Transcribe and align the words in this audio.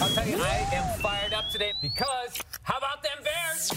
I'll 0.00 0.08
tell 0.10 0.26
you, 0.26 0.36
I 0.40 0.68
am 0.72 0.98
fired 1.00 1.32
up 1.34 1.50
today 1.50 1.72
because 1.82 2.40
how 2.62 2.78
about 2.78 3.02
them 3.02 3.18
Bears? 3.24 3.72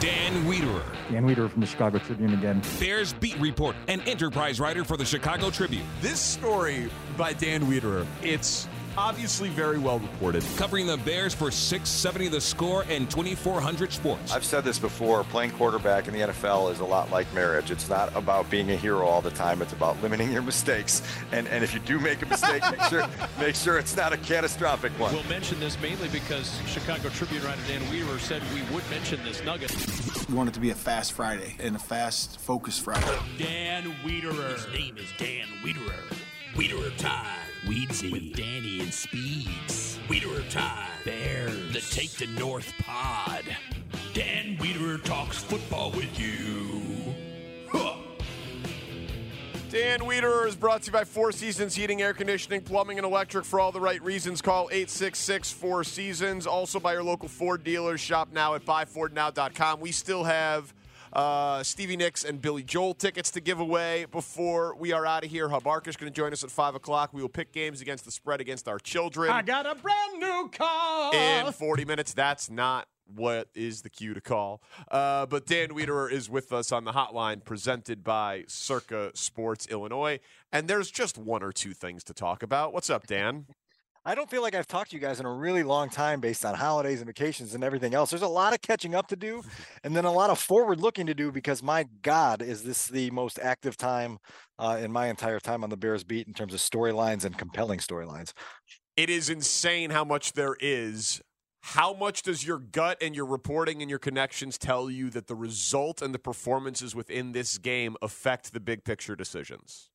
Dan 0.00 0.44
Wiederer, 0.44 0.82
Dan 1.08 1.24
Weeder 1.24 1.48
from 1.48 1.60
the 1.60 1.66
Chicago 1.66 1.98
Tribune 1.98 2.34
again. 2.34 2.60
Bears 2.80 3.12
beat 3.12 3.38
report 3.38 3.76
and 3.86 4.02
enterprise 4.08 4.58
writer 4.58 4.82
for 4.82 4.96
the 4.96 5.04
Chicago 5.04 5.50
Tribune, 5.50 5.86
This 6.00 6.18
story 6.18 6.90
by 7.16 7.32
Dan 7.32 7.66
Wiederer, 7.66 8.04
it's 8.22 8.66
obviously 8.96 9.48
very 9.48 9.78
well 9.78 9.98
reported. 9.98 10.44
covering 10.56 10.86
the 10.86 10.96
Bears 10.98 11.34
for 11.34 11.50
670 11.50 12.28
The 12.28 12.40
Score 12.40 12.84
and 12.88 13.10
2400 13.10 13.92
Sports. 13.92 14.32
I've 14.32 14.44
said 14.44 14.64
this 14.64 14.78
before 14.78 15.24
playing 15.24 15.52
quarterback 15.52 16.08
in 16.08 16.14
the 16.14 16.20
NFL 16.20 16.72
is 16.72 16.80
a 16.80 16.84
lot 16.84 17.10
like 17.10 17.32
marriage. 17.34 17.70
It's 17.70 17.88
not 17.88 18.14
about 18.16 18.48
being 18.50 18.70
a 18.70 18.76
hero 18.76 19.06
all 19.06 19.20
the 19.20 19.30
time, 19.30 19.62
it's 19.62 19.72
about 19.72 20.00
limiting 20.02 20.30
your 20.32 20.42
mistakes. 20.42 21.02
And 21.32 21.46
and 21.48 21.62
if 21.64 21.74
you 21.74 21.80
do 21.80 21.98
make 21.98 22.22
a 22.22 22.26
mistake, 22.26 22.62
make 22.70 22.82
sure 22.82 23.06
make 23.38 23.54
sure 23.54 23.78
it's 23.78 23.96
not 23.96 24.12
a 24.12 24.16
catastrophic 24.18 24.92
one. 24.98 25.12
We'll 25.14 25.24
mention 25.24 25.58
this 25.60 25.80
mainly 25.80 26.08
because 26.08 26.60
Chicago 26.66 27.08
Tribune 27.10 27.42
writer 27.44 27.60
Dan 27.68 27.88
Weaver 27.90 28.18
said 28.18 28.42
we 28.54 28.62
would 28.74 28.88
mention 28.90 29.22
this 29.24 29.42
nugget. 29.44 29.74
We 30.28 30.34
want 30.34 30.48
it 30.48 30.54
to 30.54 30.60
be 30.60 30.70
a 30.70 30.74
fast 30.74 31.12
Friday 31.12 31.56
and 31.60 31.76
a 31.76 31.78
fast, 31.78 32.40
focused 32.40 32.82
Friday. 32.82 33.18
Dan 33.38 33.94
Wiederer. 34.04 34.54
His 34.54 34.66
name 34.72 34.96
is 34.98 35.08
Dan 35.18 35.46
Wiederer. 35.62 36.16
Wiederer 36.54 36.96
time. 36.98 37.41
Weedsy. 37.66 38.10
With 38.10 38.34
Danny 38.34 38.80
and 38.80 38.92
Speaks. 38.92 39.98
Wiederer 40.08 40.48
time. 40.50 40.88
Bears. 41.04 41.72
The 41.72 41.80
Take 41.80 42.10
the 42.12 42.26
North 42.38 42.72
Pod. 42.78 43.44
Dan 44.14 44.56
Wiederer 44.58 45.02
talks 45.02 45.38
football 45.38 45.92
with 45.92 46.18
you. 46.18 46.82
Huh. 47.70 47.94
Dan 49.70 50.00
Wiederer 50.00 50.46
is 50.46 50.56
brought 50.56 50.82
to 50.82 50.86
you 50.88 50.92
by 50.92 51.04
Four 51.04 51.32
Seasons 51.32 51.74
Heating, 51.74 52.02
Air 52.02 52.12
Conditioning, 52.12 52.60
Plumbing, 52.60 52.98
and 52.98 53.06
Electric 53.06 53.44
for 53.44 53.58
all 53.58 53.72
the 53.72 53.80
right 53.80 54.02
reasons. 54.02 54.42
Call 54.42 54.68
866 54.70 55.50
4 55.52 55.84
Seasons. 55.84 56.46
Also 56.46 56.78
by 56.78 56.92
your 56.92 57.02
local 57.02 57.28
Ford 57.28 57.64
dealers. 57.64 58.00
Shop 58.00 58.28
now 58.32 58.54
at 58.54 58.66
buyfordnow.com. 58.66 59.80
We 59.80 59.92
still 59.92 60.24
have 60.24 60.74
uh, 61.12 61.62
Stevie 61.62 61.96
Nicks 61.96 62.24
and 62.24 62.40
Billy 62.40 62.62
Joel 62.62 62.94
tickets 62.94 63.30
to 63.32 63.40
give 63.40 63.60
away 63.60 64.06
before 64.10 64.74
we 64.76 64.92
are 64.92 65.06
out 65.06 65.24
of 65.24 65.30
here. 65.30 65.48
Hub 65.48 65.66
is 65.86 65.96
going 65.96 66.12
to 66.12 66.16
join 66.16 66.32
us 66.32 66.42
at 66.42 66.50
5 66.50 66.74
o'clock. 66.74 67.10
We 67.12 67.22
will 67.22 67.28
pick 67.28 67.52
games 67.52 67.80
against 67.80 68.04
the 68.04 68.10
spread 68.10 68.40
against 68.40 68.68
our 68.68 68.78
children. 68.78 69.30
I 69.30 69.42
got 69.42 69.66
a 69.66 69.74
brand 69.74 70.18
new 70.18 70.50
car. 70.50 71.14
in 71.14 71.52
40 71.52 71.84
minutes. 71.84 72.14
That's 72.14 72.50
not 72.50 72.88
what 73.14 73.48
is 73.54 73.82
the 73.82 73.90
cue 73.90 74.14
to 74.14 74.20
call. 74.20 74.62
Uh, 74.90 75.26
but 75.26 75.46
Dan 75.46 75.70
Wiederer 75.70 76.10
is 76.10 76.30
with 76.30 76.52
us 76.52 76.72
on 76.72 76.84
the 76.84 76.92
hotline 76.92 77.44
presented 77.44 78.02
by 78.02 78.44
Circa 78.48 79.10
Sports 79.14 79.66
Illinois. 79.70 80.20
And 80.50 80.68
there's 80.68 80.90
just 80.90 81.18
one 81.18 81.42
or 81.42 81.52
two 81.52 81.72
things 81.72 82.04
to 82.04 82.14
talk 82.14 82.42
about. 82.42 82.72
What's 82.72 82.90
up, 82.90 83.06
Dan? 83.06 83.46
I 84.04 84.16
don't 84.16 84.28
feel 84.28 84.42
like 84.42 84.56
I've 84.56 84.66
talked 84.66 84.90
to 84.90 84.96
you 84.96 85.00
guys 85.00 85.20
in 85.20 85.26
a 85.26 85.32
really 85.32 85.62
long 85.62 85.88
time 85.88 86.20
based 86.20 86.44
on 86.44 86.56
holidays 86.56 86.98
and 86.98 87.06
vacations 87.06 87.54
and 87.54 87.62
everything 87.62 87.94
else. 87.94 88.10
There's 88.10 88.22
a 88.22 88.28
lot 88.28 88.52
of 88.52 88.60
catching 88.60 88.96
up 88.96 89.06
to 89.08 89.16
do 89.16 89.42
and 89.84 89.94
then 89.94 90.04
a 90.04 90.12
lot 90.12 90.28
of 90.30 90.40
forward 90.40 90.80
looking 90.80 91.06
to 91.06 91.14
do 91.14 91.30
because 91.30 91.62
my 91.62 91.86
God, 92.02 92.42
is 92.42 92.64
this 92.64 92.88
the 92.88 93.12
most 93.12 93.38
active 93.40 93.76
time 93.76 94.18
uh, 94.58 94.78
in 94.82 94.90
my 94.90 95.06
entire 95.06 95.38
time 95.38 95.62
on 95.62 95.70
the 95.70 95.76
Bears 95.76 96.02
beat 96.02 96.26
in 96.26 96.34
terms 96.34 96.52
of 96.52 96.58
storylines 96.58 97.24
and 97.24 97.38
compelling 97.38 97.78
storylines. 97.78 98.32
It 98.96 99.08
is 99.08 99.30
insane 99.30 99.90
how 99.90 100.04
much 100.04 100.32
there 100.32 100.56
is. 100.58 101.20
How 101.60 101.94
much 101.94 102.22
does 102.22 102.44
your 102.44 102.58
gut 102.58 102.98
and 103.00 103.14
your 103.14 103.24
reporting 103.24 103.82
and 103.82 103.88
your 103.88 104.00
connections 104.00 104.58
tell 104.58 104.90
you 104.90 105.10
that 105.10 105.28
the 105.28 105.36
result 105.36 106.02
and 106.02 106.12
the 106.12 106.18
performances 106.18 106.92
within 106.92 107.30
this 107.30 107.56
game 107.56 107.96
affect 108.02 108.52
the 108.52 108.58
big 108.58 108.82
picture 108.82 109.14
decisions? 109.14 109.91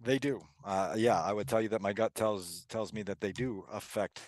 They 0.00 0.18
do. 0.18 0.40
Uh, 0.64 0.94
yeah, 0.96 1.20
I 1.20 1.32
would 1.32 1.48
tell 1.48 1.60
you 1.60 1.68
that 1.70 1.80
my 1.80 1.92
gut 1.92 2.14
tells 2.14 2.66
tells 2.68 2.92
me 2.92 3.02
that 3.04 3.20
they 3.20 3.32
do 3.32 3.64
affect 3.72 4.20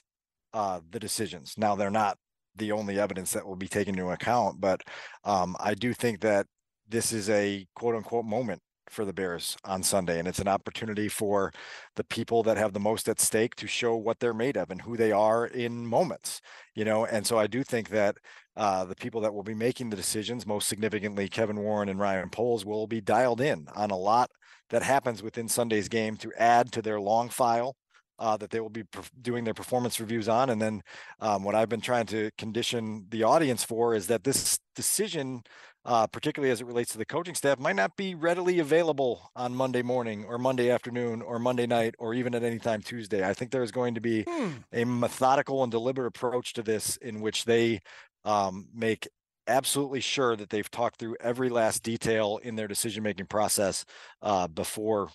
uh, 0.52 0.80
the 0.90 0.98
decisions. 0.98 1.54
Now 1.56 1.74
they're 1.74 1.90
not 1.90 2.18
the 2.56 2.72
only 2.72 2.98
evidence 2.98 3.32
that 3.32 3.46
will 3.46 3.56
be 3.56 3.68
taken 3.68 3.94
into 3.94 4.10
account, 4.10 4.60
but 4.60 4.82
um, 5.24 5.56
I 5.60 5.74
do 5.74 5.92
think 5.92 6.20
that 6.20 6.46
this 6.88 7.12
is 7.12 7.28
a 7.30 7.66
quote 7.74 7.94
unquote 7.94 8.24
moment 8.24 8.62
for 8.88 9.04
the 9.04 9.12
Bears 9.12 9.56
on 9.64 9.82
Sunday, 9.82 10.18
and 10.18 10.26
it's 10.26 10.38
an 10.38 10.48
opportunity 10.48 11.08
for 11.08 11.52
the 11.96 12.04
people 12.04 12.42
that 12.44 12.56
have 12.56 12.72
the 12.72 12.80
most 12.80 13.08
at 13.08 13.20
stake 13.20 13.54
to 13.56 13.66
show 13.66 13.94
what 13.96 14.18
they're 14.18 14.32
made 14.34 14.56
of 14.56 14.70
and 14.70 14.80
who 14.80 14.96
they 14.96 15.12
are 15.12 15.46
in 15.46 15.86
moments. 15.86 16.40
You 16.74 16.84
know, 16.86 17.04
and 17.04 17.26
so 17.26 17.38
I 17.38 17.46
do 17.46 17.62
think 17.62 17.90
that 17.90 18.16
uh, 18.56 18.86
the 18.86 18.96
people 18.96 19.20
that 19.20 19.34
will 19.34 19.42
be 19.42 19.54
making 19.54 19.90
the 19.90 19.96
decisions, 19.96 20.46
most 20.46 20.68
significantly 20.68 21.28
Kevin 21.28 21.60
Warren 21.60 21.90
and 21.90 22.00
Ryan 22.00 22.30
Poles, 22.30 22.64
will 22.64 22.86
be 22.86 23.00
dialed 23.02 23.40
in 23.42 23.66
on 23.76 23.90
a 23.90 23.96
lot 23.96 24.30
that 24.70 24.82
happens 24.82 25.22
within 25.22 25.48
Sunday's 25.48 25.88
game 25.88 26.16
to 26.18 26.32
add 26.38 26.72
to 26.72 26.82
their 26.82 27.00
long 27.00 27.28
file 27.28 27.76
uh, 28.18 28.36
that 28.36 28.50
they 28.50 28.60
will 28.60 28.68
be 28.68 28.82
perf- 28.84 29.10
doing 29.20 29.44
their 29.44 29.54
performance 29.54 30.00
reviews 30.00 30.28
on. 30.28 30.50
And 30.50 30.60
then 30.60 30.82
um, 31.20 31.44
what 31.44 31.54
I've 31.54 31.68
been 31.68 31.80
trying 31.80 32.06
to 32.06 32.30
condition 32.36 33.06
the 33.10 33.22
audience 33.22 33.64
for 33.64 33.94
is 33.94 34.08
that 34.08 34.24
this 34.24 34.58
decision, 34.74 35.42
uh, 35.84 36.06
particularly 36.08 36.50
as 36.50 36.60
it 36.60 36.66
relates 36.66 36.92
to 36.92 36.98
the 36.98 37.04
coaching 37.04 37.34
staff, 37.34 37.58
might 37.58 37.76
not 37.76 37.96
be 37.96 38.14
readily 38.14 38.58
available 38.58 39.30
on 39.36 39.54
Monday 39.54 39.82
morning 39.82 40.24
or 40.24 40.38
Monday 40.38 40.70
afternoon 40.70 41.22
or 41.22 41.38
Monday 41.38 41.66
night 41.66 41.94
or 41.98 42.12
even 42.14 42.34
at 42.34 42.42
any 42.42 42.58
time 42.58 42.82
Tuesday. 42.82 43.26
I 43.26 43.34
think 43.34 43.50
there 43.50 43.62
is 43.62 43.72
going 43.72 43.94
to 43.94 44.00
be 44.00 44.24
a 44.72 44.84
methodical 44.84 45.62
and 45.62 45.70
deliberate 45.70 46.08
approach 46.08 46.54
to 46.54 46.62
this 46.62 46.96
in 46.96 47.20
which 47.20 47.44
they 47.44 47.80
um, 48.24 48.68
make 48.74 49.08
absolutely 49.48 50.00
sure 50.00 50.36
that 50.36 50.50
they've 50.50 50.70
talked 50.70 50.98
through 50.98 51.16
every 51.20 51.48
last 51.48 51.82
detail 51.82 52.38
in 52.42 52.56
their 52.56 52.68
decision 52.68 53.02
making 53.02 53.26
process 53.26 53.84
uh, 54.22 54.46
before 54.46 55.08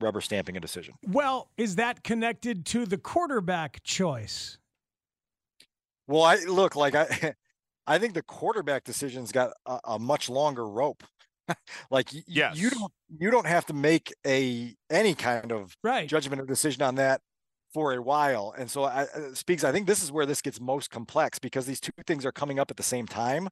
rubber 0.00 0.20
stamping 0.20 0.56
a 0.56 0.60
decision. 0.60 0.94
Well, 1.06 1.50
is 1.56 1.76
that 1.76 2.02
connected 2.02 2.64
to 2.66 2.86
the 2.86 2.96
quarterback 2.96 3.82
choice? 3.82 4.58
Well, 6.06 6.22
I 6.22 6.36
look 6.36 6.74
like 6.74 6.94
I, 6.94 7.34
I 7.86 7.98
think 7.98 8.14
the 8.14 8.22
quarterback 8.22 8.84
decision's 8.84 9.32
got 9.32 9.52
a, 9.66 9.78
a 9.84 9.98
much 9.98 10.28
longer 10.28 10.66
rope. 10.66 11.02
like 11.90 12.12
y- 12.12 12.22
y- 12.28 12.52
you 12.54 12.70
don't 12.70 12.92
you 13.18 13.30
don't 13.30 13.46
have 13.46 13.66
to 13.66 13.74
make 13.74 14.14
a 14.24 14.74
any 14.88 15.14
kind 15.14 15.50
of 15.50 15.76
right. 15.82 16.08
judgment 16.08 16.40
or 16.40 16.46
decision 16.46 16.82
on 16.82 16.94
that 16.94 17.20
for 17.72 17.92
a 17.94 18.02
while. 18.02 18.54
And 18.56 18.70
so 18.70 18.84
I 18.84 19.02
uh, 19.02 19.34
speaks. 19.34 19.64
I 19.64 19.72
think 19.72 19.86
this 19.86 20.02
is 20.02 20.10
where 20.12 20.26
this 20.26 20.42
gets 20.42 20.60
most 20.60 20.90
complex 20.90 21.38
because 21.38 21.66
these 21.66 21.80
two 21.80 21.92
things 22.06 22.24
are 22.26 22.32
coming 22.32 22.58
up 22.58 22.70
at 22.70 22.76
the 22.76 22.82
same 22.82 23.06
time. 23.06 23.48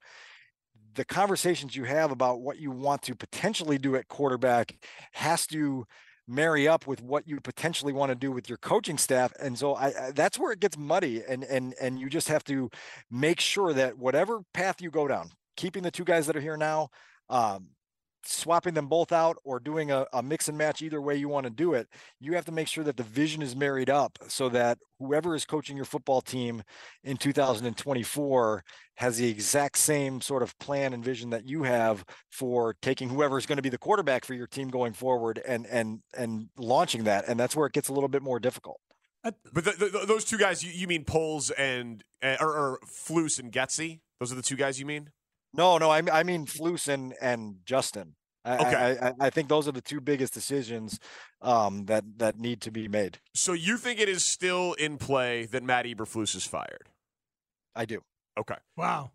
The 0.94 1.04
conversations 1.04 1.76
you 1.76 1.84
have 1.84 2.10
about 2.10 2.40
what 2.40 2.58
you 2.58 2.70
want 2.70 3.02
to 3.02 3.14
potentially 3.14 3.78
do 3.78 3.94
at 3.94 4.08
quarterback 4.08 4.76
has 5.12 5.46
to 5.48 5.87
marry 6.26 6.69
up 6.69 6.87
with 6.87 7.02
what 7.02 7.26
you 7.26 7.40
potentially 7.40 7.93
want 7.93 8.10
to 8.10 8.14
do 8.14 8.31
with 8.31 8.48
your 8.50 8.58
coaching 8.58 8.98
staff 8.98 9.32
and 9.40 9.58
so 9.58 9.75
I, 9.75 9.87
I 9.87 10.10
that's 10.14 10.38
where 10.38 10.52
it 10.52 10.60
gets 10.60 10.76
muddy 10.76 11.22
and 11.26 11.43
and 11.43 11.75
and 11.81 11.98
you 11.98 12.10
just 12.10 12.28
have 12.28 12.44
to 12.44 12.69
make 13.10 13.40
sure 13.40 13.72
that 13.72 13.96
whatever 13.96 14.43
path 14.52 14.82
you 14.82 14.90
go 14.90 15.08
down 15.08 15.31
keeping 15.56 15.82
the 15.82 15.90
two 15.90 16.04
guys 16.04 16.26
that 16.26 16.37
are 16.37 16.40
here 16.40 16.58
now 16.58 16.90
um 17.31 17.70
swapping 18.25 18.75
them 18.75 18.87
both 18.87 19.12
out 19.12 19.37
or 19.44 19.61
doing 19.61 19.91
a, 19.91 20.06
a 20.12 20.23
mix 20.23 20.49
and 20.49 20.59
match 20.59 20.82
either 20.82 21.00
way 21.00 21.17
you 21.17 21.29
want 21.29 21.44
to 21.44 21.50
do 21.50 21.75
it 21.75 21.88
you 22.20 22.35
have 22.35 22.44
to 22.44 22.53
make 22.53 22.69
sure 22.69 22.85
that 22.85 22.97
the 22.97 23.03
vision 23.03 23.43
is 23.43 23.55
married 23.55 23.88
up 23.88 24.19
so 24.29 24.49
that 24.49 24.79
whoever 24.99 25.35
is 25.35 25.44
coaching 25.44 25.76
your 25.76 25.85
football 25.85 26.20
team 26.20 26.62
in 27.05 27.17
2024 27.17 28.65
has 28.97 29.17
the 29.19 29.29
exact 29.29 29.79
same 29.79 30.20
sort 30.20 30.43
of 30.43 30.59
plan 30.59 30.93
and 30.93 31.05
vision 31.05 31.31
that 31.31 31.47
you 31.47 31.62
have 31.62 32.05
for 32.31 32.75
taking 32.82 33.09
whoever 33.09 33.38
is 33.38 33.47
going 33.47 33.56
to 33.56 33.62
be 33.62 33.69
the 33.69 33.79
quarterback 33.79 34.25
for 34.25 34.35
your 34.35 34.47
team 34.47 34.69
going 34.69 34.93
forward 34.93 35.41
and 35.47 35.67
and 35.67 36.00
and 36.17 36.49
launching 36.56 37.05
that 37.05 37.25
and 37.29 37.38
that's 37.38 37.55
where 37.55 37.67
it 37.67 37.73
gets 37.73 37.88
a 37.88 37.93
little 37.93 38.09
bit 38.09 38.23
more 38.23 38.41
difficult 38.41 38.81
but 39.53 39.65
the, 39.65 39.73
the, 39.73 40.05
those 40.06 40.25
two 40.25 40.38
guys, 40.38 40.62
you, 40.62 40.70
you 40.73 40.87
mean 40.87 41.05
Poles 41.05 41.50
and 41.50 42.05
uh, 42.23 42.37
or, 42.41 42.56
or 42.56 42.81
Flus 42.87 43.38
and 43.38 43.53
Getsy? 43.53 44.00
Those 44.20 44.32
are 44.32 44.37
the 44.37 44.43
two 44.43 44.56
guys 44.56 44.79
you 44.79 44.87
mean? 44.87 45.11
No, 45.54 45.78
no, 45.78 45.90
I, 45.90 46.02
I 46.12 46.22
mean 46.22 46.46
Flus 46.46 46.88
and 46.88 47.14
and 47.20 47.56
Justin. 47.64 48.14
I, 48.44 48.54
Okay. 48.58 48.98
I, 49.00 49.08
I, 49.08 49.12
I 49.20 49.30
think 49.30 49.48
those 49.48 49.68
are 49.68 49.72
the 49.72 49.80
two 49.80 50.00
biggest 50.00 50.32
decisions 50.32 50.98
um, 51.42 51.84
that 51.86 52.04
that 52.18 52.38
need 52.38 52.60
to 52.62 52.70
be 52.70 52.88
made. 52.88 53.18
So 53.34 53.52
you 53.52 53.76
think 53.76 54.00
it 54.00 54.08
is 54.08 54.24
still 54.24 54.72
in 54.74 54.96
play 54.98 55.46
that 55.46 55.62
Matt 55.62 55.84
Eberflus 55.86 56.34
is 56.34 56.46
fired? 56.46 56.88
I 57.74 57.84
do. 57.84 58.02
Okay. 58.38 58.56
Wow. 58.76 59.10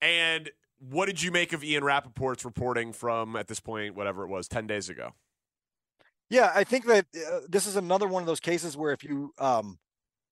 And 0.00 0.50
what 0.78 1.06
did 1.06 1.22
you 1.22 1.30
make 1.30 1.52
of 1.52 1.64
Ian 1.64 1.84
Rapoport's 1.84 2.44
reporting 2.44 2.92
from 2.92 3.36
at 3.36 3.48
this 3.48 3.60
point, 3.60 3.94
whatever 3.94 4.24
it 4.24 4.28
was, 4.28 4.48
ten 4.48 4.66
days 4.66 4.88
ago? 4.88 5.12
Yeah, 6.28 6.50
I 6.54 6.64
think 6.64 6.86
that 6.86 7.06
uh, 7.14 7.40
this 7.48 7.66
is 7.66 7.76
another 7.76 8.08
one 8.08 8.22
of 8.22 8.26
those 8.26 8.40
cases 8.40 8.76
where 8.76 8.92
if 8.92 9.04
you 9.04 9.32
um, 9.38 9.78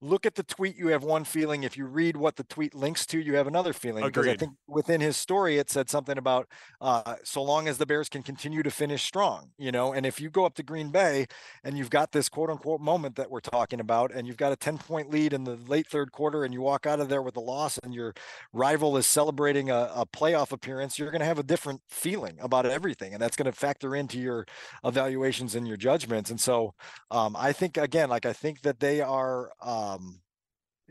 look 0.04 0.26
at 0.26 0.34
the 0.34 0.42
tweet, 0.42 0.76
you 0.76 0.88
have 0.88 1.02
one 1.02 1.24
feeling. 1.24 1.62
If 1.62 1.76
you 1.76 1.86
read 1.86 2.16
what 2.16 2.36
the 2.36 2.44
tweet 2.44 2.74
links 2.74 3.06
to, 3.06 3.18
you 3.18 3.36
have 3.36 3.46
another 3.46 3.72
feeling. 3.72 4.04
Because 4.04 4.26
I 4.26 4.36
think 4.36 4.52
within 4.68 5.00
his 5.00 5.16
story, 5.16 5.58
it 5.58 5.70
said 5.70 5.88
something 5.88 6.18
about 6.18 6.48
uh, 6.80 7.16
so 7.24 7.42
long 7.42 7.68
as 7.68 7.78
the 7.78 7.86
Bears 7.86 8.08
can 8.08 8.22
continue 8.22 8.62
to 8.62 8.70
finish 8.70 9.02
strong, 9.02 9.50
you 9.56 9.72
know. 9.72 9.92
And 9.92 10.04
if 10.04 10.20
you 10.20 10.28
go 10.28 10.44
up 10.44 10.54
to 10.56 10.62
Green 10.62 10.90
Bay 10.90 11.26
and 11.64 11.78
you've 11.78 11.90
got 11.90 12.12
this 12.12 12.28
quote 12.28 12.50
unquote 12.50 12.80
moment 12.80 13.16
that 13.16 13.30
we're 13.30 13.40
talking 13.40 13.80
about, 13.80 14.12
and 14.12 14.26
you've 14.26 14.36
got 14.36 14.52
a 14.52 14.56
10 14.56 14.78
point 14.78 15.10
lead 15.10 15.32
in 15.32 15.44
the 15.44 15.56
late 15.66 15.86
third 15.88 16.12
quarter, 16.12 16.44
and 16.44 16.52
you 16.52 16.60
walk 16.60 16.86
out 16.86 17.00
of 17.00 17.08
there 17.08 17.22
with 17.22 17.36
a 17.36 17.40
loss, 17.40 17.78
and 17.78 17.94
your 17.94 18.14
rival 18.52 18.96
is 18.96 19.06
celebrating 19.06 19.70
a, 19.70 19.90
a 19.94 20.06
playoff 20.06 20.52
appearance, 20.52 20.98
you're 20.98 21.10
going 21.10 21.20
to 21.20 21.26
have 21.26 21.38
a 21.38 21.42
different 21.42 21.80
feeling 21.88 22.36
about 22.40 22.66
everything. 22.66 23.14
And 23.14 23.22
that's 23.22 23.36
going 23.36 23.50
to 23.50 23.52
factor 23.52 23.96
into 23.96 24.18
your 24.18 24.44
evaluations 24.84 25.54
and 25.54 25.66
your 25.66 25.78
judgments. 25.78 26.30
And 26.30 26.40
so 26.40 26.74
um, 27.10 27.34
I 27.38 27.52
think, 27.52 27.78
again, 27.78 28.10
like 28.10 28.26
I 28.26 28.34
think 28.34 28.60
that 28.62 28.80
they 28.80 29.00
are. 29.00 29.50
Um, 29.94 30.20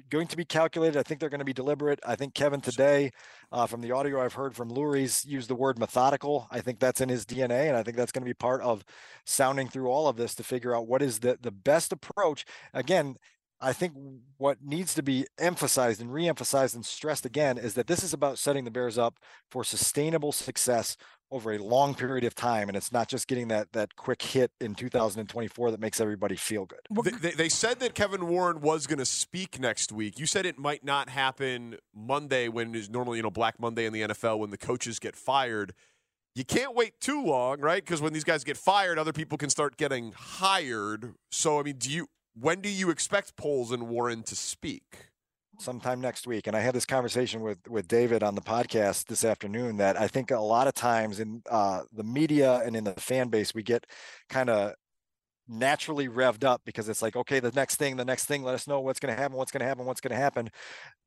going 0.10 0.28
to 0.28 0.38
be 0.38 0.46
calculated. 0.46 0.98
I 0.98 1.04
think 1.04 1.20
they're 1.20 1.30
going 1.30 1.40
to 1.40 1.46
be 1.46 1.54
deliberate. 1.54 2.00
I 2.06 2.16
think 2.16 2.34
Kevin 2.34 2.62
today, 2.62 3.12
uh, 3.52 3.68
from 3.68 3.82
the 3.82 3.92
audio 3.92 4.24
I've 4.24 4.34
heard 4.34 4.56
from 4.56 4.72
Lurie's, 4.72 5.24
used 5.26 5.50
the 5.50 5.56
word 5.56 5.78
methodical. 5.78 6.48
I 6.52 6.62
think 6.62 6.80
that's 6.80 7.02
in 7.02 7.10
his 7.10 7.26
DNA, 7.26 7.68
and 7.68 7.78
I 7.78 7.84
think 7.84 7.98
that's 7.98 8.12
going 8.12 8.24
to 8.24 8.30
be 8.30 8.34
part 8.34 8.62
of 8.62 8.84
sounding 9.26 9.68
through 9.68 9.90
all 9.90 10.08
of 10.08 10.18
this 10.18 10.36
to 10.36 10.44
figure 10.44 10.76
out 10.76 10.88
what 10.88 11.02
is 11.02 11.20
the 11.20 11.38
the 11.42 11.52
best 11.52 11.92
approach. 11.92 12.46
Again. 12.74 13.18
I 13.64 13.72
think 13.72 13.94
what 14.38 14.58
needs 14.62 14.94
to 14.96 15.02
be 15.02 15.26
emphasized 15.40 16.02
and 16.02 16.14
re-emphasized 16.14 16.76
and 16.76 16.86
stressed 16.86 17.26
again 17.26 17.58
is 17.58 17.76
that 17.76 17.88
this 17.88 18.04
is 18.04 18.14
about 18.14 18.38
setting 18.38 18.66
the 18.66 18.72
Bears 18.72 18.98
up 18.98 19.20
for 19.50 19.64
sustainable 19.64 20.34
success 20.34 20.98
over 21.32 21.54
a 21.54 21.58
long 21.58 21.96
period 21.96 22.26
of 22.26 22.36
time, 22.36 22.68
and 22.68 22.78
it's 22.78 22.92
not 22.92 23.08
just 23.08 23.28
getting 23.28 23.48
that 23.48 23.72
that 23.72 23.96
quick 23.96 24.22
hit 24.22 24.52
in 24.62 24.76
2024 24.76 25.72
that 25.72 25.80
makes 25.80 26.00
everybody 26.00 26.36
feel 26.36 26.66
good. 26.66 26.80
They, 27.04 27.30
they, 27.30 27.32
they 27.32 27.50
said 27.50 27.80
that 27.80 27.96
Kevin 27.96 28.28
Warren 28.28 28.62
was 28.62 28.86
going 28.86 29.00
to 29.00 29.06
speak 29.06 29.60
next 29.60 29.92
week. 29.92 30.20
You 30.20 30.28
said 30.28 30.46
it 30.46 30.60
might 30.60 30.84
not 30.84 31.10
happen 31.10 31.78
Monday, 31.96 32.50
when 32.50 32.76
is 32.76 32.90
normally 32.90 33.18
you 33.18 33.24
know 33.24 33.32
Black 33.32 33.60
Monday 33.60 33.86
in 33.86 33.94
the 33.94 34.02
NFL 34.02 34.40
when 34.40 34.52
the 34.52 34.58
coaches 34.58 35.00
get 35.00 35.16
fired. 35.16 35.74
You 36.36 36.44
can't 36.44 36.76
wait 36.76 37.00
too 37.00 37.24
long, 37.24 37.62
right? 37.62 37.84
Because 37.84 38.02
when 38.02 38.12
these 38.12 38.24
guys 38.24 38.44
get 38.44 38.58
fired, 38.58 38.98
other 38.98 39.14
people 39.14 39.38
can 39.38 39.50
start 39.50 39.78
getting 39.78 40.14
hired. 40.14 41.14
So, 41.32 41.60
I 41.60 41.64
mean, 41.64 41.78
do 41.78 41.90
you? 41.92 42.08
When 42.40 42.62
do 42.62 42.70
you 42.70 42.90
expect 42.90 43.36
Poles 43.36 43.72
and 43.72 43.90
Warren 43.90 44.24
to 44.24 44.36
speak? 44.36 45.10
sometime 45.60 46.02
next 46.02 46.26
week 46.26 46.48
and 46.48 46.56
i 46.56 46.60
had 46.60 46.74
this 46.74 46.86
conversation 46.86 47.42
with 47.42 47.60
with 47.70 47.88
david 47.88 48.24
on 48.24 48.34
the 48.34 48.42
podcast 48.42 49.06
this 49.06 49.24
afternoon 49.24 49.78
that 49.78 50.00
i 50.00 50.08
think 50.08 50.32
a 50.32 50.40
lot 50.40 50.68
of 50.68 50.74
times 50.74 51.20
in 51.20 51.44
uh, 51.50 51.82
the 51.94 52.04
media 52.04 52.62
and 52.66 52.76
in 52.76 52.84
the 52.84 52.94
fan 52.94 53.30
base 53.30 53.54
we 53.54 53.62
get 53.62 53.86
kind 54.30 54.50
of 54.50 54.74
naturally 55.48 56.08
revved 56.08 56.44
up 56.44 56.62
because 56.66 56.88
it's 56.88 57.02
like 57.02 57.16
okay 57.16 57.40
the 57.40 57.52
next 57.52 57.76
thing 57.76 57.98
the 57.98 58.06
next 58.06 58.26
thing 58.26 58.44
let 58.44 58.56
us 58.56 58.68
know 58.68 58.80
what's 58.80 59.00
going 59.00 59.14
to 59.14 59.22
happen 59.22 59.38
what's 59.38 59.52
going 59.52 59.60
to 59.60 59.66
happen 59.66 59.86
what's 59.86 60.02
going 60.02 60.10
to 60.12 60.16
happen 60.16 60.50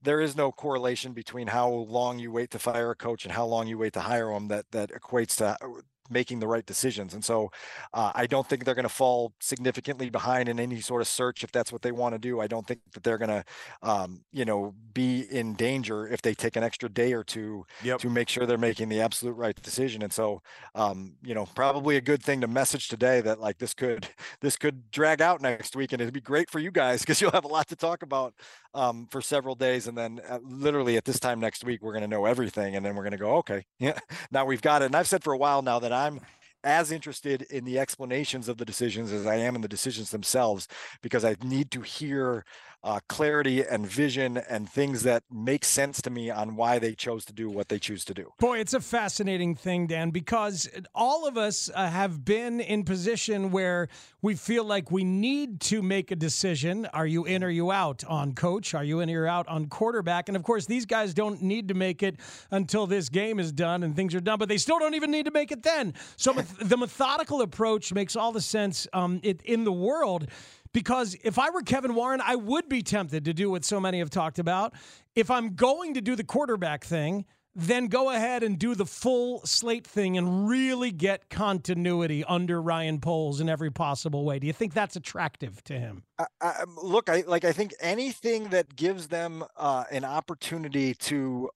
there 0.03 0.21
is 0.21 0.37
no 0.37 0.53
correlation 0.53 1.13
between 1.13 1.47
how 1.47 1.69
long 1.69 2.19
you 2.19 2.31
wait 2.31 2.51
to 2.51 2.59
fire 2.59 2.91
a 2.91 2.97
coach 2.97 3.25
and 3.25 3.33
how 3.33 3.47
long 3.47 3.67
you 3.67 3.79
wait 3.79 3.95
to 3.95 4.01
hire 4.01 4.33
them 4.33 4.49
that 4.49 4.67
that 4.71 4.91
equates 4.91 5.37
to 5.37 5.47
uh, 5.47 5.81
making 6.11 6.39
the 6.41 6.47
right 6.47 6.67
decisions 6.67 7.15
and 7.15 7.25
so 7.25 7.51
uh, 7.95 8.13
i 8.15 8.27
don't 8.27 8.49
think 8.49 8.65
they're 8.65 8.75
going 8.75 8.83
to 8.83 8.89
fall 8.89 9.33
significantly 9.41 10.11
behind 10.11 10.49
in 10.49 10.59
any 10.61 10.81
sort 10.81 11.01
of 11.01 11.09
search 11.09 11.45
if 11.45 11.53
that's 11.53 11.73
what 11.73 11.83
they 11.83 11.93
want 11.93 12.15
to 12.15 12.19
do 12.19 12.41
i 12.41 12.47
don't 12.47 12.67
think 12.67 12.81
that 12.93 13.03
they're 13.03 13.19
going 13.19 13.29
to 13.31 13.45
um, 13.83 14.23
you 14.33 14.45
know 14.45 14.75
be 14.93 15.21
in 15.31 15.55
danger 15.55 16.07
if 16.09 16.23
they 16.23 16.35
take 16.35 16.57
an 16.57 16.63
extra 16.63 16.89
day 16.89 17.13
or 17.13 17.25
two 17.25 17.65
Yep. 17.83 18.01
to 18.01 18.11
make 18.11 18.29
sure 18.29 18.47
they're 18.47 18.59
making 18.59 18.89
the 18.89 19.01
absolute 19.01 19.35
right 19.35 19.61
decision 19.63 20.03
and 20.03 20.13
so 20.13 20.43
um, 20.75 21.17
you 21.23 21.35
know 21.35 21.47
probably 21.55 21.97
a 21.97 22.01
good 22.01 22.23
thing 22.23 22.41
to 22.41 22.47
message 22.49 22.89
today 22.89 23.21
that 23.21 23.41
like 23.41 23.59
this 23.59 23.75
could 23.75 24.09
this 24.41 24.57
could 24.57 24.91
drag 24.91 25.21
out 25.21 25.41
next 25.41 25.77
week 25.77 25.93
and 25.93 26.01
it'd 26.01 26.15
be 26.15 26.21
great 26.21 26.51
for 26.51 26.59
you 26.59 26.71
guys 26.71 27.01
because 27.01 27.21
you'll 27.21 27.31
have 27.33 27.45
a 27.45 27.49
lot 27.49 27.69
to 27.69 27.77
talk 27.77 28.03
about 28.03 28.35
um, 28.77 29.09
for 29.11 29.21
several 29.21 29.55
days 29.55 29.87
and 29.87 29.97
then 29.97 30.21
uh, 30.29 30.39
literally 30.45 30.97
at 30.97 31.05
this 31.05 31.19
time 31.19 31.41
next 31.41 31.65
week 31.65 31.83
we're 31.83 31.93
going 31.93 32.03
to 32.03 32.09
know 32.09 32.27
everything 32.27 32.77
and 32.77 32.85
then 32.85 32.95
we're 32.95 33.03
going 33.03 33.11
to 33.13 33.19
go 33.19 33.37
okay 33.37 33.65
yeah 33.79 33.99
now 34.31 34.45
we've 34.45 34.63
got 34.63 34.83
it. 34.83 34.87
And 34.87 34.95
i've 34.95 35.09
said 35.09 35.25
for 35.25 35.33
a 35.33 35.39
while 35.39 35.63
now 35.63 35.79
that 35.79 35.93
i'm 35.93 36.21
as 36.63 36.93
interested 36.93 37.43
in 37.43 37.65
the 37.65 37.79
explanations 37.79 38.49
of 38.49 38.59
the 38.59 38.65
decisions 38.65 39.13
as 39.13 39.27
i 39.27 39.37
am 39.37 39.55
in 39.55 39.63
the 39.63 39.69
decisions 39.69 40.11
themselves 40.11 40.69
because 41.03 41.25
i 41.25 41.35
need 41.43 41.71
to 41.71 41.81
hear 41.81 42.45
uh, 42.87 43.01
clarity 43.09 43.63
and 43.63 43.87
vision 43.87 44.39
and 44.49 44.71
things 44.71 45.03
that 45.03 45.25
make 45.31 45.65
sense 45.65 46.01
to 46.01 46.11
me 46.11 46.31
on 46.31 46.57
why 46.57 46.79
they 46.79 46.95
chose 46.95 47.25
to 47.25 47.33
do 47.33 47.51
what 47.51 47.69
they 47.69 47.79
choose 47.79 48.05
to 48.05 48.15
do 48.15 48.33
Boy, 48.39 48.59
it's 48.59 48.75
a 48.75 48.81
fascinating 48.81 49.55
thing, 49.55 49.87
Dan, 49.87 50.11
because 50.11 50.69
all 50.95 51.27
of 51.27 51.37
us 51.37 51.69
uh, 51.75 51.89
have 51.89 52.25
been 52.25 52.61
in 52.61 52.85
position 52.85 53.51
where 53.51 53.89
we 54.23 54.35
feel 54.35 54.65
like 54.65 54.91
we 54.91 55.05
need 55.05 55.61
to 55.63 55.83
make 55.83 56.11
a 56.11 56.17
decision. 56.17 56.87
Are 56.87 57.07
you 57.07 57.25
in 57.25 57.43
or 57.43 57.49
you 57.49 57.73
out 57.73 58.05
on 58.05 58.35
coach? 58.35 58.75
Are 58.75 58.85
you 58.85 59.01
in 59.01 59.09
or 59.09 59.13
you're 59.13 59.27
out 59.27 59.49
on 59.49 59.67
quarterback? 59.67 60.29
And 60.29 60.37
of 60.37 60.43
course, 60.43 60.67
these 60.67 60.87
guys 60.87 61.15
don't 61.15 61.43
need 61.43 61.69
to 61.69 61.75
make 61.75 62.03
it 62.03 62.17
until 62.51 62.87
this 62.87 63.09
game 63.09 63.41
is 63.41 63.53
done 63.53 63.83
and 63.83 63.97
things 63.97 64.15
are 64.15 64.21
done, 64.21 64.39
but 64.39 64.49
they 64.49 64.59
still 64.59 64.79
don't 64.79 64.95
even 64.95 65.11
need 65.11 65.25
to 65.27 65.33
make 65.33 65.51
it 65.51 65.63
then. 65.63 65.95
So 66.17 66.33
the 66.61 66.77
methodical 66.77 67.41
approach 67.43 67.93
makes 67.93 68.17
all 68.17 68.33
the 68.33 68.41
sense 68.41 68.87
um, 68.93 69.21
it, 69.23 69.43
in 69.43 69.65
the 69.65 69.73
world. 69.73 70.29
Because 70.77 71.17
if 71.25 71.39
I 71.39 71.49
were 71.49 71.63
Kevin 71.63 71.95
Warren, 71.95 72.21
I 72.23 72.37
would 72.37 72.69
be 72.69 72.83
tempted 72.83 73.25
to 73.25 73.33
do 73.33 73.51
what 73.51 73.65
so 73.65 73.81
many 73.81 73.99
have 74.01 74.11
talked 74.11 74.39
about. 74.39 74.75
If 75.15 75.31
I'm 75.31 75.55
going 75.55 75.95
to 75.95 76.03
do 76.03 76.15
the 76.15 76.23
quarterback 76.23 76.85
thing, 76.85 77.25
then 77.55 77.87
go 77.87 78.11
ahead 78.11 78.43
and 78.43 78.59
do 78.59 78.75
the 78.75 78.85
full 78.85 79.41
slate 79.47 79.87
thing 79.87 80.19
and 80.19 80.47
really 80.47 80.91
get 80.91 81.31
continuity 81.31 82.25
under 82.25 82.61
Ryan 82.61 83.01
Poles 83.01 83.41
in 83.41 83.49
every 83.49 83.71
possible 83.71 84.27
way. 84.27 84.39
Do 84.39 84.47
you 84.47 84.53
think 84.53 84.75
that's 84.75 84.97
attractive 84.97 85.65
to 85.65 85.79
him? 85.79 86.03
I, 86.19 86.27
I, 86.43 86.65
look, 86.83 87.09
I 87.09 87.25
like. 87.27 87.47
I 87.47 87.53
think 87.53 87.73
anything 87.81 88.51
that 88.51 88.77
gives 88.77 89.09
them 89.09 89.45
uh, 89.57 89.85
an 89.91 90.05
opportunity 90.05 90.93
to 90.93 91.49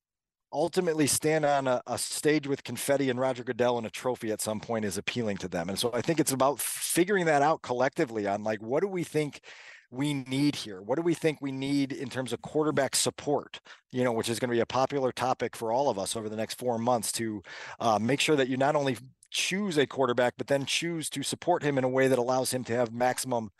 ultimately 0.52 1.06
stand 1.06 1.44
on 1.44 1.66
a, 1.66 1.82
a 1.86 1.98
stage 1.98 2.46
with 2.46 2.64
confetti 2.64 3.10
and 3.10 3.20
Roger 3.20 3.44
Goodell 3.44 3.78
and 3.78 3.86
a 3.86 3.90
trophy 3.90 4.32
at 4.32 4.40
some 4.40 4.60
point 4.60 4.84
is 4.84 4.98
appealing 4.98 5.36
to 5.38 5.48
them. 5.48 5.68
And 5.68 5.78
so 5.78 5.90
I 5.92 6.00
think 6.00 6.20
it's 6.20 6.32
about 6.32 6.60
figuring 6.60 7.26
that 7.26 7.42
out 7.42 7.62
collectively 7.62 8.26
on 8.26 8.42
like 8.42 8.60
what 8.60 8.80
do 8.80 8.88
we 8.88 9.04
think 9.04 9.40
we 9.90 10.14
need 10.14 10.54
here? 10.54 10.80
What 10.80 10.96
do 10.96 11.02
we 11.02 11.14
think 11.14 11.40
we 11.40 11.50
need 11.52 11.92
in 11.92 12.08
terms 12.08 12.32
of 12.32 12.42
quarterback 12.42 12.94
support? 12.94 13.60
You 13.90 14.04
know, 14.04 14.12
which 14.12 14.28
is 14.28 14.38
going 14.38 14.50
to 14.50 14.54
be 14.54 14.60
a 14.60 14.66
popular 14.66 15.12
topic 15.12 15.56
for 15.56 15.72
all 15.72 15.90
of 15.90 15.98
us 15.98 16.14
over 16.16 16.28
the 16.28 16.36
next 16.36 16.58
four 16.58 16.78
months 16.78 17.10
to 17.12 17.42
uh, 17.80 17.98
make 17.98 18.20
sure 18.20 18.36
that 18.36 18.48
you 18.48 18.56
not 18.56 18.76
only 18.76 18.96
choose 19.30 19.78
a 19.78 19.86
quarterback, 19.86 20.34
but 20.36 20.46
then 20.46 20.64
choose 20.64 21.08
to 21.10 21.22
support 21.22 21.62
him 21.62 21.78
in 21.78 21.84
a 21.84 21.88
way 21.88 22.08
that 22.08 22.18
allows 22.18 22.52
him 22.52 22.64
to 22.64 22.74
have 22.74 22.92
maximum 22.92 23.50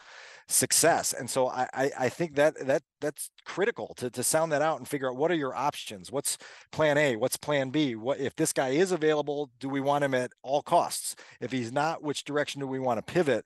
success. 0.50 1.12
And 1.12 1.30
so 1.30 1.48
I, 1.48 1.90
I, 1.98 2.08
think 2.08 2.34
that 2.34 2.66
that 2.66 2.82
that's 3.00 3.30
critical 3.44 3.94
to, 3.96 4.10
to 4.10 4.22
sound 4.22 4.52
that 4.52 4.62
out 4.62 4.78
and 4.78 4.88
figure 4.88 5.08
out 5.08 5.16
what 5.16 5.30
are 5.30 5.36
your 5.36 5.54
options? 5.54 6.10
What's 6.10 6.38
plan 6.72 6.98
A? 6.98 7.16
What's 7.16 7.36
plan 7.36 7.70
B? 7.70 7.94
What 7.94 8.18
if 8.18 8.34
this 8.36 8.52
guy 8.52 8.70
is 8.70 8.92
available, 8.92 9.50
do 9.60 9.68
we 9.68 9.80
want 9.80 10.04
him 10.04 10.14
at 10.14 10.32
all 10.42 10.62
costs? 10.62 11.14
If 11.40 11.52
he's 11.52 11.72
not, 11.72 12.02
which 12.02 12.24
direction 12.24 12.60
do 12.60 12.66
we 12.66 12.80
want 12.80 12.98
to 12.98 13.12
pivot? 13.12 13.44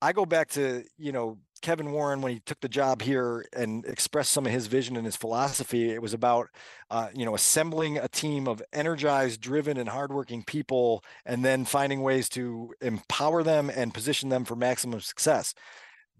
I 0.00 0.12
go 0.12 0.24
back 0.24 0.50
to, 0.50 0.84
you 0.96 1.12
know, 1.12 1.38
Kevin 1.60 1.92
Warren 1.92 2.20
when 2.20 2.32
he 2.32 2.40
took 2.40 2.60
the 2.60 2.68
job 2.68 3.02
here 3.02 3.44
and 3.52 3.84
expressed 3.84 4.32
some 4.32 4.46
of 4.46 4.52
his 4.52 4.66
vision 4.66 4.96
and 4.96 5.04
his 5.04 5.16
philosophy. 5.16 5.90
It 5.90 6.02
was 6.02 6.14
about, 6.14 6.48
uh, 6.90 7.08
you 7.14 7.24
know, 7.24 7.34
assembling 7.34 7.98
a 7.98 8.08
team 8.08 8.46
of 8.48 8.62
energized, 8.72 9.40
driven, 9.40 9.76
and 9.76 9.88
hardworking 9.88 10.44
people, 10.44 11.04
and 11.24 11.44
then 11.44 11.64
finding 11.64 12.02
ways 12.02 12.28
to 12.30 12.74
empower 12.80 13.42
them 13.42 13.70
and 13.70 13.94
position 13.94 14.28
them 14.28 14.44
for 14.44 14.56
maximum 14.56 15.00
success. 15.00 15.54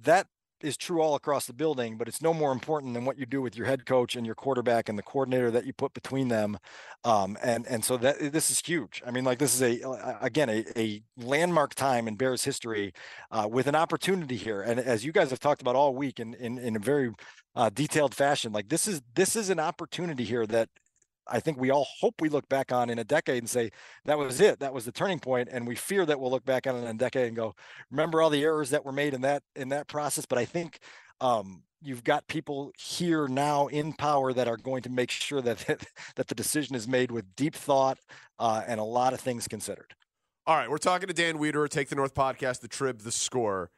That 0.01 0.27
is 0.61 0.77
true 0.77 1.01
all 1.01 1.15
across 1.15 1.47
the 1.47 1.53
building, 1.53 1.97
but 1.97 2.09
it's 2.09 2.23
no 2.23 2.35
more 2.35 2.53
important 2.53 2.95
than 2.95 3.05
what 3.05 3.19
you 3.19 3.27
do 3.27 3.41
with 3.41 3.57
your 3.57 3.67
head 3.67 3.87
coach 3.87 4.17
and 4.17 4.27
your 4.27 4.35
quarterback 4.35 4.89
and 4.89 4.99
the 4.99 5.03
coordinator 5.03 5.51
that 5.51 5.67
you 5.67 5.73
put 5.73 5.95
between 5.95 6.29
them. 6.29 6.59
Um, 7.05 7.37
and 7.43 7.67
and 7.67 7.85
so 7.85 7.97
that 7.99 8.33
this 8.33 8.51
is 8.51 8.61
huge. 8.61 9.03
I 9.07 9.11
mean, 9.11 9.25
like 9.25 9.39
this 9.39 9.55
is 9.55 9.63
a 9.63 10.19
again 10.21 10.49
a, 10.49 10.65
a 10.77 11.03
landmark 11.17 11.75
time 11.75 12.09
in 12.09 12.17
Bears 12.17 12.45
history 12.45 12.93
uh, 13.31 13.49
with 13.51 13.67
an 13.67 13.75
opportunity 13.75 14.37
here. 14.37 14.61
And 14.63 14.81
as 14.81 15.05
you 15.05 15.13
guys 15.13 15.31
have 15.31 15.41
talked 15.41 15.61
about 15.61 15.77
all 15.77 15.95
week 15.95 16.21
in 16.21 16.35
in, 16.35 16.59
in 16.59 16.77
a 16.77 16.81
very 16.81 17.13
uh, 17.55 17.71
detailed 17.71 18.15
fashion, 18.15 18.53
like 18.53 18.69
this 18.69 18.89
is 18.89 19.01
this 19.15 19.37
is 19.37 19.51
an 19.51 19.61
opportunity 19.61 20.25
here 20.25 20.47
that 20.47 20.69
I 21.29 21.41
think 21.41 21.59
we 21.59 21.71
all 21.71 21.87
hope 22.01 22.21
we 22.21 22.29
look 22.29 22.49
back 22.49 22.73
on 22.73 22.91
in 22.91 22.99
a 22.99 23.05
decade 23.05 23.39
and 23.39 23.51
say 23.51 23.71
that 24.05 24.19
was 24.19 24.41
it, 24.41 24.61
that 24.61 24.73
was 24.73 24.85
the 24.85 24.93
turning 24.93 25.19
point, 25.19 25.49
and 25.51 25.67
we 25.67 25.75
fear 25.75 26.07
that 26.07 26.19
we'll 26.19 26.31
look 26.31 26.45
back 26.45 26.67
on 26.67 26.77
it 26.77 26.81
in 26.81 26.87
a 26.87 26.95
decade 26.95 27.27
and 27.29 27.37
go, 27.37 27.55
remember 27.91 28.23
all 28.23 28.31
the 28.31 28.43
errors 28.43 28.71
that 28.71 28.85
were 28.85 28.93
made 28.93 29.15
in 29.15 29.21
that 29.23 29.43
in 29.57 29.69
that 29.71 29.89
process. 29.89 30.27
But 30.27 30.39
I 30.39 30.45
think 30.45 30.79
um, 31.21 31.63
you've 31.83 32.05
got 32.05 32.27
people 32.29 32.73
here 32.79 33.29
now 33.29 33.67
in 33.69 33.93
power 33.93 34.33
that 34.33 34.49
are 34.49 34.57
going 34.57 34.83
to 34.83 34.91
make 34.91 35.11
sure 35.11 35.41
that 35.43 35.59
that 36.17 36.29
the 36.29 36.35
decision 36.35 36.75
is 36.75 36.89
made 36.89 37.11
with 37.11 37.37
deep 37.37 37.55
thought 37.55 37.99
uh, 38.39 38.63
and 38.67 38.81
a 38.81 38.85
lot 38.85 39.13
of 39.13 39.21
things 39.21 39.47
considered. 39.47 39.95
All 40.47 40.57
right, 40.57 40.71
we're 40.71 40.79
talking 40.79 41.09
to 41.09 41.15
Dan 41.15 41.37
Wiederer, 41.37 41.69
Take 41.69 41.91
the 41.91 41.95
North 41.95 42.15
podcast, 42.15 42.61
the 42.61 42.69
Trib, 42.69 43.03
the 43.03 43.13
Score. 43.13 43.71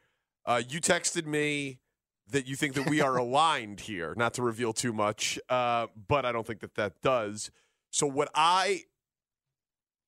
Uh, 0.45 0.61
you 0.69 0.79
texted 0.79 1.25
me 1.25 1.80
that 2.31 2.47
you 2.47 2.55
think 2.55 2.73
that 2.73 2.89
we 2.89 3.01
are 3.01 3.15
aligned 3.25 3.81
here, 3.81 4.13
not 4.17 4.33
to 4.35 4.41
reveal 4.41 4.73
too 4.73 4.93
much, 4.93 5.39
uh, 5.49 5.87
but 6.07 6.25
I 6.25 6.31
don't 6.31 6.45
think 6.45 6.61
that 6.61 6.75
that 6.75 7.01
does. 7.01 7.51
So, 7.91 8.07
what 8.07 8.29
I 8.33 8.83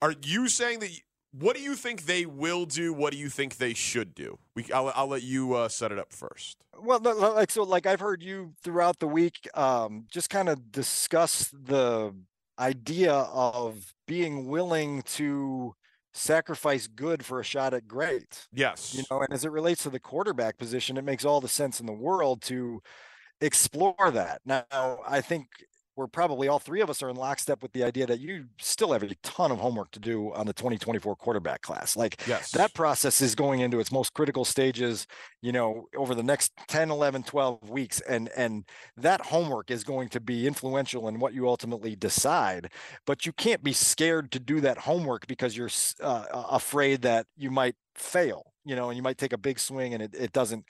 are 0.02 0.14
you 0.24 0.50
saying 0.50 0.80
that? 0.80 0.90
What 1.32 1.56
do 1.56 1.64
you 1.64 1.76
think 1.76 2.06
they 2.06 2.28
will 2.28 2.66
do? 2.66 2.94
What 2.94 3.12
do 3.12 3.18
you 3.18 3.30
think 3.30 3.58
they 3.58 3.74
should 3.74 4.14
do? 4.14 4.38
We, 4.56 4.66
I'll, 4.72 4.92
I'll 4.96 5.08
let 5.08 5.24
you 5.24 5.54
uh, 5.54 5.68
set 5.68 5.92
it 5.92 5.98
up 5.98 6.14
first. 6.14 6.58
Well, 6.80 7.00
like 7.00 7.50
so, 7.50 7.64
like 7.64 7.88
I've 7.88 8.02
heard 8.02 8.22
you 8.22 8.54
throughout 8.62 9.00
the 9.00 9.08
week, 9.08 9.50
um, 9.56 10.06
just 10.12 10.30
kind 10.30 10.48
of 10.48 10.72
discuss 10.72 11.50
the 11.52 12.14
idea 12.60 13.14
of 13.14 13.94
being 14.06 14.48
willing 14.48 15.02
to 15.04 15.74
sacrifice 16.14 16.88
good 16.88 17.26
for 17.26 17.40
a 17.40 17.44
shot 17.44 17.74
at 17.74 17.88
great. 17.88 18.48
Yes. 18.54 18.94
You 18.96 19.04
know, 19.10 19.22
and 19.22 19.34
as 19.34 19.46
it 19.46 19.52
relates 19.52 19.84
to 19.84 19.90
the 19.90 20.00
quarterback 20.00 20.58
position, 20.58 20.98
it 20.98 21.04
makes 21.04 21.26
all 21.26 21.42
the 21.42 21.48
sense 21.48 21.80
in 21.80 21.86
the 21.86 21.94
world 21.94 22.42
to 22.44 22.82
explore 23.42 24.12
that. 24.12 24.42
Now, 24.46 24.66
I 25.08 25.22
think 25.22 25.48
we're 25.96 26.08
probably 26.08 26.48
all 26.48 26.60
three 26.60 26.82
of 26.82 26.90
us 26.90 27.04
are 27.04 27.10
in 27.10 27.16
lockstep 27.16 27.62
with 27.62 27.72
the 27.74 27.84
idea 27.84 28.06
that 28.08 28.20
you 28.20 28.46
still 28.60 28.94
have 28.94 29.04
a 29.04 29.16
ton 29.22 29.52
of 29.52 29.60
homework 29.60 29.92
to 29.92 30.00
do 30.00 30.34
on 30.34 30.48
the 30.48 30.54
2024 30.54 31.16
quarterback 31.16 31.62
class. 31.62 31.96
Like 31.96 32.26
yes. 32.28 32.52
that 32.52 32.74
process 32.74 33.22
is 33.22 33.36
going 33.36 33.60
into 33.60 33.80
its 33.80 33.92
most 33.92 34.14
critical 34.14 34.44
stages, 34.44 35.06
you 35.42 35.52
know, 35.52 35.88
over 35.96 36.16
the 36.16 36.24
next 36.24 36.52
10, 36.68 36.90
11, 36.90 37.24
12 37.24 37.70
weeks. 37.70 38.02
And, 38.02 38.30
and 38.36 38.66
that 38.98 39.22
homework 39.22 39.70
is 39.70 39.84
going 39.84 40.10
to 40.10 40.20
be 40.20 40.48
influential 40.48 41.08
in 41.08 41.20
what 41.20 41.34
you 41.34 41.48
ultimately 41.48 41.96
decide, 41.96 42.72
but 43.06 43.26
you 43.26 43.34
can't 43.34 43.64
be 43.64 43.74
scared 43.74 44.32
to 44.32 44.40
do 44.40 44.62
that 44.62 44.80
homework 44.80 45.28
because 45.28 45.56
you're 45.56 45.70
uh, 46.02 46.26
afraid 46.50 47.04
that 47.04 47.28
you 47.38 47.52
might 47.52 47.76
fail, 47.96 48.54
you 48.66 48.76
know, 48.76 48.90
and 48.90 48.98
you 48.98 49.04
might 49.04 49.18
take 49.18 49.34
a 49.34 49.38
big 49.38 49.60
swing 49.60 49.94
and 49.94 50.02
it, 50.02 50.16
it 50.16 50.34
doesn't, 50.34 50.66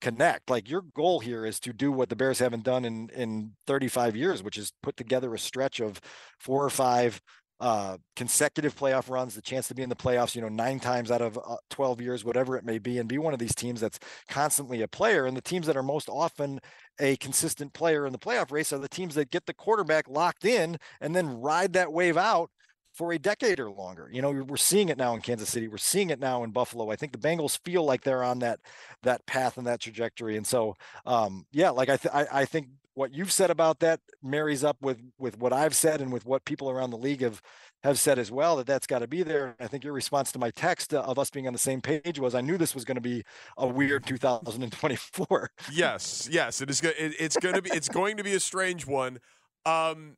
connect. 0.00 0.50
Like 0.50 0.68
your 0.68 0.82
goal 0.94 1.20
here 1.20 1.44
is 1.44 1.60
to 1.60 1.72
do 1.72 1.90
what 1.92 2.08
the 2.08 2.16
Bears 2.16 2.38
haven't 2.38 2.64
done 2.64 2.84
in 2.84 3.08
in 3.10 3.52
35 3.66 4.16
years, 4.16 4.42
which 4.42 4.58
is 4.58 4.72
put 4.82 4.96
together 4.96 5.34
a 5.34 5.38
stretch 5.38 5.80
of 5.80 6.00
four 6.38 6.64
or 6.64 6.70
five 6.70 7.20
uh, 7.58 7.96
consecutive 8.14 8.76
playoff 8.76 9.08
runs, 9.08 9.34
the 9.34 9.40
chance 9.40 9.68
to 9.68 9.74
be 9.74 9.82
in 9.82 9.88
the 9.88 9.96
playoffs, 9.96 10.34
you 10.34 10.42
know, 10.42 10.48
nine 10.48 10.78
times 10.78 11.10
out 11.10 11.22
of 11.22 11.38
uh, 11.38 11.56
12 11.70 12.00
years, 12.02 12.24
whatever 12.24 12.56
it 12.56 12.64
may 12.64 12.78
be, 12.78 12.98
and 12.98 13.08
be 13.08 13.18
one 13.18 13.32
of 13.32 13.38
these 13.38 13.54
teams 13.54 13.80
that's 13.80 13.98
constantly 14.28 14.82
a 14.82 14.88
player. 14.88 15.24
And 15.24 15.36
the 15.36 15.42
teams 15.42 15.66
that 15.66 15.76
are 15.76 15.82
most 15.82 16.08
often 16.08 16.60
a 17.00 17.16
consistent 17.16 17.72
player 17.72 18.06
in 18.06 18.12
the 18.12 18.18
playoff 18.18 18.50
race 18.50 18.72
are 18.72 18.78
the 18.78 18.88
teams 18.88 19.14
that 19.14 19.30
get 19.30 19.46
the 19.46 19.54
quarterback 19.54 20.08
locked 20.08 20.44
in 20.44 20.76
and 21.00 21.16
then 21.16 21.40
ride 21.40 21.72
that 21.74 21.92
wave 21.92 22.18
out 22.18 22.50
for 22.96 23.12
a 23.12 23.18
decade 23.18 23.60
or 23.60 23.70
longer. 23.70 24.08
You 24.10 24.22
know, 24.22 24.30
we're 24.30 24.56
seeing 24.56 24.88
it 24.88 24.96
now 24.96 25.14
in 25.14 25.20
Kansas 25.20 25.50
City. 25.50 25.68
We're 25.68 25.76
seeing 25.76 26.08
it 26.10 26.18
now 26.18 26.42
in 26.44 26.50
Buffalo. 26.50 26.90
I 26.90 26.96
think 26.96 27.12
the 27.12 27.18
Bengals 27.18 27.58
feel 27.62 27.84
like 27.84 28.02
they're 28.02 28.24
on 28.24 28.38
that 28.40 28.58
that 29.02 29.24
path 29.26 29.58
and 29.58 29.66
that 29.66 29.80
trajectory. 29.80 30.36
And 30.36 30.46
so, 30.46 30.74
um, 31.04 31.46
yeah, 31.52 31.70
like 31.70 31.90
I, 31.90 31.98
th- 31.98 32.14
I, 32.14 32.26
I 32.40 32.44
think 32.46 32.68
what 32.94 33.12
you've 33.12 33.30
said 33.30 33.50
about 33.50 33.80
that 33.80 34.00
marries 34.22 34.64
up 34.64 34.78
with 34.80 34.98
with 35.18 35.38
what 35.38 35.52
I've 35.52 35.76
said 35.76 36.00
and 36.00 36.10
with 36.10 36.24
what 36.24 36.46
people 36.46 36.70
around 36.70 36.90
the 36.90 36.96
league 36.96 37.20
have 37.20 37.42
have 37.84 37.98
said 37.98 38.18
as 38.18 38.32
well 38.32 38.56
that 38.56 38.66
that's 38.66 38.86
got 38.86 39.00
to 39.00 39.06
be 39.06 39.22
there. 39.22 39.54
I 39.60 39.66
think 39.66 39.84
your 39.84 39.92
response 39.92 40.32
to 40.32 40.38
my 40.38 40.50
text 40.50 40.94
of 40.94 41.18
us 41.18 41.28
being 41.28 41.46
on 41.46 41.52
the 41.52 41.58
same 41.58 41.82
page 41.82 42.18
was 42.18 42.34
I 42.34 42.40
knew 42.40 42.56
this 42.56 42.74
was 42.74 42.86
going 42.86 42.96
to 42.96 43.02
be 43.02 43.22
a 43.58 43.66
weird 43.66 44.06
2024. 44.06 45.50
yes, 45.70 46.28
yes, 46.32 46.62
it 46.62 46.70
is. 46.70 46.82
It, 46.82 47.14
it's 47.20 47.36
going 47.36 47.54
to 47.54 47.62
be. 47.62 47.70
It's 47.70 47.90
going 47.90 48.16
to 48.16 48.24
be 48.24 48.34
a 48.34 48.40
strange 48.40 48.86
one. 48.86 49.18
Um, 49.66 50.16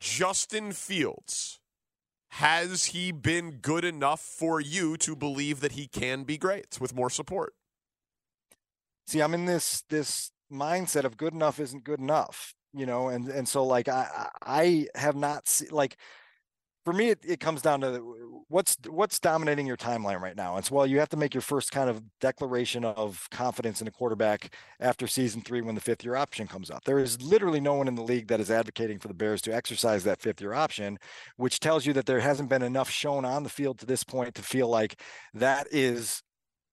Justin 0.00 0.72
Fields, 0.72 1.60
has 2.30 2.86
he 2.86 3.12
been 3.12 3.58
good 3.62 3.84
enough 3.84 4.20
for 4.20 4.60
you 4.60 4.96
to 4.98 5.14
believe 5.14 5.60
that 5.60 5.72
he 5.72 5.86
can 5.86 6.24
be 6.24 6.36
great 6.36 6.78
with 6.80 6.94
more 6.94 7.10
support? 7.10 7.54
See, 9.06 9.20
I'm 9.20 9.34
in 9.34 9.44
this 9.44 9.82
this 9.88 10.30
mindset 10.50 11.04
of 11.04 11.16
good 11.16 11.32
enough 11.32 11.60
isn't 11.60 11.84
good 11.84 12.00
enough, 12.00 12.54
you 12.72 12.86
know, 12.86 13.08
and 13.08 13.28
and 13.28 13.48
so 13.48 13.64
like 13.64 13.88
I 13.88 14.28
I 14.42 14.88
have 14.94 15.16
not 15.16 15.48
seen 15.48 15.68
like 15.70 15.96
for 16.84 16.92
me, 16.92 17.10
it, 17.10 17.18
it 17.26 17.40
comes 17.40 17.62
down 17.62 17.80
to 17.80 18.44
what's 18.48 18.76
what's 18.88 19.18
dominating 19.18 19.66
your 19.66 19.76
timeline 19.76 20.20
right 20.20 20.36
now. 20.36 20.58
It's 20.58 20.70
well, 20.70 20.86
you 20.86 20.98
have 20.98 21.08
to 21.10 21.16
make 21.16 21.32
your 21.32 21.40
first 21.40 21.72
kind 21.72 21.88
of 21.88 22.02
declaration 22.20 22.84
of 22.84 23.26
confidence 23.30 23.80
in 23.80 23.88
a 23.88 23.90
quarterback 23.90 24.54
after 24.80 25.06
season 25.06 25.40
three 25.40 25.62
when 25.62 25.74
the 25.74 25.80
fifth 25.80 26.04
year 26.04 26.16
option 26.16 26.46
comes 26.46 26.70
up. 26.70 26.84
There 26.84 26.98
is 26.98 27.20
literally 27.22 27.60
no 27.60 27.74
one 27.74 27.88
in 27.88 27.94
the 27.94 28.02
league 28.02 28.28
that 28.28 28.40
is 28.40 28.50
advocating 28.50 28.98
for 28.98 29.08
the 29.08 29.14
Bears 29.14 29.40
to 29.42 29.54
exercise 29.54 30.04
that 30.04 30.20
fifth 30.20 30.40
year 30.40 30.52
option, 30.52 30.98
which 31.36 31.58
tells 31.58 31.86
you 31.86 31.94
that 31.94 32.06
there 32.06 32.20
hasn't 32.20 32.50
been 32.50 32.62
enough 32.62 32.90
shown 32.90 33.24
on 33.24 33.42
the 33.42 33.48
field 33.48 33.78
to 33.78 33.86
this 33.86 34.04
point 34.04 34.34
to 34.34 34.42
feel 34.42 34.68
like 34.68 35.00
that 35.32 35.66
is 35.70 36.22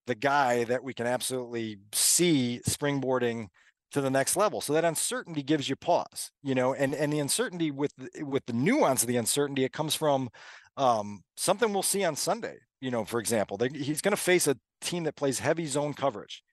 the 0.07 0.15
guy 0.15 0.65
that 0.65 0.83
we 0.83 0.93
can 0.93 1.07
absolutely 1.07 1.77
see 1.93 2.59
springboarding 2.67 3.47
to 3.91 4.01
the 4.01 4.09
next 4.09 4.35
level. 4.35 4.61
So 4.61 4.73
that 4.73 4.85
uncertainty 4.85 5.43
gives 5.43 5.69
you 5.69 5.75
pause, 5.75 6.31
you 6.43 6.55
know, 6.55 6.73
and 6.73 6.93
and 6.93 7.11
the 7.11 7.19
uncertainty 7.19 7.71
with 7.71 7.93
with 8.21 8.45
the 8.45 8.53
nuance 8.53 9.03
of 9.03 9.07
the 9.07 9.17
uncertainty, 9.17 9.63
it 9.63 9.73
comes 9.73 9.95
from 9.95 10.29
um, 10.77 11.23
something 11.35 11.73
we'll 11.73 11.83
see 11.83 12.03
on 12.03 12.15
Sunday. 12.15 12.57
You 12.79 12.91
know, 12.91 13.05
for 13.05 13.19
example, 13.19 13.57
they, 13.57 13.69
he's 13.69 14.01
going 14.01 14.15
to 14.15 14.21
face 14.21 14.47
a 14.47 14.57
team 14.81 15.03
that 15.03 15.15
plays 15.15 15.39
heavy 15.39 15.67
zone 15.67 15.93
coverage. 15.93 16.43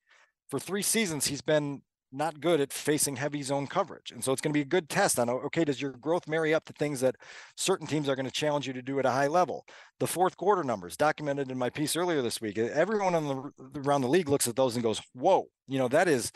For 0.51 0.59
three 0.59 0.83
seasons, 0.83 1.27
he's 1.27 1.41
been 1.41 1.83
not 2.11 2.41
good 2.41 2.61
at 2.61 2.73
facing 2.73 3.17
heavy 3.17 3.43
zone 3.43 3.67
coverage. 3.67 4.11
And 4.11 4.25
so 4.25 4.33
it's 4.33 4.41
going 4.41 4.53
to 4.53 4.59
be 4.59 4.63
a 4.63 4.67
good 4.67 4.89
test 4.89 5.19
on 5.19 5.29
okay, 5.29 5.65
does 5.65 5.81
your 5.81 5.93
growth 5.93 6.27
marry 6.27 6.55
up 6.55 6.65
to 6.67 6.73
things 6.73 7.01
that 7.01 7.17
certain 7.57 7.87
teams 7.87 8.09
are 8.09 8.17
going 8.17 8.27
to 8.27 8.33
challenge 8.33 8.67
you 8.67 8.73
to 8.73 8.83
do 8.83 8.99
at 8.99 9.07
a 9.07 9.11
high 9.11 9.27
level? 9.27 9.65
The 10.01 10.07
fourth 10.07 10.37
quarter 10.37 10.65
numbers 10.65 10.97
documented 10.97 11.51
in 11.51 11.59
my 11.59 11.71
piece 11.71 11.97
earlier 11.97 12.23
this 12.23 12.41
week. 12.41 12.59
Everyone 12.59 13.13
the, 13.13 13.81
around 13.81 14.03
the 14.03 14.09
league 14.09 14.29
looks 14.29 14.49
at 14.49 14.57
those 14.57 14.75
and 14.75 14.83
goes, 14.83 15.01
"Whoa, 15.13 15.49
you 15.67 15.79
know 15.79 15.89
that 15.89 16.09
is 16.09 16.33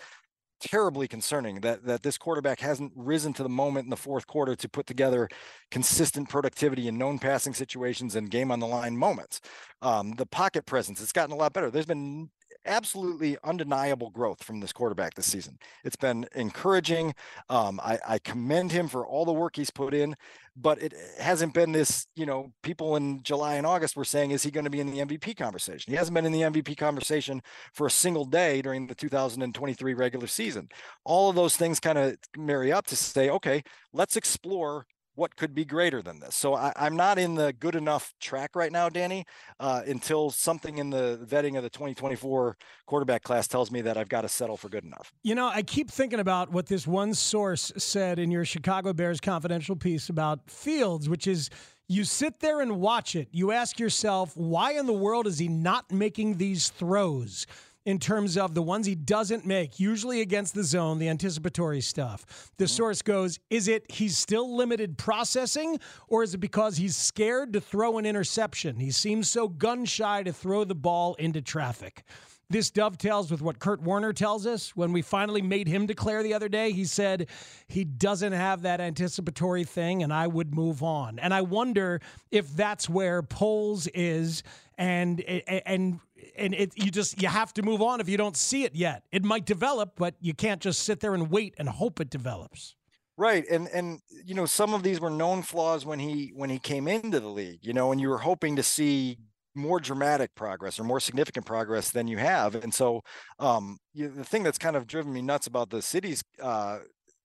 terribly 0.62 1.08
concerning 1.08 1.60
that 1.60 1.84
that 1.84 2.02
this 2.02 2.16
quarterback 2.16 2.60
hasn't 2.60 2.92
risen 2.94 3.32
to 3.34 3.42
the 3.42 3.48
moment 3.48 3.84
in 3.84 3.90
the 3.90 3.96
fourth 3.96 4.26
quarter 4.26 4.54
to 4.54 4.68
put 4.68 4.86
together 4.86 5.28
consistent 5.70 6.28
productivity 6.28 6.88
in 6.88 6.96
known 6.96 7.18
passing 7.18 7.52
situations 7.52 8.14
and 8.14 8.30
game 8.30 8.50
on 8.50 8.60
the 8.60 8.66
line 8.66 8.96
moments. 8.96 9.40
Um, 9.82 10.12
the 10.12 10.26
pocket 10.26 10.64
presence, 10.64 11.02
it's 11.02 11.12
gotten 11.12 11.34
a 11.34 11.36
lot 11.36 11.52
better. 11.52 11.70
There's 11.70 11.86
been 11.86 12.30
absolutely 12.64 13.36
undeniable 13.44 14.10
growth 14.10 14.42
from 14.42 14.60
this 14.60 14.72
quarterback 14.72 15.14
this 15.14 15.26
season. 15.26 15.58
It's 15.84 15.96
been 15.96 16.26
encouraging. 16.34 17.14
Um, 17.48 17.80
I, 17.82 17.98
I, 18.06 18.18
commend 18.18 18.72
him 18.72 18.88
for 18.88 19.06
all 19.06 19.24
the 19.24 19.32
work 19.32 19.56
he's 19.56 19.70
put 19.70 19.94
in, 19.94 20.14
but 20.56 20.80
it 20.82 20.94
hasn't 21.18 21.54
been 21.54 21.72
this, 21.72 22.06
you 22.14 22.26
know, 22.26 22.52
people 22.62 22.96
in 22.96 23.22
July 23.22 23.54
and 23.54 23.66
August 23.66 23.96
were 23.96 24.04
saying, 24.04 24.30
is 24.30 24.42
he 24.42 24.50
going 24.50 24.64
to 24.64 24.70
be 24.70 24.80
in 24.80 24.90
the 24.90 24.98
MVP 24.98 25.36
conversation? 25.36 25.90
He 25.90 25.96
hasn't 25.96 26.14
been 26.14 26.26
in 26.26 26.32
the 26.32 26.42
MVP 26.42 26.76
conversation 26.76 27.42
for 27.72 27.86
a 27.86 27.90
single 27.90 28.24
day 28.24 28.62
during 28.62 28.86
the 28.86 28.94
2023 28.94 29.94
regular 29.94 30.26
season. 30.26 30.68
All 31.04 31.30
of 31.30 31.36
those 31.36 31.56
things 31.56 31.80
kind 31.80 31.98
of 31.98 32.16
marry 32.36 32.72
up 32.72 32.86
to 32.88 32.96
say, 32.96 33.30
okay, 33.30 33.62
let's 33.92 34.16
explore 34.16 34.86
what 35.14 35.36
could 35.36 35.54
be 35.54 35.64
greater 35.64 36.02
than 36.02 36.20
this. 36.20 36.34
So 36.34 36.54
I, 36.54 36.72
am 36.76 36.96
not 36.96 37.18
in 37.18 37.34
the 37.34 37.52
good 37.52 37.74
enough 37.74 38.14
track 38.20 38.56
right 38.56 38.72
now, 38.72 38.88
Danny, 38.88 39.24
uh, 39.60 39.82
until 39.86 40.30
something 40.30 40.78
in 40.78 40.90
the 40.90 41.20
vetting 41.28 41.56
of 41.56 41.62
the 41.62 41.70
2024 41.70 42.56
quarterback 42.86 43.22
class 43.22 43.46
tells 43.46 43.70
me 43.70 43.82
that 43.82 43.96
I've 43.96 44.08
got 44.08 44.22
to 44.22 44.28
settle 44.28 44.56
for 44.56 44.68
good 44.68 44.84
enough. 44.84 45.12
You 45.22 45.34
know, 45.34 45.48
I 45.48 45.62
keep 45.62 45.90
thinking 45.90 46.20
about 46.20 46.50
what 46.50 46.66
this 46.66 46.86
one 46.86 47.14
source 47.14 47.72
said 47.76 48.18
in 48.18 48.30
your 48.30 48.44
Chicago 48.44 48.92
Bears 48.92 49.20
confidential 49.20 49.76
piece 49.76 50.08
about 50.08 50.50
Fields, 50.50 51.08
which 51.08 51.26
is 51.26 51.50
you 51.88 52.04
sit 52.04 52.40
there 52.40 52.60
and 52.60 52.80
watch 52.80 53.14
it. 53.14 53.28
You 53.32 53.52
ask 53.52 53.78
yourself, 53.78 54.34
why 54.36 54.72
in 54.72 54.86
the 54.86 54.92
world 54.92 55.26
is 55.26 55.38
he 55.38 55.48
not 55.48 55.92
making 55.92 56.38
these 56.38 56.70
throws? 56.70 57.46
In 57.84 57.98
terms 57.98 58.36
of 58.36 58.54
the 58.54 58.62
ones 58.62 58.86
he 58.86 58.94
doesn't 58.94 59.44
make, 59.44 59.80
usually 59.80 60.20
against 60.20 60.54
the 60.54 60.64
zone, 60.64 60.98
the 60.98 61.08
anticipatory 61.08 61.80
stuff. 61.80 62.50
The 62.56 62.64
mm-hmm. 62.64 62.70
source 62.70 63.02
goes, 63.02 63.40
is 63.50 63.68
it 63.68 63.90
he's 63.90 64.16
still 64.16 64.56
limited 64.56 64.98
processing, 64.98 65.80
or 66.08 66.22
is 66.22 66.34
it 66.34 66.38
because 66.38 66.76
he's 66.76 66.96
scared 66.96 67.52
to 67.54 67.60
throw 67.60 67.98
an 67.98 68.06
interception? 68.06 68.76
He 68.76 68.90
seems 68.90 69.28
so 69.28 69.48
gun 69.48 69.84
shy 69.84 70.22
to 70.22 70.32
throw 70.32 70.64
the 70.64 70.74
ball 70.74 71.14
into 71.14 71.42
traffic. 71.42 72.04
This 72.52 72.70
dovetails 72.70 73.30
with 73.30 73.40
what 73.40 73.58
Kurt 73.58 73.80
Warner 73.80 74.12
tells 74.12 74.46
us 74.46 74.76
when 74.76 74.92
we 74.92 75.00
finally 75.00 75.40
made 75.40 75.66
him 75.66 75.86
declare 75.86 76.22
the 76.22 76.34
other 76.34 76.50
day. 76.50 76.72
He 76.72 76.84
said 76.84 77.28
he 77.66 77.82
doesn't 77.82 78.32
have 78.32 78.62
that 78.62 78.78
anticipatory 78.78 79.64
thing, 79.64 80.02
and 80.02 80.12
I 80.12 80.26
would 80.26 80.54
move 80.54 80.82
on. 80.82 81.18
And 81.18 81.32
I 81.32 81.40
wonder 81.40 82.02
if 82.30 82.54
that's 82.54 82.90
where 82.90 83.22
Poles 83.22 83.86
is, 83.94 84.42
and 84.76 85.20
and 85.20 86.00
and 86.36 86.54
it 86.54 86.72
you 86.76 86.90
just 86.90 87.20
you 87.20 87.28
have 87.28 87.52
to 87.54 87.62
move 87.62 87.82
on 87.82 88.00
if 88.00 88.08
you 88.08 88.16
don't 88.16 88.36
see 88.36 88.64
it 88.64 88.74
yet. 88.74 89.04
It 89.12 89.24
might 89.24 89.44
develop, 89.44 89.92
but 89.96 90.14
you 90.20 90.34
can't 90.34 90.60
just 90.60 90.82
sit 90.82 91.00
there 91.00 91.14
and 91.14 91.30
wait 91.30 91.54
and 91.58 91.68
hope 91.68 92.00
it 92.00 92.10
develops. 92.10 92.74
Right. 93.16 93.44
And 93.50 93.68
and 93.68 94.00
you 94.24 94.34
know, 94.34 94.46
some 94.46 94.74
of 94.74 94.82
these 94.82 95.00
were 95.00 95.10
known 95.10 95.42
flaws 95.42 95.84
when 95.84 95.98
he 95.98 96.32
when 96.34 96.50
he 96.50 96.58
came 96.58 96.88
into 96.88 97.20
the 97.20 97.28
league, 97.28 97.60
you 97.62 97.72
know, 97.72 97.92
and 97.92 98.00
you 98.00 98.08
were 98.08 98.18
hoping 98.18 98.56
to 98.56 98.62
see 98.62 99.18
more 99.54 99.80
dramatic 99.80 100.34
progress 100.34 100.80
or 100.80 100.84
more 100.84 101.00
significant 101.00 101.44
progress 101.44 101.90
than 101.90 102.08
you 102.08 102.16
have. 102.16 102.54
And 102.54 102.72
so, 102.72 103.02
um, 103.38 103.78
you, 103.92 104.08
the 104.08 104.24
thing 104.24 104.42
that's 104.42 104.58
kind 104.58 104.76
of 104.76 104.86
driven 104.86 105.12
me 105.12 105.20
nuts 105.20 105.46
about 105.46 105.68
the 105.68 105.82
city's 105.82 106.24
uh, 106.40 106.78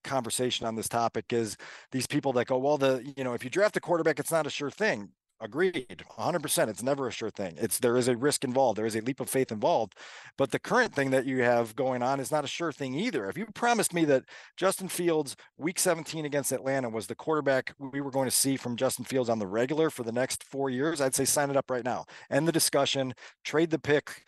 conversation 0.03 0.65
on 0.65 0.75
this 0.75 0.89
topic 0.89 1.31
is 1.31 1.55
these 1.91 2.05
people 2.05 2.33
that 2.33 2.47
go, 2.47 2.57
well, 2.57 2.77
the 2.77 3.13
you 3.15 3.23
know, 3.23 3.33
if 3.33 3.43
you 3.43 3.49
draft 3.49 3.77
a 3.77 3.79
quarterback, 3.79 4.19
it's 4.19 4.31
not 4.31 4.45
a 4.45 4.49
sure 4.49 4.71
thing. 4.71 5.09
Agreed, 5.39 6.03
100%. 6.17 6.67
It's 6.67 6.81
never 6.81 7.07
a 7.07 7.11
sure 7.11 7.29
thing. 7.29 7.55
It's 7.59 7.77
there 7.77 7.95
is 7.95 8.07
a 8.07 8.17
risk 8.17 8.43
involved. 8.43 8.77
There 8.77 8.87
is 8.87 8.95
a 8.95 9.01
leap 9.01 9.19
of 9.19 9.29
faith 9.29 9.51
involved. 9.51 9.93
But 10.35 10.49
the 10.49 10.57
current 10.57 10.95
thing 10.95 11.11
that 11.11 11.25
you 11.25 11.43
have 11.43 11.75
going 11.75 12.01
on 12.01 12.19
is 12.19 12.31
not 12.31 12.43
a 12.43 12.47
sure 12.47 12.71
thing 12.71 12.95
either. 12.95 13.29
If 13.29 13.37
you 13.37 13.45
promised 13.53 13.93
me 13.93 14.03
that 14.05 14.23
Justin 14.55 14.87
Fields, 14.87 15.35
week 15.57 15.77
17 15.77 16.25
against 16.25 16.51
Atlanta, 16.51 16.89
was 16.89 17.05
the 17.05 17.13
quarterback 17.13 17.75
we 17.77 18.01
were 18.01 18.09
going 18.09 18.27
to 18.27 18.35
see 18.35 18.57
from 18.57 18.75
Justin 18.75 19.05
Fields 19.05 19.29
on 19.29 19.37
the 19.37 19.45
regular 19.45 19.91
for 19.91 20.01
the 20.01 20.11
next 20.11 20.43
four 20.43 20.71
years, 20.71 21.01
I'd 21.01 21.13
say 21.13 21.25
sign 21.25 21.51
it 21.51 21.57
up 21.57 21.69
right 21.69 21.85
now. 21.85 22.05
End 22.31 22.47
the 22.47 22.51
discussion, 22.51 23.13
trade 23.43 23.69
the 23.69 23.79
pick, 23.79 24.23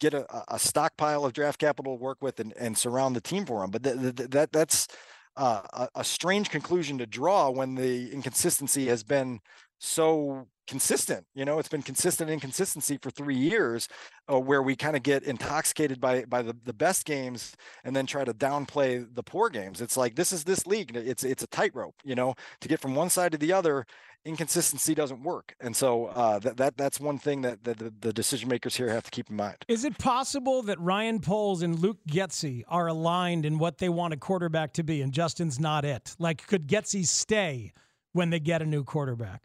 get 0.00 0.14
a, 0.14 0.24
a 0.48 0.58
stockpile 0.58 1.26
of 1.26 1.34
draft 1.34 1.60
capital 1.60 1.98
to 1.98 2.02
work 2.02 2.18
with, 2.22 2.40
and, 2.40 2.54
and 2.58 2.78
surround 2.78 3.14
the 3.14 3.20
team 3.20 3.44
for 3.44 3.62
him. 3.62 3.70
But 3.70 3.82
th- 3.82 4.16
th- 4.16 4.30
that 4.30 4.52
that's 4.52 4.88
uh, 5.36 5.62
a, 5.72 5.88
a 5.96 6.04
strange 6.04 6.50
conclusion 6.50 6.96
to 6.98 7.06
draw 7.06 7.50
when 7.50 7.74
the 7.74 8.10
inconsistency 8.10 8.86
has 8.86 9.02
been 9.02 9.40
so 9.80 10.46
consistent. 10.68 11.26
You 11.34 11.44
know, 11.44 11.58
it's 11.58 11.68
been 11.68 11.82
consistent 11.82 12.30
inconsistency 12.30 12.98
for 12.98 13.10
three 13.10 13.36
years, 13.36 13.88
uh, 14.32 14.38
where 14.38 14.62
we 14.62 14.76
kind 14.76 14.94
of 14.94 15.02
get 15.02 15.24
intoxicated 15.24 16.00
by 16.00 16.24
by 16.26 16.42
the, 16.42 16.54
the 16.64 16.72
best 16.72 17.04
games 17.04 17.56
and 17.82 17.96
then 17.96 18.06
try 18.06 18.24
to 18.24 18.32
downplay 18.32 19.04
the 19.12 19.22
poor 19.22 19.50
games. 19.50 19.80
It's 19.80 19.96
like 19.96 20.14
this 20.14 20.32
is 20.32 20.44
this 20.44 20.66
league. 20.66 20.94
It's 20.94 21.24
it's 21.24 21.42
a 21.42 21.48
tightrope. 21.48 21.96
You 22.04 22.14
know, 22.14 22.34
to 22.60 22.68
get 22.68 22.80
from 22.80 22.94
one 22.94 23.10
side 23.10 23.32
to 23.32 23.38
the 23.38 23.52
other, 23.52 23.86
inconsistency 24.24 24.94
doesn't 24.94 25.22
work. 25.22 25.54
And 25.60 25.74
so 25.74 26.06
uh, 26.06 26.38
that 26.40 26.56
that 26.58 26.76
that's 26.76 27.00
one 27.00 27.18
thing 27.18 27.40
that, 27.42 27.64
that 27.64 27.78
the, 27.78 27.92
the 28.00 28.12
decision 28.12 28.48
makers 28.48 28.76
here 28.76 28.90
have 28.90 29.04
to 29.04 29.10
keep 29.10 29.30
in 29.30 29.36
mind. 29.36 29.56
Is 29.66 29.84
it 29.84 29.98
possible 29.98 30.62
that 30.64 30.78
Ryan 30.78 31.20
Poles 31.20 31.62
and 31.62 31.78
Luke 31.78 31.98
Getsy 32.08 32.62
are 32.68 32.86
aligned 32.86 33.44
in 33.44 33.58
what 33.58 33.78
they 33.78 33.88
want 33.88 34.14
a 34.14 34.18
quarterback 34.18 34.74
to 34.74 34.84
be, 34.84 35.02
and 35.02 35.12
Justin's 35.12 35.58
not 35.58 35.84
it? 35.84 36.14
Like, 36.18 36.46
could 36.46 36.68
Getsy 36.68 37.04
stay 37.06 37.72
when 38.12 38.30
they 38.30 38.40
get 38.40 38.62
a 38.62 38.66
new 38.66 38.84
quarterback? 38.84 39.42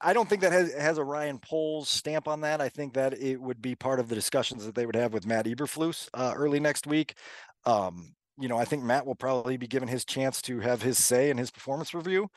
I 0.00 0.12
don't 0.12 0.28
think 0.28 0.42
that 0.42 0.52
has, 0.52 0.72
has 0.74 0.98
a 0.98 1.04
Ryan 1.04 1.38
Poles 1.38 1.88
stamp 1.88 2.28
on 2.28 2.40
that. 2.42 2.60
I 2.60 2.68
think 2.68 2.94
that 2.94 3.20
it 3.20 3.40
would 3.40 3.60
be 3.60 3.74
part 3.74 4.00
of 4.00 4.08
the 4.08 4.14
discussions 4.14 4.64
that 4.64 4.74
they 4.74 4.86
would 4.86 4.96
have 4.96 5.12
with 5.12 5.26
Matt 5.26 5.46
Eberflus 5.46 6.08
uh, 6.14 6.32
early 6.36 6.60
next 6.60 6.86
week. 6.86 7.14
Um, 7.66 8.14
you 8.38 8.48
know, 8.48 8.56
I 8.56 8.64
think 8.64 8.82
Matt 8.82 9.06
will 9.06 9.14
probably 9.14 9.56
be 9.56 9.66
given 9.66 9.88
his 9.88 10.04
chance 10.04 10.42
to 10.42 10.60
have 10.60 10.82
his 10.82 11.02
say 11.02 11.30
in 11.30 11.38
his 11.38 11.50
performance 11.50 11.94
review 11.94 12.28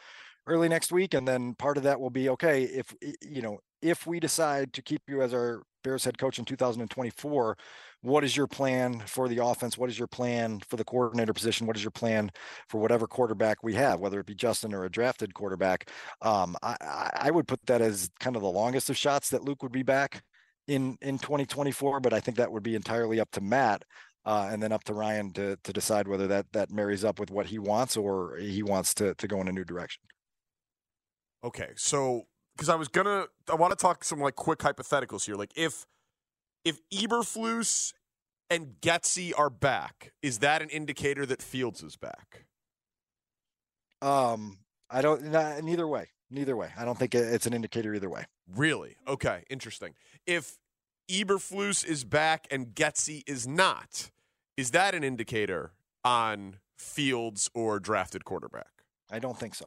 early 0.45 0.69
next 0.69 0.91
week, 0.91 1.13
and 1.13 1.27
then 1.27 1.53
part 1.55 1.77
of 1.77 1.83
that 1.83 1.99
will 1.99 2.09
be 2.09 2.29
okay 2.29 2.63
if 2.63 2.93
you 3.21 3.41
know 3.41 3.59
if 3.81 4.07
we 4.07 4.19
decide 4.19 4.73
to 4.73 4.81
keep 4.81 5.01
you 5.07 5.21
as 5.21 5.33
our 5.33 5.63
Bears 5.87 6.05
head 6.05 6.17
coach 6.17 6.37
in 6.39 6.45
2024 6.45 7.57
what 8.01 8.23
is 8.23 8.37
your 8.37 8.47
plan 8.47 8.99
for 9.05 9.27
the 9.27 9.43
offense? 9.43 9.77
What 9.77 9.89
is 9.89 9.97
your 9.97 10.07
plan 10.07 10.59
for 10.67 10.77
the 10.77 10.83
coordinator 10.83 11.33
position? 11.33 11.65
What 11.65 11.75
is 11.75 11.83
your 11.83 11.91
plan 11.91 12.29
for 12.69 12.79
whatever 12.79 13.07
quarterback 13.07 13.63
we 13.63 13.73
have, 13.73 13.99
whether 13.99 14.19
it 14.19 14.27
be 14.27 14.35
Justin 14.35 14.73
or 14.73 14.85
a 14.85 14.89
drafted 14.89 15.33
quarterback? 15.33 15.89
Um, 16.21 16.55
I, 16.61 17.09
I 17.13 17.31
would 17.31 17.47
put 17.47 17.65
that 17.65 17.81
as 17.81 18.09
kind 18.19 18.35
of 18.35 18.43
the 18.43 18.49
longest 18.49 18.89
of 18.89 18.97
shots 18.97 19.29
that 19.31 19.43
Luke 19.43 19.63
would 19.63 19.71
be 19.71 19.83
back 19.83 20.23
in 20.67 20.97
in 21.01 21.17
2024, 21.17 21.99
but 21.99 22.13
I 22.13 22.19
think 22.19 22.37
that 22.37 22.51
would 22.51 22.63
be 22.63 22.75
entirely 22.75 23.19
up 23.19 23.31
to 23.31 23.41
Matt. 23.41 23.83
Uh, 24.25 24.49
and 24.51 24.61
then 24.61 24.73
up 24.73 24.83
to 24.83 24.93
Ryan 24.93 25.31
to 25.33 25.57
to 25.63 25.73
decide 25.73 26.07
whether 26.07 26.27
that 26.27 26.45
that 26.51 26.69
marries 26.69 27.03
up 27.03 27.19
with 27.19 27.31
what 27.31 27.47
he 27.47 27.59
wants 27.59 27.97
or 27.97 28.37
he 28.37 28.61
wants 28.61 28.93
to 28.95 29.15
to 29.15 29.27
go 29.27 29.41
in 29.41 29.47
a 29.47 29.51
new 29.53 29.63
direction. 29.63 30.03
Okay, 31.43 31.69
so 31.75 32.23
because 32.57 32.69
I 32.69 32.75
was 32.75 32.87
gonna, 32.87 33.25
I 33.49 33.55
want 33.55 33.71
to 33.71 33.77
talk 33.77 34.03
some 34.03 34.19
like 34.19 34.35
quick 34.35 34.59
hypotheticals 34.59 35.25
here. 35.25 35.35
Like 35.35 35.51
if 35.55 35.85
if 36.65 36.79
Eberflus 36.89 37.93
and 38.49 38.75
Getsy 38.81 39.31
are 39.37 39.49
back, 39.49 40.11
is 40.21 40.39
that 40.39 40.61
an 40.61 40.69
indicator 40.69 41.25
that 41.25 41.41
Fields 41.41 41.83
is 41.83 41.95
back? 41.95 42.45
Um, 44.01 44.59
I 44.89 45.01
don't. 45.01 45.23
neither 45.63 45.87
way. 45.87 46.07
Neither 46.29 46.57
way. 46.57 46.69
I 46.77 46.83
don't 46.83 46.97
think 46.97 47.15
it's 47.15 47.45
an 47.45 47.53
indicator 47.53 47.93
either 47.93 48.09
way. 48.09 48.25
Really? 48.53 48.97
Okay. 49.07 49.43
Interesting. 49.49 49.93
If 50.25 50.57
Eberflus 51.09 51.85
is 51.85 52.03
back 52.03 52.47
and 52.51 52.75
Getsy 52.75 53.23
is 53.27 53.47
not, 53.47 54.11
is 54.57 54.71
that 54.71 54.93
an 54.93 55.03
indicator 55.03 55.71
on 56.03 56.57
Fields 56.77 57.49
or 57.53 57.79
drafted 57.79 58.25
quarterback? 58.25 58.83
I 59.09 59.19
don't 59.19 59.39
think 59.39 59.55
so. 59.55 59.65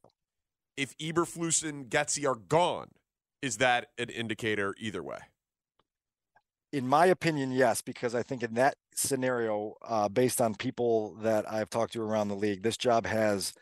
If 0.80 0.96
Eberflus 0.98 1.68
and 1.68 1.90
Getsy 1.90 2.26
are 2.26 2.36
gone, 2.36 2.88
is 3.42 3.58
that 3.58 3.88
an 3.98 4.08
indicator 4.08 4.74
either 4.78 5.02
way? 5.02 5.18
in 6.72 6.86
my 6.86 7.06
opinion, 7.06 7.50
yes, 7.50 7.82
because 7.82 8.14
I 8.14 8.22
think 8.22 8.42
in 8.42 8.54
that 8.54 8.76
scenario, 8.94 9.74
uh, 9.82 10.08
based 10.08 10.40
on 10.40 10.54
people 10.54 11.16
that 11.22 11.50
I've 11.50 11.70
talked 11.70 11.94
to 11.94 12.02
around 12.02 12.28
the 12.28 12.36
league, 12.36 12.62
this 12.62 12.76
job 12.76 13.06
has 13.06 13.52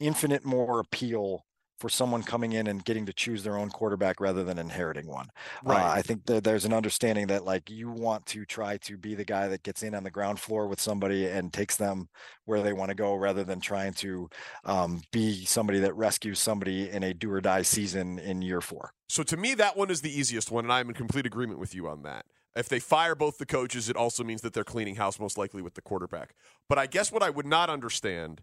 infinite 0.00 0.44
more 0.44 0.80
appeal 0.80 1.44
for 1.78 1.88
someone 1.88 2.22
coming 2.22 2.52
in 2.52 2.66
and 2.66 2.84
getting 2.84 3.06
to 3.06 3.12
choose 3.12 3.44
their 3.44 3.56
own 3.56 3.70
quarterback 3.70 4.20
rather 4.20 4.44
than 4.44 4.58
inheriting 4.58 5.06
one. 5.06 5.28
Right. 5.64 5.80
Uh, 5.80 5.88
I 5.88 6.02
think 6.02 6.26
that 6.26 6.44
there's 6.44 6.64
an 6.64 6.72
understanding 6.72 7.28
that 7.28 7.44
like 7.44 7.70
you 7.70 7.90
want 7.90 8.26
to 8.26 8.44
try 8.44 8.76
to 8.78 8.96
be 8.96 9.14
the 9.14 9.24
guy 9.24 9.48
that 9.48 9.62
gets 9.62 9.82
in 9.82 9.94
on 9.94 10.02
the 10.02 10.10
ground 10.10 10.40
floor 10.40 10.66
with 10.66 10.80
somebody 10.80 11.26
and 11.26 11.52
takes 11.52 11.76
them 11.76 12.08
where 12.44 12.62
they 12.62 12.72
want 12.72 12.90
to 12.90 12.94
go 12.94 13.14
rather 13.14 13.44
than 13.44 13.60
trying 13.60 13.92
to 13.94 14.28
um, 14.64 15.00
be 15.12 15.44
somebody 15.44 15.78
that 15.80 15.94
rescues 15.94 16.38
somebody 16.38 16.90
in 16.90 17.02
a 17.02 17.14
do 17.14 17.30
or 17.30 17.40
die 17.40 17.62
season 17.62 18.18
in 18.18 18.42
year 18.42 18.60
four. 18.60 18.90
So 19.08 19.22
to 19.22 19.36
me, 19.36 19.54
that 19.54 19.76
one 19.76 19.90
is 19.90 20.02
the 20.02 20.16
easiest 20.16 20.50
one, 20.50 20.64
and 20.64 20.72
I'm 20.72 20.88
in 20.88 20.94
complete 20.94 21.26
agreement 21.26 21.60
with 21.60 21.74
you 21.74 21.88
on 21.88 22.02
that. 22.02 22.26
If 22.56 22.68
they 22.68 22.80
fire 22.80 23.14
both 23.14 23.38
the 23.38 23.46
coaches, 23.46 23.88
it 23.88 23.96
also 23.96 24.24
means 24.24 24.40
that 24.40 24.52
they're 24.52 24.64
cleaning 24.64 24.96
house 24.96 25.20
most 25.20 25.38
likely 25.38 25.62
with 25.62 25.74
the 25.74 25.80
quarterback. 25.80 26.34
But 26.68 26.78
I 26.78 26.86
guess 26.86 27.12
what 27.12 27.22
I 27.22 27.30
would 27.30 27.46
not 27.46 27.70
understand 27.70 28.42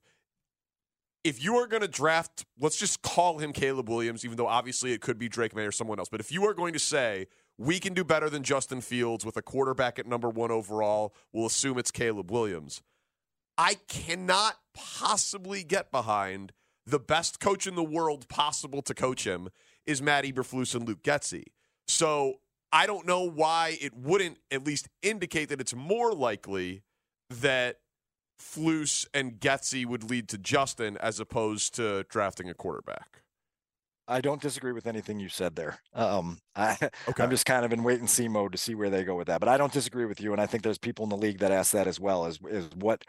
if 1.26 1.44
you 1.44 1.56
are 1.56 1.66
going 1.66 1.82
to 1.82 1.88
draft, 1.88 2.46
let's 2.60 2.78
just 2.78 3.02
call 3.02 3.40
him 3.40 3.52
Caleb 3.52 3.90
Williams, 3.90 4.24
even 4.24 4.38
though 4.38 4.46
obviously 4.46 4.94
it 4.94 5.02
could 5.02 5.18
be 5.18 5.28
Drake 5.28 5.56
Maye 5.56 5.66
or 5.66 5.72
someone 5.72 5.98
else. 5.98 6.08
But 6.08 6.20
if 6.20 6.32
you 6.32 6.46
are 6.46 6.54
going 6.54 6.72
to 6.74 6.80
say 6.80 7.26
we 7.58 7.80
can 7.80 7.96
do 7.96 8.04
better 8.04 8.30
than 8.30 8.44
Justin 8.44 8.80
Fields 8.80 9.26
with 9.26 9.36
a 9.36 9.42
quarterback 9.42 9.98
at 9.98 10.06
number 10.06 10.30
one 10.30 10.52
overall, 10.52 11.16
we'll 11.34 11.48
assume 11.48 11.80
it's 11.80 11.90
Caleb 11.90 12.32
Williams. 12.32 12.84
I 13.58 13.78
cannot 13.88 14.58
possibly 14.76 15.64
get 15.64 15.92
behind 15.92 16.54
the 16.86 17.00
best 17.00 17.40
coach 17.40 17.66
in 17.66 17.74
the 17.74 17.84
world 17.84 18.30
possible 18.30 18.84
to 18.84 18.94
coach 18.94 19.26
him 19.26 19.50
is 19.88 20.04
Matt 20.04 20.26
Eberflus 20.26 20.76
and 20.76 20.88
Luke 20.88 21.02
Getsy. 21.02 21.46
So 21.88 22.36
I 22.72 22.86
don't 22.86 23.08
know 23.08 23.28
why 23.28 23.80
it 23.82 23.96
wouldn't 23.96 24.38
at 24.52 24.64
least 24.64 24.90
indicate 25.02 25.50
that 25.50 25.60
it's 25.60 25.74
more 25.74 26.14
likely 26.14 26.84
that 27.32 27.78
Flus 28.40 29.06
and 29.14 29.40
Getsy 29.40 29.86
would 29.86 30.10
lead 30.10 30.28
to 30.30 30.38
Justin 30.38 30.98
as 30.98 31.20
opposed 31.20 31.76
to 31.76 32.04
drafting 32.10 32.50
a 32.50 32.54
quarterback. 32.54 33.22
I 34.08 34.22
don't 34.22 34.42
disagree 34.42 34.72
with 34.72 34.86
anything 34.86 35.20
you 35.20 35.30
said 35.30 35.56
there. 35.56 35.80
Um, 35.94 36.38
I, 36.56 36.78
okay. 37.08 37.24
I'm 37.24 37.30
just 37.32 37.46
kind 37.46 37.66
of 37.66 37.74
in 37.74 37.84
wait 37.84 38.00
and 38.00 38.10
see 38.10 38.28
mode 38.28 38.52
to 38.52 38.58
see 38.58 38.76
where 38.76 38.90
they 38.90 39.04
go 39.04 39.16
with 39.16 39.28
that. 39.28 39.40
But 39.40 39.50
I 39.50 39.58
don't 39.58 39.74
disagree 39.74 40.06
with 40.06 40.22
you, 40.22 40.32
and 40.32 40.42
I 40.42 40.46
think 40.46 40.64
there's 40.64 40.78
people 40.78 41.04
in 41.04 41.10
the 41.10 41.18
league 41.18 41.40
that 41.40 41.52
ask 41.52 41.72
that 41.72 41.88
as 41.88 42.00
well. 42.00 42.26
Is 42.26 42.40
is 42.48 42.70
what 42.76 43.04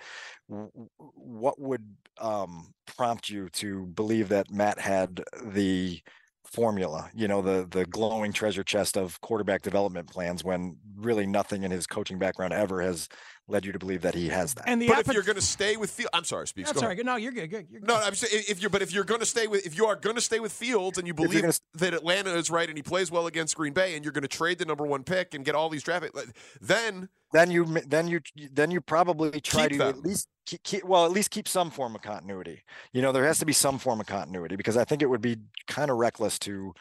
what 0.49 1.61
would 1.61 1.85
um, 2.19 2.73
prompt 2.97 3.29
you 3.29 3.49
to 3.51 3.87
believe 3.87 4.31
that 4.31 4.51
Matt 4.51 4.79
had 4.79 5.23
the 5.45 6.01
formula, 6.45 7.11
you 7.15 7.29
know, 7.29 7.43
the 7.43 7.67
the 7.71 7.85
glowing 7.87 8.33
treasure 8.33 8.65
chest 8.65 8.97
of 8.97 9.21
quarterback 9.21 9.62
development 9.62 10.09
plans 10.09 10.45
when 10.45 10.77
really 10.97 11.27
nothing 11.27 11.62
in 11.62 11.71
his 11.71 11.87
coaching 11.87 12.19
background 12.19 12.53
ever 12.53 12.81
has 12.81 13.09
led 13.49 13.65
you 13.65 13.73
to 13.73 13.79
believe 13.79 14.03
that 14.03 14.15
he 14.15 14.29
has 14.29 14.55
that. 14.55 14.65
And 14.67 14.83
the 14.83 14.89
but 14.89 15.01
if 15.01 15.13
you're 15.13 15.23
going 15.23 15.37
to 15.37 15.43
stay 15.43 15.77
with 15.77 15.91
Fields, 15.91 16.11
I'm 16.13 16.25
sorry, 16.25 16.47
Speaks. 16.47 16.71
I'm 16.71 16.77
sorry. 16.77 16.97
No, 16.97 17.17
you're 17.17 17.33
good. 17.33 17.49
Good. 17.49 17.67
You're 17.71 17.81
good. 17.81 17.89
No, 17.89 17.97
I'm 17.97 18.15
saying 18.15 18.45
if 18.49 18.61
you're, 18.61 18.71
but 18.71 18.83
if 18.83 18.93
you're 18.93 19.05
going 19.05 19.21
to 19.21 19.27
stay 19.27 19.47
with, 19.47 19.65
if 19.67 19.77
you 19.77 19.87
are 19.87 19.97
going 19.97 20.17
to 20.17 20.23
stay 20.23 20.41
with 20.41 20.53
Fields 20.53 20.99
and 20.99 21.07
you 21.07 21.15
believe 21.15 21.43
gonna, 21.43 21.55
that 21.75 21.95
Atlanta 21.95 22.35
is 22.35 22.51
right 22.51 22.69
and 22.69 22.77
he 22.77 22.83
plays 22.83 23.11
well 23.11 23.27
against 23.27 23.57
Green 23.57 23.73
Bay 23.73 23.95
and 23.95 24.05
you're 24.05 24.13
going 24.13 24.23
to 24.23 24.29
trade 24.29 24.59
the 24.59 24.65
number 24.65 24.85
one 24.85 25.05
pick 25.05 25.35
and 25.35 25.45
get 25.45 25.55
all 25.55 25.69
these 25.69 25.83
draft, 25.83 26.07
then 26.61 27.09
then 27.33 27.51
you 27.51 27.65
then 27.87 28.09
you 28.09 28.21
then 28.53 28.71
you 28.71 28.81
probably 28.81 29.41
try 29.41 29.69
to 29.69 29.79
them. 29.79 29.89
at 29.89 30.01
least 30.01 30.29
keep, 30.47 30.63
keep, 30.63 30.85
well 30.85 31.05
at 31.05 31.11
least 31.11 31.31
keep 31.31 31.49
some 31.49 31.71
form 31.71 31.95
of 31.95 32.03
continuity 32.03 32.63
you 32.93 33.03
know 33.03 33.13
there 33.13 33.25
has 33.25 33.39
to 33.39 33.47
be 33.47 33.53
some 33.53 33.79
form 33.79 34.01
of 34.01 34.07
continuity 34.07 34.57
because 34.57 34.77
i 34.77 34.85
think 34.85 35.03
it 35.03 35.07
would 35.07 35.21
be 35.21 35.37
kind 35.67 35.91
of 35.91 35.97
reckless 35.97 36.39
to 36.39 36.73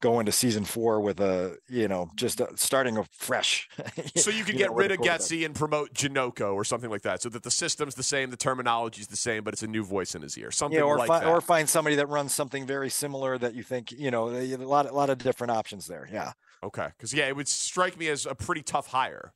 go 0.00 0.18
into 0.18 0.32
season 0.32 0.64
four 0.64 1.00
with 1.00 1.20
a 1.20 1.56
you 1.68 1.86
know 1.86 2.10
just 2.16 2.40
a, 2.40 2.48
starting 2.56 2.96
a 2.96 3.04
fresh 3.12 3.68
so 4.16 4.30
you 4.30 4.44
could 4.44 4.56
get 4.56 4.70
know, 4.70 4.76
rid 4.76 4.90
of 4.90 4.98
Getsy 4.98 5.44
and 5.44 5.54
promote 5.54 5.92
Janocko 5.94 6.54
or 6.54 6.64
something 6.64 6.90
like 6.90 7.02
that 7.02 7.22
so 7.22 7.28
that 7.28 7.42
the 7.42 7.50
system's 7.50 7.94
the 7.94 8.02
same 8.02 8.30
the 8.30 8.36
terminology's 8.36 9.08
the 9.08 9.16
same 9.16 9.44
but 9.44 9.54
it's 9.54 9.62
a 9.62 9.68
new 9.68 9.84
voice 9.84 10.14
in 10.14 10.22
his 10.22 10.36
ear 10.38 10.50
something 10.50 10.78
yeah, 10.78 10.84
or 10.84 10.98
like 10.98 11.08
fi- 11.08 11.20
that. 11.20 11.28
or 11.28 11.40
find 11.40 11.68
somebody 11.68 11.96
that 11.96 12.08
runs 12.08 12.34
something 12.34 12.66
very 12.66 12.90
similar 12.90 13.38
that 13.38 13.54
you 13.54 13.62
think 13.62 13.92
you 13.92 14.10
know 14.10 14.30
a 14.30 14.56
lot 14.56 14.88
a 14.88 14.92
lot 14.92 15.10
of 15.10 15.18
different 15.18 15.50
options 15.50 15.86
there 15.86 16.08
yeah. 16.10 16.32
Okay 16.62 16.88
because 16.96 17.14
yeah 17.14 17.26
it 17.26 17.36
would 17.36 17.48
strike 17.48 17.98
me 17.98 18.08
as 18.08 18.26
a 18.26 18.34
pretty 18.34 18.62
tough 18.62 18.88
hire 18.88 19.32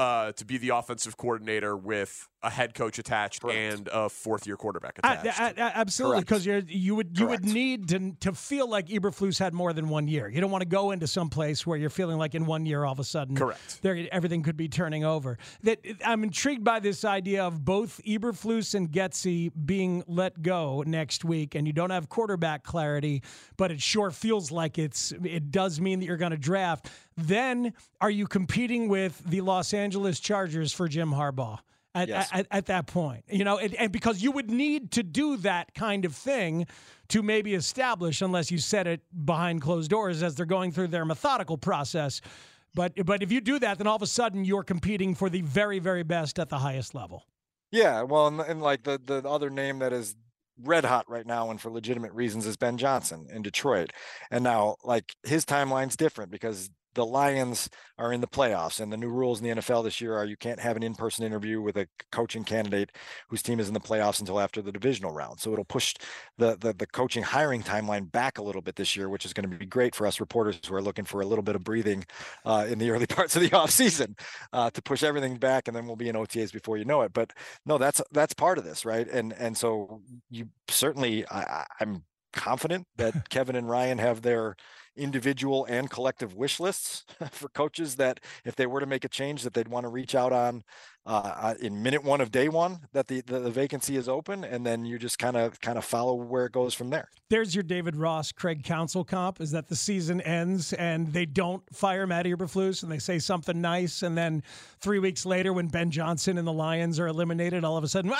uh, 0.00 0.32
to 0.32 0.46
be 0.46 0.56
the 0.56 0.70
offensive 0.70 1.18
coordinator 1.18 1.76
with 1.76 2.26
a 2.42 2.48
head 2.50 2.72
coach 2.74 2.98
attached 2.98 3.42
Correct. 3.42 3.58
and 3.58 3.88
a 3.92 4.08
fourth 4.08 4.46
year 4.46 4.56
quarterback 4.56 4.98
attached. 4.98 5.38
I- 5.40 5.48
I- 5.58 5.72
absolutely, 5.74 6.20
because 6.20 6.46
you 6.46 6.94
would 6.94 7.18
you 7.18 7.26
would 7.26 7.44
need 7.44 7.88
to 7.88 8.12
to 8.20 8.32
feel 8.32 8.68
like 8.68 8.86
Eberflus 8.88 9.38
had 9.38 9.52
more 9.52 9.72
than 9.72 9.88
one 9.88 10.08
year. 10.08 10.28
You 10.28 10.40
don't 10.40 10.50
want 10.50 10.62
to 10.62 10.68
go 10.68 10.90
into 10.90 11.06
some 11.06 11.28
place 11.28 11.66
where 11.66 11.76
you're 11.76 11.90
feeling 11.90 12.16
like 12.18 12.34
in 12.34 12.46
one 12.46 12.64
year 12.64 12.84
all 12.84 12.92
of 12.92 12.98
a 12.98 13.04
sudden, 13.04 13.36
Correct. 13.36 13.82
there 13.82 14.08
everything 14.10 14.42
could 14.42 14.56
be 14.56 14.68
turning 14.68 15.04
over. 15.04 15.36
That 15.64 15.80
I'm 16.04 16.22
intrigued 16.24 16.64
by 16.64 16.80
this 16.80 17.04
idea 17.04 17.44
of 17.44 17.64
both 17.64 18.00
Eberflus 18.06 18.74
and 18.74 18.90
Getsy 18.90 19.50
being 19.66 20.02
let 20.06 20.40
go 20.40 20.82
next 20.86 21.24
week, 21.24 21.54
and 21.54 21.66
you 21.66 21.72
don't 21.74 21.90
have 21.90 22.08
quarterback 22.08 22.64
clarity, 22.64 23.22
but 23.58 23.70
it 23.70 23.82
sure 23.82 24.10
feels 24.10 24.50
like 24.50 24.78
it's 24.78 25.12
it 25.24 25.50
does 25.50 25.78
mean 25.80 26.00
that 26.00 26.06
you're 26.06 26.16
going 26.16 26.30
to 26.32 26.38
draft. 26.38 26.88
Then 27.18 27.74
are 28.00 28.10
you 28.10 28.26
competing 28.26 28.88
with 28.88 29.22
the 29.26 29.42
Los 29.42 29.74
Angeles 29.74 30.20
Chargers 30.20 30.72
for 30.72 30.88
Jim 30.88 31.10
Harbaugh? 31.10 31.58
At, 31.92 32.08
Yes. 32.08 32.28
at, 32.32 32.46
at 32.52 32.66
that 32.66 32.86
point, 32.86 33.24
you 33.28 33.42
know, 33.42 33.58
and, 33.58 33.74
and 33.74 33.90
because 33.90 34.22
you 34.22 34.30
would 34.30 34.48
need 34.48 34.92
to 34.92 35.02
do 35.02 35.36
that 35.38 35.74
kind 35.74 36.04
of 36.04 36.14
thing 36.14 36.66
to 37.08 37.20
maybe 37.20 37.54
establish, 37.54 38.22
unless 38.22 38.52
you 38.52 38.58
set 38.58 38.86
it 38.86 39.00
behind 39.24 39.60
closed 39.60 39.90
doors 39.90 40.22
as 40.22 40.36
they're 40.36 40.46
going 40.46 40.70
through 40.70 40.86
their 40.86 41.04
methodical 41.04 41.58
process. 41.58 42.20
But 42.76 42.92
but 43.04 43.24
if 43.24 43.32
you 43.32 43.40
do 43.40 43.58
that, 43.58 43.78
then 43.78 43.88
all 43.88 43.96
of 43.96 44.02
a 44.02 44.06
sudden 44.06 44.44
you're 44.44 44.62
competing 44.62 45.16
for 45.16 45.28
the 45.28 45.40
very 45.40 45.80
very 45.80 46.04
best 46.04 46.38
at 46.38 46.48
the 46.48 46.58
highest 46.58 46.94
level. 46.94 47.24
Yeah, 47.72 48.02
well, 48.02 48.28
and, 48.28 48.40
and 48.40 48.62
like 48.62 48.84
the 48.84 49.00
the 49.04 49.28
other 49.28 49.50
name 49.50 49.80
that 49.80 49.92
is 49.92 50.14
red 50.62 50.84
hot 50.84 51.08
right 51.08 51.26
now 51.26 51.50
and 51.50 51.60
for 51.60 51.70
legitimate 51.70 52.12
reasons 52.12 52.46
is 52.46 52.56
Ben 52.56 52.76
Johnson 52.76 53.26
in 53.32 53.42
Detroit. 53.42 53.92
And 54.30 54.44
now 54.44 54.76
like 54.84 55.16
his 55.24 55.44
timeline's 55.44 55.96
different 55.96 56.30
because 56.30 56.70
the 56.94 57.04
Lions 57.04 57.68
are 57.98 58.12
in 58.12 58.20
the 58.20 58.26
playoffs 58.26 58.80
and 58.80 58.92
the 58.92 58.96
new 58.96 59.08
rules 59.10 59.40
in 59.40 59.44
the 59.44 59.60
NFL 59.60 59.84
this 59.84 60.00
year 60.00 60.14
are 60.14 60.24
you 60.24 60.36
can't 60.36 60.60
have 60.60 60.76
an 60.76 60.82
in-person 60.82 61.24
interview 61.24 61.60
with 61.60 61.76
a 61.76 61.86
coaching 62.10 62.44
candidate 62.44 62.90
whose 63.28 63.42
team 63.42 63.60
is 63.60 63.68
in 63.68 63.74
the 63.74 63.80
playoffs 63.80 64.20
until 64.20 64.40
after 64.40 64.62
the 64.62 64.72
divisional 64.72 65.12
round. 65.12 65.38
So 65.40 65.52
it'll 65.52 65.64
push 65.64 65.94
the 66.38 66.56
the, 66.56 66.72
the 66.72 66.86
coaching 66.86 67.22
hiring 67.22 67.62
timeline 67.62 68.10
back 68.10 68.38
a 68.38 68.42
little 68.42 68.62
bit 68.62 68.76
this 68.76 68.96
year, 68.96 69.08
which 69.08 69.24
is 69.24 69.32
going 69.32 69.48
to 69.48 69.56
be 69.56 69.66
great 69.66 69.94
for 69.94 70.06
us 70.06 70.20
reporters 70.20 70.60
who 70.66 70.74
are 70.74 70.82
looking 70.82 71.04
for 71.04 71.20
a 71.20 71.26
little 71.26 71.42
bit 71.42 71.56
of 71.56 71.64
breathing 71.64 72.04
uh, 72.44 72.66
in 72.68 72.78
the 72.78 72.90
early 72.90 73.06
parts 73.08 73.36
of 73.36 73.42
the 73.42 73.50
offseason 73.50 74.18
uh, 74.52 74.70
to 74.70 74.82
push 74.82 75.02
everything 75.02 75.36
back 75.36 75.68
and 75.68 75.76
then 75.76 75.86
we'll 75.86 75.96
be 75.96 76.08
in 76.08 76.16
OTAs 76.16 76.52
before 76.52 76.76
you 76.76 76.84
know 76.84 77.02
it. 77.02 77.12
But 77.12 77.32
no, 77.66 77.78
that's 77.78 78.00
that's 78.12 78.34
part 78.34 78.58
of 78.58 78.64
this, 78.64 78.84
right? 78.84 79.08
And 79.08 79.32
and 79.34 79.56
so 79.56 80.02
you 80.30 80.48
certainly 80.68 81.26
I- 81.28 81.66
I'm 81.80 82.04
confident 82.32 82.86
that 82.96 83.14
Kevin 83.28 83.56
and 83.56 83.68
Ryan 83.68 83.98
have 83.98 84.22
their 84.22 84.56
individual 84.96 85.64
and 85.66 85.90
collective 85.90 86.34
wish 86.34 86.60
lists 86.60 87.04
for 87.30 87.48
coaches 87.48 87.96
that 87.96 88.20
if 88.44 88.56
they 88.56 88.66
were 88.66 88.80
to 88.80 88.86
make 88.86 89.04
a 89.04 89.08
change 89.08 89.42
that 89.42 89.54
they'd 89.54 89.68
want 89.68 89.84
to 89.84 89.88
reach 89.88 90.14
out 90.14 90.32
on 90.32 90.62
uh, 91.06 91.32
uh, 91.34 91.54
in 91.62 91.82
minute 91.82 92.04
one 92.04 92.20
of 92.20 92.30
day 92.30 92.48
one 92.48 92.80
that 92.92 93.08
the, 93.08 93.22
the, 93.22 93.38
the 93.38 93.50
vacancy 93.50 93.96
is 93.96 94.08
open 94.08 94.44
and 94.44 94.66
then 94.66 94.84
you 94.84 94.98
just 94.98 95.18
kind 95.18 95.36
of 95.36 95.58
kind 95.60 95.78
of 95.78 95.84
follow 95.84 96.14
where 96.14 96.44
it 96.44 96.52
goes 96.52 96.74
from 96.74 96.90
there 96.90 97.08
There's 97.30 97.54
your 97.54 97.62
David 97.62 97.96
Ross, 97.96 98.32
Craig 98.32 98.64
Counsell 98.64 99.04
comp. 99.04 99.40
Is 99.40 99.52
that 99.52 99.68
the 99.68 99.76
season 99.76 100.20
ends 100.20 100.72
and 100.74 101.12
they 101.12 101.26
don't 101.26 101.62
fire 101.74 102.06
Matt 102.06 102.26
Eberflus 102.26 102.82
and 102.82 102.90
they 102.90 102.98
say 102.98 103.18
something 103.18 103.60
nice, 103.60 104.02
and 104.02 104.18
then 104.18 104.42
three 104.80 104.98
weeks 104.98 105.24
later, 105.24 105.52
when 105.52 105.68
Ben 105.68 105.90
Johnson 105.90 106.38
and 106.38 106.46
the 106.46 106.52
Lions 106.52 106.98
are 106.98 107.06
eliminated, 107.06 107.64
all 107.64 107.76
of 107.76 107.84
a 107.84 107.88
sudden, 107.88 108.10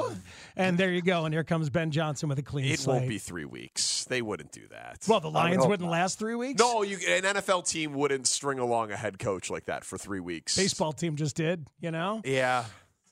and 0.56 0.78
there 0.78 0.90
you 0.90 1.02
go, 1.02 1.24
and 1.24 1.34
here 1.34 1.44
comes 1.44 1.70
Ben 1.70 1.90
Johnson 1.90 2.28
with 2.28 2.38
a 2.38 2.42
clean 2.42 2.66
it 2.66 2.78
slate. 2.80 2.96
won't 2.96 3.08
be 3.08 3.18
three 3.18 3.44
weeks. 3.44 4.04
They 4.04 4.22
wouldn't 4.22 4.52
do 4.52 4.62
that. 4.70 4.98
well, 5.08 5.20
the 5.20 5.30
Lions 5.30 5.58
hope 5.58 5.70
wouldn't 5.70 5.88
not. 5.88 5.92
last 5.92 6.18
three 6.18 6.34
weeks. 6.34 6.58
no, 6.60 6.82
you, 6.82 6.96
an 7.08 7.22
NFL 7.22 7.68
team 7.68 7.94
wouldn't 7.94 8.26
string 8.26 8.58
along 8.58 8.90
a 8.90 8.96
head 8.96 9.18
coach 9.18 9.50
like 9.50 9.66
that 9.66 9.84
for 9.84 9.96
three 9.98 10.20
weeks. 10.20 10.56
baseball 10.56 10.92
team 10.92 11.16
just 11.16 11.36
did. 11.36 11.66
You 11.80 11.90
know, 11.90 12.20
Yeah. 12.24 12.64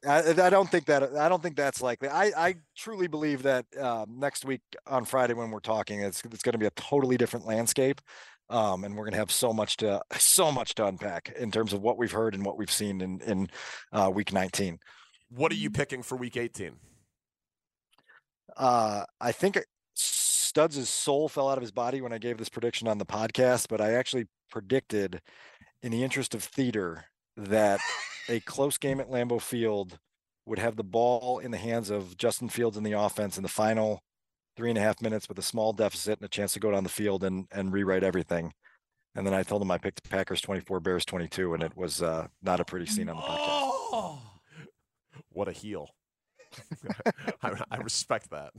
I, 0.06 0.20
I 0.30 0.48
don't 0.48 0.70
think 0.70 0.86
that 0.86 1.14
I 1.14 1.28
don't 1.28 1.42
think 1.42 1.56
that's 1.56 1.82
likely. 1.82 2.08
I, 2.08 2.32
I 2.34 2.54
truly 2.74 3.06
believe 3.06 3.42
that 3.42 3.66
um, 3.78 4.18
next 4.18 4.46
week 4.46 4.62
on 4.86 5.04
Friday 5.04 5.34
when 5.34 5.50
we're 5.50 5.60
talking, 5.60 6.00
it's 6.00 6.22
it's 6.24 6.42
going 6.42 6.52
to 6.54 6.58
be 6.58 6.64
a 6.64 6.70
totally 6.70 7.18
different 7.18 7.44
landscape, 7.44 8.00
um, 8.48 8.84
and 8.84 8.96
we're 8.96 9.04
going 9.04 9.12
to 9.12 9.18
have 9.18 9.30
so 9.30 9.52
much 9.52 9.76
to 9.78 10.00
so 10.16 10.50
much 10.50 10.74
to 10.76 10.86
unpack 10.86 11.34
in 11.38 11.50
terms 11.50 11.74
of 11.74 11.82
what 11.82 11.98
we've 11.98 12.12
heard 12.12 12.34
and 12.34 12.46
what 12.46 12.56
we've 12.56 12.70
seen 12.70 13.02
in 13.02 13.20
in 13.20 13.50
uh, 13.92 14.10
week 14.10 14.32
19. 14.32 14.78
What 15.30 15.52
are 15.52 15.56
you 15.56 15.70
picking 15.70 16.02
for 16.02 16.16
week 16.16 16.36
18? 16.36 16.72
Uh, 18.56 19.04
I 19.20 19.32
think 19.32 19.58
Studs' 19.94 20.88
soul 20.88 21.28
fell 21.28 21.48
out 21.48 21.56
of 21.58 21.62
his 21.62 21.70
body 21.70 22.00
when 22.00 22.12
I 22.12 22.18
gave 22.18 22.36
this 22.36 22.48
prediction 22.48 22.88
on 22.88 22.98
the 22.98 23.06
podcast, 23.06 23.66
but 23.68 23.80
I 23.80 23.92
actually 23.92 24.26
predicted, 24.50 25.22
in 25.82 25.92
the 25.92 26.02
interest 26.02 26.34
of 26.34 26.42
theater, 26.42 27.04
that 27.36 27.80
a 28.28 28.40
close 28.40 28.76
game 28.76 29.00
at 29.00 29.08
Lambeau 29.08 29.40
Field 29.40 29.98
would 30.46 30.58
have 30.58 30.76
the 30.76 30.84
ball 30.84 31.38
in 31.38 31.52
the 31.52 31.58
hands 31.58 31.90
of 31.90 32.16
Justin 32.16 32.48
Fields 32.48 32.76
in 32.76 32.82
the 32.82 32.92
offense 32.92 33.36
in 33.36 33.42
the 33.42 33.48
final 33.48 34.02
three 34.56 34.68
and 34.68 34.78
a 34.78 34.82
half 34.82 35.00
minutes 35.00 35.28
with 35.28 35.38
a 35.38 35.42
small 35.42 35.72
deficit 35.72 36.18
and 36.18 36.26
a 36.26 36.28
chance 36.28 36.52
to 36.52 36.60
go 36.60 36.72
down 36.72 36.82
the 36.82 36.90
field 36.90 37.22
and 37.22 37.46
and 37.52 37.72
rewrite 37.72 38.02
everything. 38.02 38.52
And 39.14 39.26
then 39.26 39.34
I 39.34 39.42
told 39.42 39.62
him 39.62 39.70
I 39.70 39.78
picked 39.78 40.08
Packers 40.08 40.40
24, 40.40 40.80
Bears 40.80 41.04
22, 41.04 41.54
and 41.54 41.62
it 41.62 41.76
was 41.76 42.02
uh, 42.02 42.28
not 42.42 42.60
a 42.60 42.64
pretty 42.64 42.86
scene 42.86 43.08
on 43.08 43.16
the 43.16 43.22
podcast. 43.22 43.38
oh, 43.92 44.29
What 45.32 45.48
a 45.48 45.52
heel. 45.52 45.90
I, 47.42 47.62
I 47.70 47.76
respect 47.78 48.30
that. 48.30 48.52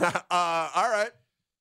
uh, 0.30 0.70
all 0.74 0.90
right. 0.90 1.10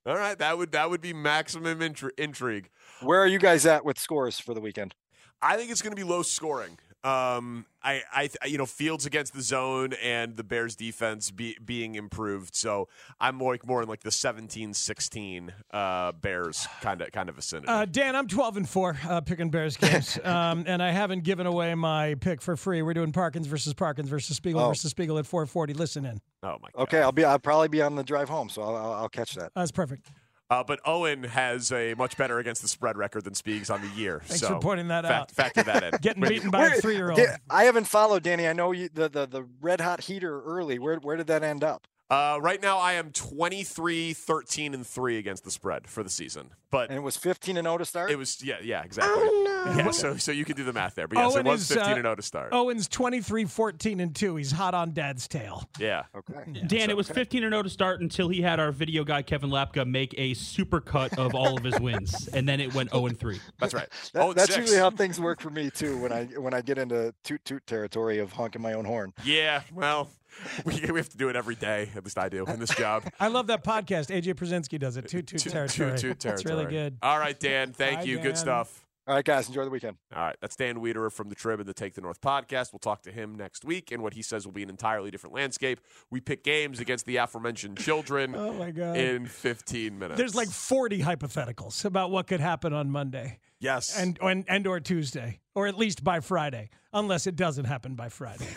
All 0.06 0.16
right. 0.16 0.38
That 0.38 0.58
would 0.58 0.72
that 0.74 0.90
would 0.90 1.02
be 1.02 1.14
maximum 1.14 1.80
intri- 1.80 2.18
intrigue. 2.18 2.70
Where 3.02 3.20
are 3.22 3.28
you 3.28 3.40
guys 3.40 3.66
at 3.66 3.86
with 3.86 4.00
scores 4.00 4.40
for 4.40 4.54
the 4.54 4.62
weekend? 4.62 4.96
I 5.42 5.58
think 5.58 5.72
it's 5.72 5.82
going 5.82 5.96
to 5.96 5.96
be 5.96 6.08
low 6.08 6.22
scoring. 6.22 6.78
Um, 7.06 7.68
I, 7.84 8.02
I, 8.12 8.30
you 8.48 8.58
know, 8.58 8.66
Fields 8.66 9.06
against 9.06 9.34
the 9.36 9.42
zone 9.44 9.94
and 10.02 10.36
the 10.38 10.44
Bears 10.44 10.76
defense 10.76 11.30
be, 11.30 11.56
being 11.64 11.94
improved. 11.94 12.56
So 12.56 12.88
I'm 13.20 13.36
more, 13.36 13.58
more 13.64 13.84
in 13.84 13.88
like 13.88 14.02
the 14.02 14.10
17-16 14.10 15.52
uh, 15.72 16.12
Bears 16.14 16.68
kind 16.82 17.02
of, 17.02 17.12
kind 17.12 17.30
of 17.30 17.36
vicinity. 17.36 17.68
uh, 17.68 17.86
Dan, 17.86 18.16
I'm 18.16 18.28
12 18.28 18.58
and 18.58 18.68
four 18.70 18.98
uh, 19.08 19.22
picking 19.22 19.50
Bears 19.50 19.78
games, 19.78 20.18
um, 20.24 20.64
and 20.68 20.82
I 20.82 20.92
haven't 20.92 21.24
given 21.24 21.46
away 21.46 21.76
my 21.76 22.16
pick 22.16 22.42
for 22.42 22.56
free. 22.58 22.82
We're 22.82 22.94
doing 22.96 23.12
Parkins 23.12 23.48
versus 23.48 23.74
Parkins 23.76 24.10
versus 24.10 24.38
Spiegel 24.38 24.62
Oh. 24.62 24.70
versus 24.70 24.92
Spiegel 24.92 25.20
at 25.20 25.26
440. 25.28 25.74
Listen 25.74 26.06
in. 26.06 26.20
oh 26.44 26.58
my 26.62 26.70
God. 26.74 26.84
Okay, 26.84 27.02
I'll 27.02 27.12
be 27.12 27.24
I'll 27.24 27.38
probably 27.40 27.68
be 27.68 27.82
on 27.82 27.96
the 27.96 28.04
drive 28.04 28.30
home, 28.30 28.50
so 28.50 28.62
I'll 28.64 28.76
I'll, 28.76 28.94
I'll 28.94 29.10
catch 29.10 29.36
that. 29.36 29.52
That's 29.56 29.72
perfect. 29.72 30.10
Uh, 30.50 30.64
but 30.64 30.80
Owen 30.86 31.24
has 31.24 31.72
a 31.72 31.96
much 31.96 32.18
better 32.18 32.38
against 32.38 32.62
the 32.62 32.68
spread 32.68 32.98
record 32.98 33.24
than 33.24 33.34
Speaks 33.34 33.70
on 33.72 33.82
the 33.82 33.88
year. 34.00 34.22
Thanks 34.26 34.42
so 34.42 34.50
for 34.50 34.60
pointing 34.60 34.90
that 34.90 35.04
fact- 35.04 35.14
out. 35.14 35.32
Factor 35.32 35.64
that 35.64 35.84
in. 35.84 35.92
Getting 36.02 36.22
When- 36.22 36.30
beaten 36.30 36.52
by 36.52 36.60
Where- 36.60 36.74
a 36.78 36.82
three 36.82 36.96
year 36.96 37.10
old. 37.10 37.20
I 37.50 37.64
haven't 37.64 37.86
followed 37.86 38.22
Danny. 38.24 38.48
I 38.48 38.54
know 38.54 38.72
you, 38.72 38.90
the, 38.94 39.10
the 39.10 39.26
the 39.26 39.48
red 39.60 39.82
hot 39.82 40.02
heater 40.02 40.42
early. 40.44 40.78
Where 40.78 40.98
where 40.98 41.18
did 41.18 41.28
that 41.28 41.42
end 41.44 41.64
up? 41.64 41.88
Uh, 42.10 42.38
right 42.40 42.62
now, 42.62 42.78
I 42.78 42.94
am 42.94 43.12
23, 43.12 44.14
13, 44.14 44.74
and 44.76 44.86
3 44.86 45.18
against 45.18 45.44
the 45.44 45.50
spread 45.50 45.88
for 45.88 46.04
the 46.04 46.10
season. 46.10 46.52
But 46.70 46.90
And 46.90 46.98
it 46.98 47.02
was 47.02 47.18
15 47.18 47.58
and 47.58 47.66
0 47.66 47.80
to 47.80 47.86
start. 47.86 48.12
it 48.12 48.18
was, 48.18 48.44
yeah, 48.44 48.58
yeah, 48.62 48.84
exactly. 48.84 49.14
Oh, 49.18 49.44
no. 49.66 49.76
Yeah, 49.78 49.90
so, 49.92 50.16
so 50.18 50.32
you 50.32 50.46
can 50.46 50.56
do 50.56 50.64
the 50.64 50.74
math 50.74 50.94
there. 50.94 51.08
But 51.08 51.18
yes, 51.18 51.34
Owen 51.34 51.48
it 51.48 51.50
was 51.50 51.62
is, 51.62 51.70
15 51.70 51.84
uh, 51.86 51.96
and 51.96 52.04
0 52.04 52.16
to 52.16 52.22
start. 52.22 52.50
Owen's 52.54 52.88
23, 52.88 53.46
14, 53.46 54.00
and 54.00 54.14
2. 54.16 54.36
He's 54.36 54.52
hot 54.52 54.76
on 54.76 54.92
dad's 54.94 55.28
tail. 55.28 55.68
Yeah. 55.80 56.04
okay. 56.16 56.62
Dan, 56.68 56.92
it 56.92 56.98
was 56.98 57.10
15 57.10 57.44
or 57.44 57.50
0 57.50 57.64
to 57.64 57.70
start 57.70 58.02
until 58.02 58.30
he 58.30 58.42
had 58.42 58.60
our 58.60 58.72
video 58.72 59.04
guy 59.04 59.24
Kevin 59.24 59.50
Lapka 59.50 59.88
make 59.88 60.14
a 60.20 60.36
super 60.36 60.82
cut 60.82 61.18
of 61.18 61.34
all 61.34 61.58
of 61.58 61.64
his 61.64 61.80
wins, 61.80 62.28
and 62.34 62.48
then 62.48 62.60
it 62.60 62.76
went 62.76 62.92
0 62.92 63.08
and 63.08 63.20
3. 63.20 63.40
That's 63.60 63.74
right. 63.74 63.90
That- 64.14 64.22
oh, 64.22 64.34
that's 64.34 64.48
six. 64.54 64.60
usually 64.60 64.78
how 64.80 64.92
things 64.92 65.20
work 65.20 65.42
for 65.42 65.50
me 65.50 65.72
too. 65.72 65.98
When 65.98 66.12
I 66.12 66.26
when 66.26 66.54
I 66.54 66.62
get 66.62 66.78
into 66.78 67.14
toot 67.24 67.44
toot 67.46 67.66
territory 67.66 68.20
of 68.20 68.32
honking 68.34 68.62
my 68.62 68.74
own 68.74 68.86
horn. 68.86 69.14
Yeah, 69.24 69.62
well, 69.74 70.10
we, 70.66 70.80
we 70.92 70.98
have 71.00 71.10
to 71.10 71.18
do 71.18 71.30
it 71.30 71.36
every 71.36 71.56
day. 71.56 71.90
At 71.96 72.04
least 72.04 72.18
I 72.18 72.30
do 72.30 72.46
in 72.46 72.60
this 72.60 72.74
job. 72.76 73.04
I 73.20 73.28
love 73.28 73.48
that 73.48 73.64
podcast. 73.64 74.08
AJ 74.08 74.36
Przinsky 74.36 74.80
does 74.80 74.98
it. 74.98 75.08
Toot 75.08 75.28
toot 75.28 75.42
Toot, 75.42 75.52
territory. 75.52 75.92
toot, 75.92 76.02
toot 76.02 76.20
That's 76.20 76.46
really 76.46 76.66
good. 76.66 76.98
All 77.02 77.20
right, 77.20 77.40
Dan. 77.40 77.74
Thank 77.74 78.00
Bye, 78.00 78.06
you. 78.06 78.16
Dan. 78.16 78.24
Good 78.24 78.38
stuff. 78.38 78.82
All 79.08 79.14
right, 79.14 79.24
guys, 79.24 79.48
enjoy 79.48 79.64
the 79.64 79.70
weekend. 79.70 79.98
All 80.16 80.24
right, 80.24 80.36
that's 80.42 80.56
Dan 80.56 80.78
Wiederer 80.78 81.12
from 81.12 81.30
the 81.30 81.36
Trib 81.36 81.60
and 81.60 81.70
the 81.70 81.76
Take 81.76 81.94
the 81.94 82.02
North 82.02 82.22
podcast. 82.22 82.74
We'll 82.74 82.80
talk 82.80 83.04
to 83.04 83.12
him 83.12 83.36
next 83.36 83.64
week, 83.64 83.92
and 83.92 84.02
what 84.02 84.16
he 84.16 84.24
says 84.24 84.48
will 84.48 84.52
be 84.52 84.64
an 84.64 84.70
entirely 84.72 85.12
different 85.12 85.36
landscape. 85.36 85.80
We 86.10 86.22
pick 86.22 86.44
games 86.44 86.80
against 86.80 87.06
the 87.06 87.18
aforementioned 87.18 87.78
children 87.78 88.34
Oh, 88.36 88.52
my 88.54 88.72
God. 88.72 88.98
in 88.98 89.28
15 89.28 90.00
minutes. 90.00 90.18
There's 90.18 90.34
like 90.34 90.50
40 90.50 91.04
hypotheticals 91.04 91.86
about 91.86 92.10
what 92.10 92.26
could 92.26 92.40
happen 92.40 92.74
on 92.74 92.90
Monday 92.90 93.38
yes, 93.60 93.96
and, 93.96 94.18
and, 94.24 94.44
and 94.48 94.66
or 94.66 94.80
Tuesday, 94.80 95.40
or 95.54 95.68
at 95.68 95.78
least 95.78 96.04
by 96.04 96.20
Friday, 96.20 96.70
unless 96.92 97.28
it 97.28 97.36
doesn't 97.36 97.66
happen 97.66 97.94
by 97.94 98.10
Friday. 98.10 98.48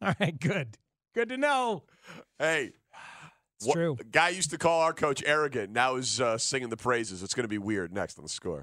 All 0.00 0.14
right, 0.18 0.40
good. 0.40 0.78
Good 1.14 1.28
to 1.28 1.36
know. 1.36 1.84
hey, 2.38 2.72
It's 3.60 3.72
true. 3.72 3.96
a 4.00 4.04
guy 4.04 4.30
used 4.30 4.50
to 4.50 4.58
call 4.58 4.80
our 4.80 4.92
coach 4.92 5.22
arrogant. 5.24 5.72
Now 5.72 5.94
is 5.96 6.20
uh, 6.20 6.38
singing 6.38 6.70
the 6.70 6.76
praises. 6.76 7.22
It's 7.22 7.34
going 7.34 7.44
to 7.44 7.48
be 7.48 7.58
weird 7.58 7.92
next 7.92 8.18
on 8.18 8.24
the 8.24 8.28
score. 8.28 8.62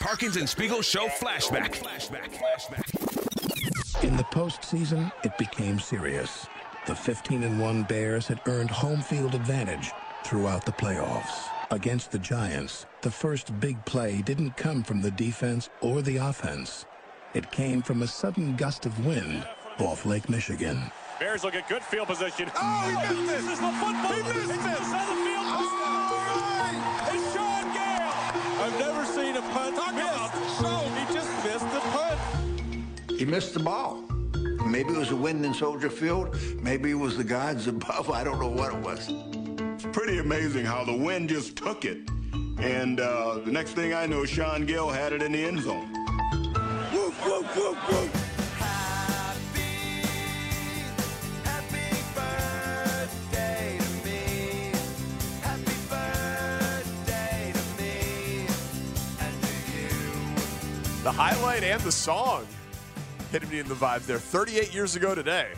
Parkins 0.00 0.36
and 0.36 0.48
Spiegel 0.48 0.82
Show 0.82 1.06
flashback. 1.06 1.74
Flashback. 1.76 2.32
Flashback. 2.32 4.02
In 4.02 4.16
the 4.16 4.24
postseason, 4.24 5.12
it 5.24 5.38
became 5.38 5.78
serious. 5.78 6.46
The 6.88 6.96
15 6.96 7.44
and 7.44 7.60
1 7.60 7.84
Bears 7.84 8.26
had 8.26 8.40
earned 8.46 8.70
home 8.70 9.00
field 9.00 9.36
advantage 9.36 9.92
throughout 10.24 10.66
the 10.66 10.72
playoffs. 10.72 11.44
Against 11.70 12.10
the 12.10 12.18
Giants, 12.18 12.86
the 13.02 13.10
first 13.10 13.58
big 13.60 13.82
play 13.84 14.20
didn't 14.22 14.56
come 14.56 14.82
from 14.82 15.00
the 15.00 15.12
defense 15.12 15.70
or 15.80 16.02
the 16.02 16.16
offense. 16.16 16.86
It 17.34 17.52
came 17.52 17.80
from 17.82 18.02
a 18.02 18.06
sudden 18.08 18.56
gust 18.56 18.84
of 18.84 19.06
wind 19.06 19.46
off 19.78 20.04
Lake 20.04 20.28
Michigan. 20.28 20.90
Bears 21.22 21.44
will 21.44 21.52
get 21.52 21.68
good 21.68 21.84
field 21.84 22.08
position. 22.08 22.50
Oh, 22.56 22.82
he 22.82 23.14
missed 23.14 23.26
this. 23.30 23.44
This 23.44 23.52
is 23.52 23.60
the 23.60 23.66
football. 23.78 24.12
He 24.12 24.22
missed 24.24 24.50
it's 24.50 24.64
this. 24.64 24.86
Center 24.90 25.18
field. 25.22 25.46
Oh, 25.54 27.10
It's 27.12 27.32
Shaun 27.32 27.64
Gayle. 27.72 28.12
I've 28.64 28.78
never 28.80 29.04
seen 29.04 29.36
a 29.36 29.42
punt 29.54 29.76
Talk 29.76 29.94
missed. 29.94 30.08
about- 30.08 30.32
So 30.58 30.70
he 30.98 31.14
just 31.14 31.30
missed 31.44 31.70
the 31.72 31.78
punt. 31.94 32.18
He 33.20 33.24
missed 33.24 33.54
the 33.54 33.60
ball. 33.60 34.02
Maybe 34.66 34.88
it 34.94 34.98
was 34.98 35.10
the 35.10 35.16
wind 35.16 35.44
in 35.46 35.54
Soldier 35.54 35.90
Field. 35.90 36.36
Maybe 36.60 36.90
it 36.90 36.98
was 36.98 37.16
the 37.16 37.22
gods 37.22 37.68
above. 37.68 38.10
I 38.10 38.24
don't 38.24 38.40
know 38.40 38.48
what 38.48 38.72
it 38.72 38.80
was. 38.80 39.08
It's 39.74 39.86
pretty 39.96 40.18
amazing 40.18 40.64
how 40.64 40.82
the 40.82 40.96
wind 40.96 41.28
just 41.28 41.54
took 41.54 41.84
it. 41.84 41.98
And 42.58 42.98
uh, 42.98 43.38
the 43.44 43.52
next 43.52 43.74
thing 43.74 43.94
I 43.94 44.06
know, 44.06 44.24
Shaun 44.24 44.66
Gayle 44.66 44.90
had 44.90 45.12
it 45.12 45.22
in 45.22 45.30
the 45.30 45.44
end 45.44 45.62
zone. 45.62 45.86
Woof, 46.92 47.24
woof, 47.24 47.56
woof, 47.56 47.88
The 61.12 61.18
highlight 61.18 61.62
and 61.62 61.78
the 61.82 61.92
song 61.92 62.46
hitting 63.32 63.50
me 63.50 63.58
in 63.58 63.68
the 63.68 63.74
vibe 63.74 64.06
there. 64.06 64.18
38 64.18 64.72
years 64.72 64.96
ago 64.96 65.14
today. 65.14 65.48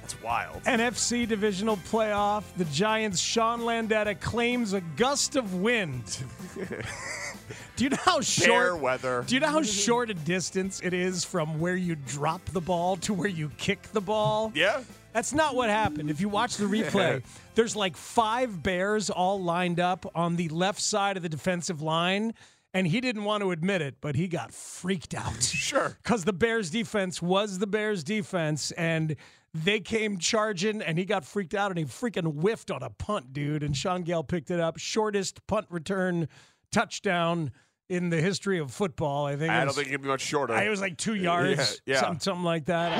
That's 0.00 0.22
wild. 0.22 0.62
NFC 0.62 1.26
divisional 1.26 1.78
playoff. 1.78 2.44
The 2.56 2.64
Giants' 2.66 3.18
Sean 3.18 3.62
Landeta 3.62 4.20
claims 4.20 4.72
a 4.72 4.80
gust 4.96 5.34
of 5.34 5.56
wind. 5.56 6.22
Do 7.76 7.82
you 7.82 7.90
know 7.90 7.96
how 8.04 8.20
short 8.20 8.48
Fair 8.48 8.76
weather. 8.76 9.24
Do 9.26 9.34
you 9.34 9.40
know 9.40 9.48
how 9.48 9.62
short 9.64 10.10
a 10.10 10.14
distance 10.14 10.80
it 10.80 10.94
is 10.94 11.24
from 11.24 11.58
where 11.58 11.74
you 11.74 11.96
drop 11.96 12.44
the 12.52 12.60
ball 12.60 12.96
to 12.98 13.12
where 13.12 13.28
you 13.28 13.50
kick 13.58 13.82
the 13.90 14.00
ball? 14.00 14.52
Yeah. 14.54 14.80
That's 15.12 15.32
not 15.32 15.56
what 15.56 15.70
happened. 15.70 16.08
If 16.08 16.20
you 16.20 16.28
watch 16.28 16.56
the 16.56 16.66
replay, 16.66 17.24
there's 17.56 17.74
like 17.74 17.96
five 17.96 18.62
Bears 18.62 19.10
all 19.10 19.42
lined 19.42 19.80
up 19.80 20.08
on 20.14 20.36
the 20.36 20.48
left 20.50 20.80
side 20.80 21.16
of 21.16 21.24
the 21.24 21.28
defensive 21.28 21.82
line. 21.82 22.34
And 22.74 22.86
he 22.88 23.00
didn't 23.00 23.24
want 23.24 23.42
to 23.42 23.52
admit 23.52 23.80
it, 23.82 23.94
but 24.00 24.16
he 24.16 24.26
got 24.28 24.52
freaked 24.52 25.14
out. 25.14 25.32
Sure. 25.64 25.96
Because 26.02 26.24
the 26.24 26.32
Bears 26.32 26.68
defense 26.70 27.22
was 27.22 27.58
the 27.58 27.66
Bears 27.66 28.04
defense. 28.04 28.70
And 28.72 29.16
they 29.54 29.78
came 29.80 30.18
charging, 30.18 30.82
and 30.82 30.98
he 30.98 31.04
got 31.04 31.24
freaked 31.24 31.54
out, 31.54 31.70
and 31.70 31.78
he 31.78 31.84
freaking 31.84 32.34
whiffed 32.40 32.70
on 32.72 32.82
a 32.82 32.90
punt, 32.90 33.32
dude. 33.32 33.62
And 33.62 33.74
Shaun 33.76 34.02
Gayle 34.02 34.24
picked 34.24 34.50
it 34.50 34.58
up. 34.60 34.76
Shortest 34.78 35.46
punt 35.46 35.66
return 35.70 36.28
touchdown 36.72 37.52
in 37.88 38.10
the 38.10 38.20
history 38.20 38.58
of 38.58 38.70
football. 38.72 39.26
I 39.26 39.36
think. 39.36 39.50
I 39.52 39.58
don't 39.58 39.68
was- 39.68 39.76
think 39.76 39.88
it 39.88 39.92
could 39.92 40.02
be 40.02 40.08
much 40.08 40.22
shorter. 40.22 40.52
I, 40.54 40.64
it 40.64 40.68
was 40.70 40.80
like 40.80 40.96
two 40.98 41.14
yards, 41.14 41.80
Yeah, 41.86 41.94
yeah. 41.94 42.00
Something, 42.00 42.20
something 42.20 42.44
like 42.44 42.64
that. 42.66 42.98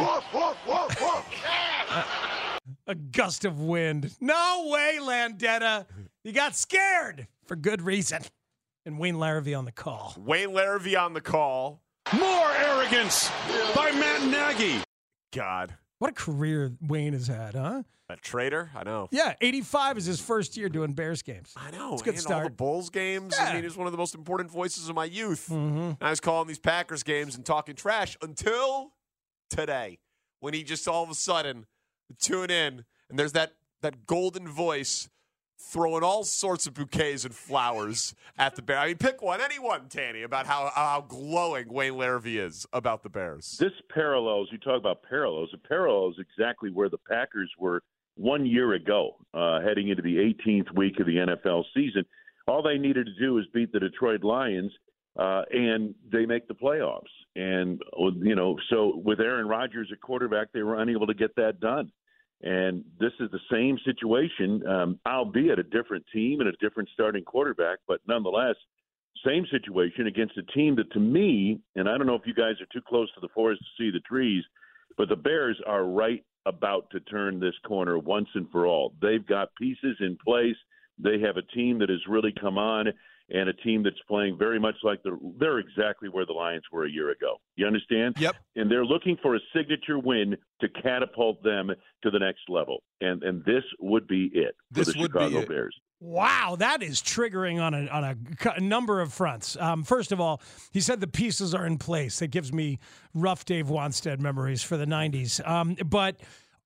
A 2.86 2.94
gust 2.94 3.44
of 3.44 3.60
wind. 3.60 4.14
No 4.20 4.68
way, 4.72 4.98
Landeta. 5.00 5.86
You 6.22 6.32
got 6.32 6.54
scared 6.56 7.26
for 7.46 7.56
good 7.56 7.82
reason. 7.82 8.22
And 8.86 8.98
Wayne 8.98 9.14
Larrivee 9.14 9.58
on 9.58 9.64
the 9.64 9.72
call. 9.72 10.14
Wayne 10.18 10.50
Larrivee 10.50 11.00
on 11.00 11.14
the 11.14 11.20
call. 11.20 11.80
More 12.12 12.50
arrogance 12.52 13.30
by 13.74 13.90
Matt 13.92 14.28
Nagy. 14.28 14.82
God. 15.32 15.74
What 15.98 16.10
a 16.10 16.14
career 16.14 16.72
Wayne 16.82 17.14
has 17.14 17.26
had, 17.26 17.54
huh? 17.54 17.84
A 18.10 18.16
traitor? 18.16 18.70
I 18.76 18.84
know. 18.84 19.08
Yeah, 19.10 19.32
85 19.40 19.96
is 19.96 20.04
his 20.04 20.20
first 20.20 20.58
year 20.58 20.68
doing 20.68 20.92
Bears 20.92 21.22
games. 21.22 21.54
I 21.56 21.70
know. 21.70 21.94
It's 21.94 22.02
a 22.02 22.04
good 22.04 22.14
and 22.14 22.22
start. 22.22 22.42
all 22.42 22.48
the 22.50 22.54
Bulls 22.54 22.90
games. 22.90 23.34
Yeah. 23.38 23.46
I 23.46 23.52
mean, 23.54 23.62
he 23.62 23.66
was 23.66 23.78
one 23.78 23.86
of 23.86 23.92
the 23.92 23.98
most 23.98 24.14
important 24.14 24.50
voices 24.50 24.90
of 24.90 24.94
my 24.94 25.06
youth. 25.06 25.48
Mm-hmm. 25.50 25.92
I 26.04 26.10
was 26.10 26.20
calling 26.20 26.46
these 26.46 26.58
Packers 26.58 27.02
games 27.02 27.36
and 27.36 27.46
talking 27.46 27.74
trash 27.74 28.18
until 28.20 28.92
today, 29.48 29.98
when 30.40 30.52
he 30.52 30.62
just 30.62 30.86
all 30.86 31.02
of 31.02 31.08
a 31.08 31.14
sudden 31.14 31.64
tune 32.20 32.50
in 32.50 32.84
and 33.08 33.18
there's 33.18 33.32
that 33.32 33.54
that 33.80 34.06
golden 34.06 34.46
voice 34.48 35.08
throwing 35.70 36.02
all 36.02 36.24
sorts 36.24 36.66
of 36.66 36.74
bouquets 36.74 37.24
and 37.24 37.34
flowers 37.34 38.14
at 38.38 38.56
the 38.56 38.62
Bears. 38.62 38.80
I 38.80 38.86
mean, 38.88 38.96
pick 38.96 39.22
one, 39.22 39.40
anyone, 39.40 39.88
Tanny, 39.88 40.22
about 40.22 40.46
how 40.46 40.70
how 40.74 41.04
glowing 41.06 41.72
Wayne 41.72 41.94
Larrivee 41.94 42.44
is 42.44 42.66
about 42.72 43.02
the 43.02 43.08
Bears. 43.08 43.56
This 43.58 43.72
parallels, 43.92 44.48
you 44.52 44.58
talk 44.58 44.78
about 44.78 45.02
parallels, 45.02 45.50
it 45.52 45.62
parallels 45.66 46.16
exactly 46.18 46.70
where 46.70 46.88
the 46.88 46.98
Packers 46.98 47.50
were 47.58 47.82
one 48.16 48.46
year 48.46 48.74
ago, 48.74 49.16
uh, 49.32 49.60
heading 49.60 49.88
into 49.88 50.02
the 50.02 50.16
18th 50.16 50.76
week 50.76 51.00
of 51.00 51.06
the 51.06 51.16
NFL 51.16 51.64
season. 51.74 52.04
All 52.46 52.62
they 52.62 52.78
needed 52.78 53.06
to 53.06 53.14
do 53.18 53.38
is 53.38 53.46
beat 53.52 53.72
the 53.72 53.80
Detroit 53.80 54.22
Lions, 54.22 54.72
uh, 55.18 55.42
and 55.50 55.94
they 56.12 56.26
make 56.26 56.46
the 56.46 56.54
playoffs. 56.54 57.02
And, 57.36 57.82
you 58.20 58.36
know, 58.36 58.56
so 58.70 59.00
with 59.04 59.20
Aaron 59.20 59.48
Rodgers 59.48 59.88
at 59.92 60.00
quarterback, 60.00 60.48
they 60.52 60.62
were 60.62 60.80
unable 60.80 61.06
to 61.06 61.14
get 61.14 61.34
that 61.36 61.58
done. 61.60 61.90
And 62.44 62.84
this 63.00 63.12
is 63.20 63.30
the 63.30 63.40
same 63.50 63.78
situation, 63.86 64.66
um, 64.66 65.00
albeit 65.06 65.58
a 65.58 65.62
different 65.62 66.04
team 66.12 66.40
and 66.40 66.48
a 66.48 66.52
different 66.60 66.90
starting 66.92 67.24
quarterback, 67.24 67.78
but 67.88 68.00
nonetheless, 68.06 68.56
same 69.26 69.46
situation 69.50 70.06
against 70.06 70.36
a 70.36 70.42
team 70.52 70.76
that, 70.76 70.92
to 70.92 71.00
me, 71.00 71.58
and 71.74 71.88
I 71.88 71.96
don't 71.96 72.06
know 72.06 72.16
if 72.16 72.26
you 72.26 72.34
guys 72.34 72.60
are 72.60 72.66
too 72.70 72.84
close 72.86 73.08
to 73.14 73.20
the 73.20 73.32
forest 73.34 73.62
to 73.62 73.82
see 73.82 73.90
the 73.90 74.00
trees, 74.00 74.44
but 74.98 75.08
the 75.08 75.16
Bears 75.16 75.58
are 75.66 75.84
right 75.84 76.22
about 76.44 76.90
to 76.90 77.00
turn 77.00 77.40
this 77.40 77.54
corner 77.66 77.98
once 77.98 78.28
and 78.34 78.46
for 78.50 78.66
all. 78.66 78.92
They've 79.00 79.26
got 79.26 79.54
pieces 79.58 79.96
in 80.00 80.18
place. 80.22 80.56
They 80.98 81.18
have 81.20 81.38
a 81.38 81.54
team 81.54 81.78
that 81.78 81.88
has 81.88 82.06
really 82.06 82.34
come 82.38 82.58
on 82.58 82.88
and 83.30 83.48
a 83.48 83.52
team 83.54 83.82
that's 83.82 83.96
playing 84.06 84.36
very 84.38 84.60
much 84.60 84.74
like 84.82 85.02
the 85.02 85.18
they're 85.38 85.58
exactly 85.58 86.08
where 86.08 86.26
the 86.26 86.32
Lions 86.32 86.64
were 86.72 86.84
a 86.84 86.90
year 86.90 87.10
ago. 87.10 87.36
You 87.56 87.66
understand? 87.66 88.16
Yep. 88.18 88.36
And 88.56 88.70
they're 88.70 88.84
looking 88.84 89.16
for 89.22 89.34
a 89.36 89.40
signature 89.54 89.98
win 89.98 90.36
to 90.60 90.68
catapult 90.82 91.42
them 91.42 91.70
to 92.02 92.10
the 92.10 92.18
next 92.18 92.42
level. 92.48 92.82
And 93.00 93.22
and 93.22 93.44
this 93.44 93.64
would 93.80 94.06
be 94.06 94.30
it 94.34 94.54
for 94.72 94.84
This 94.84 94.92
the 94.92 95.00
would 95.00 95.12
Chicago 95.12 95.40
it. 95.40 95.48
Bears. 95.48 95.74
Wow, 96.00 96.56
that 96.58 96.82
is 96.82 97.00
triggering 97.00 97.62
on 97.62 97.72
a 97.72 97.86
on 97.86 98.04
a, 98.04 98.60
number 98.60 99.00
of 99.00 99.12
fronts. 99.12 99.56
Um, 99.58 99.84
first 99.84 100.12
of 100.12 100.20
all, 100.20 100.42
he 100.70 100.82
said 100.82 101.00
the 101.00 101.06
pieces 101.06 101.54
are 101.54 101.64
in 101.64 101.78
place. 101.78 102.18
That 102.18 102.26
gives 102.26 102.52
me 102.52 102.78
rough 103.14 103.46
Dave 103.46 103.68
Wannstedt 103.68 104.20
memories 104.20 104.62
for 104.62 104.76
the 104.76 104.84
'90s. 104.84 105.46
Um, 105.48 105.76
but 105.86 106.20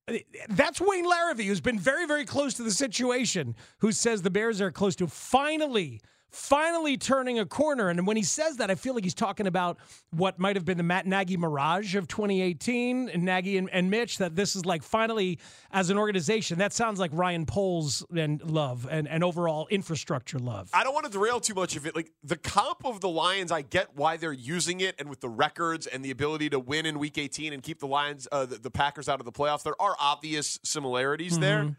uh, 0.08 0.14
that's 0.48 0.80
Wayne 0.80 1.08
Larrivee, 1.08 1.44
who's 1.44 1.60
been 1.60 1.78
very, 1.78 2.04
very 2.04 2.24
close 2.24 2.54
to 2.54 2.64
the 2.64 2.72
situation, 2.72 3.54
who 3.78 3.92
says 3.92 4.22
the 4.22 4.30
Bears 4.30 4.60
are 4.60 4.72
close 4.72 4.96
to 4.96 5.06
finally. 5.06 6.00
Finally 6.30 6.96
turning 6.96 7.38
a 7.38 7.46
corner. 7.46 7.88
And 7.88 8.06
when 8.06 8.16
he 8.16 8.22
says 8.22 8.56
that, 8.56 8.70
I 8.70 8.74
feel 8.74 8.94
like 8.94 9.04
he's 9.04 9.14
talking 9.14 9.46
about 9.46 9.78
what 10.10 10.38
might 10.38 10.56
have 10.56 10.64
been 10.64 10.76
the 10.76 10.82
Matt 10.82 11.06
Nagy 11.06 11.36
mirage 11.36 11.94
of 11.94 12.06
2018 12.06 13.08
and 13.08 13.22
Nagy 13.22 13.56
and, 13.56 13.70
and 13.70 13.90
Mitch, 13.90 14.18
that 14.18 14.36
this 14.36 14.54
is 14.54 14.66
like 14.66 14.82
finally, 14.82 15.38
as 15.72 15.90
an 15.90 15.98
organization, 15.98 16.58
that 16.58 16.72
sounds 16.72 17.00
like 17.00 17.10
Ryan 17.14 17.46
Poles 17.46 18.04
and 18.14 18.42
love 18.42 18.86
and, 18.90 19.08
and 19.08 19.24
overall 19.24 19.66
infrastructure 19.70 20.38
love. 20.38 20.70
I 20.74 20.84
don't 20.84 20.94
want 20.94 21.06
to 21.06 21.12
derail 21.12 21.40
too 21.40 21.54
much 21.54 21.76
of 21.76 21.86
it. 21.86 21.96
Like 21.96 22.10
the 22.22 22.36
comp 22.36 22.84
of 22.84 23.00
the 23.00 23.08
Lions, 23.08 23.50
I 23.50 23.62
get 23.62 23.94
why 23.94 24.16
they're 24.16 24.32
using 24.32 24.80
it, 24.80 24.96
and 24.98 25.08
with 25.08 25.20
the 25.20 25.28
records 25.28 25.86
and 25.86 26.04
the 26.04 26.10
ability 26.10 26.50
to 26.50 26.58
win 26.58 26.84
in 26.86 26.98
Week 26.98 27.16
18 27.16 27.52
and 27.52 27.62
keep 27.62 27.80
the 27.80 27.86
Lions, 27.86 28.28
uh, 28.30 28.44
the, 28.46 28.56
the 28.56 28.70
Packers 28.70 29.08
out 29.08 29.20
of 29.20 29.24
the 29.24 29.32
playoffs, 29.32 29.62
there 29.62 29.80
are 29.80 29.96
obvious 29.98 30.58
similarities 30.62 31.38
there. 31.38 31.76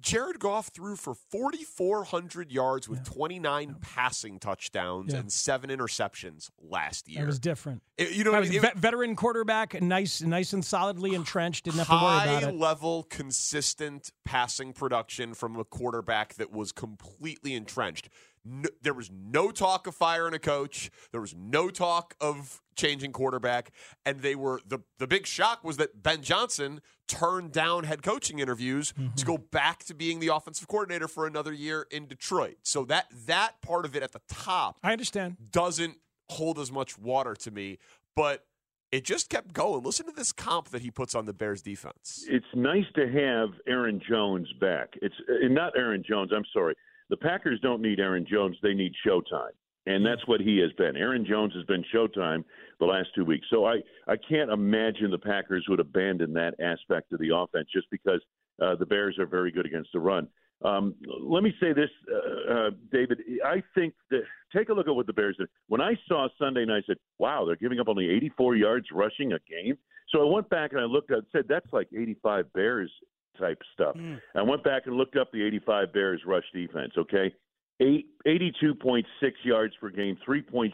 Jared 0.00 0.38
Goff 0.38 0.68
threw 0.68 0.94
for 0.94 1.14
4,400 1.14 2.52
yards 2.52 2.88
with 2.88 3.02
29 3.04 3.76
passing 3.80 4.38
touchdowns 4.38 5.12
Yeah. 5.12 5.20
and 5.20 5.32
seven 5.32 5.70
interceptions 5.70 6.50
last 6.60 7.08
year. 7.08 7.22
It 7.22 7.26
was 7.26 7.38
different. 7.38 7.82
It- 7.96 8.12
you 8.12 8.22
know 8.24 8.32
I 8.32 8.40
was 8.40 8.50
vet- 8.50 8.76
veteran 8.76 9.16
quarterback, 9.16 9.80
nice, 9.80 10.20
nice 10.20 10.52
and 10.52 10.64
solidly 10.64 11.14
entrenched. 11.14 11.64
Didn't 11.64 11.78
have 11.78 11.86
to 11.88 11.92
worry 11.94 12.02
high 12.02 12.24
about 12.38 12.42
it. 12.54 12.56
level, 12.56 13.02
consistent 13.04 14.12
passing 14.24 14.72
production 14.72 15.34
from 15.34 15.56
a 15.56 15.64
quarterback 15.64 16.34
that 16.34 16.50
was 16.52 16.72
completely 16.72 17.54
entrenched. 17.54 18.08
No, 18.48 18.68
there 18.80 18.94
was 18.94 19.10
no 19.10 19.50
talk 19.50 19.88
of 19.88 19.94
firing 19.96 20.32
a 20.32 20.38
coach. 20.38 20.90
There 21.10 21.20
was 21.20 21.34
no 21.34 21.68
talk 21.68 22.14
of 22.20 22.62
changing 22.76 23.10
quarterback, 23.10 23.72
and 24.04 24.20
they 24.20 24.36
were 24.36 24.60
the 24.64 24.80
the 24.98 25.08
big 25.08 25.26
shock 25.26 25.64
was 25.64 25.78
that 25.78 26.02
Ben 26.02 26.22
Johnson 26.22 26.80
turned 27.08 27.50
down 27.50 27.84
head 27.84 28.02
coaching 28.02 28.38
interviews 28.38 28.94
to 29.16 29.24
go 29.24 29.36
back 29.36 29.82
to 29.84 29.94
being 29.94 30.20
the 30.20 30.28
offensive 30.28 30.68
coordinator 30.68 31.08
for 31.08 31.26
another 31.26 31.52
year 31.52 31.86
in 31.90 32.06
Detroit. 32.06 32.58
So 32.62 32.84
that 32.84 33.06
that 33.26 33.60
part 33.62 33.84
of 33.84 33.96
it 33.96 34.04
at 34.04 34.12
the 34.12 34.20
top, 34.28 34.78
I 34.82 34.92
understand, 34.92 35.36
doesn't 35.50 35.96
hold 36.28 36.60
as 36.60 36.70
much 36.70 36.98
water 36.98 37.34
to 37.34 37.50
me, 37.50 37.78
but. 38.14 38.44
It 38.92 39.04
just 39.04 39.28
kept 39.28 39.52
going. 39.52 39.82
Listen 39.82 40.06
to 40.06 40.12
this 40.12 40.30
comp 40.30 40.68
that 40.68 40.80
he 40.80 40.92
puts 40.92 41.16
on 41.16 41.26
the 41.26 41.32
Bears 41.32 41.60
defense. 41.60 42.24
It's 42.28 42.46
nice 42.54 42.84
to 42.94 43.10
have 43.10 43.48
Aaron 43.66 44.00
Jones 44.08 44.50
back. 44.60 44.90
It's 45.02 45.14
uh, 45.28 45.48
not 45.48 45.72
Aaron 45.76 46.04
Jones. 46.08 46.30
I'm 46.34 46.44
sorry. 46.52 46.76
The 47.10 47.16
Packers 47.16 47.60
don't 47.60 47.82
need 47.82 48.00
Aaron 48.00 48.26
Jones. 48.28 48.56
They 48.62 48.74
need 48.74 48.92
Showtime, 49.06 49.54
and 49.86 50.04
that's 50.04 50.26
what 50.26 50.40
he 50.40 50.58
has 50.58 50.72
been. 50.72 50.96
Aaron 50.96 51.24
Jones 51.24 51.52
has 51.54 51.64
been 51.64 51.84
Showtime 51.94 52.44
the 52.80 52.86
last 52.86 53.08
two 53.14 53.24
weeks. 53.24 53.46
So 53.50 53.66
I 53.66 53.76
I 54.06 54.16
can't 54.16 54.50
imagine 54.50 55.10
the 55.10 55.18
Packers 55.18 55.66
would 55.68 55.80
abandon 55.80 56.32
that 56.34 56.54
aspect 56.60 57.12
of 57.12 57.20
the 57.20 57.34
offense 57.34 57.68
just 57.72 57.88
because 57.90 58.20
uh, 58.60 58.74
the 58.76 58.86
Bears 58.86 59.18
are 59.18 59.26
very 59.26 59.50
good 59.50 59.66
against 59.66 59.90
the 59.92 60.00
run. 60.00 60.28
Um, 60.64 60.94
let 61.20 61.42
me 61.42 61.52
say 61.60 61.72
this, 61.74 61.90
uh, 62.10 62.52
uh, 62.52 62.70
David. 62.90 63.20
I 63.44 63.62
think 63.74 63.94
that 64.10 64.22
take 64.54 64.70
a 64.70 64.72
look 64.72 64.88
at 64.88 64.94
what 64.94 65.06
the 65.06 65.12
Bears 65.12 65.36
did. 65.36 65.48
When 65.68 65.80
I 65.80 65.94
saw 66.08 66.28
Sunday 66.38 66.64
night, 66.64 66.84
I 66.84 66.86
said, 66.86 66.96
"Wow, 67.18 67.44
they're 67.44 67.56
giving 67.56 67.78
up 67.78 67.88
only 67.88 68.08
84 68.08 68.56
yards 68.56 68.86
rushing 68.90 69.32
a 69.32 69.38
game." 69.40 69.76
So 70.08 70.26
I 70.26 70.32
went 70.32 70.48
back 70.48 70.72
and 70.72 70.80
I 70.80 70.84
looked 70.84 71.10
at, 71.10 71.24
said, 71.30 71.44
"That's 71.46 71.70
like 71.72 71.88
85 71.92 72.52
Bears 72.54 72.90
type 73.38 73.60
stuff." 73.72 73.96
Mm. 73.96 74.20
I 74.34 74.42
went 74.42 74.64
back 74.64 74.86
and 74.86 74.96
looked 74.96 75.16
up 75.16 75.30
the 75.32 75.42
85 75.42 75.92
Bears 75.92 76.20
rush 76.26 76.44
defense. 76.52 76.92
Okay, 76.96 77.32
Eight, 77.80 78.06
82.6 78.26 79.04
yards 79.44 79.74
per 79.80 79.90
game, 79.90 80.16
3.6 80.26 80.72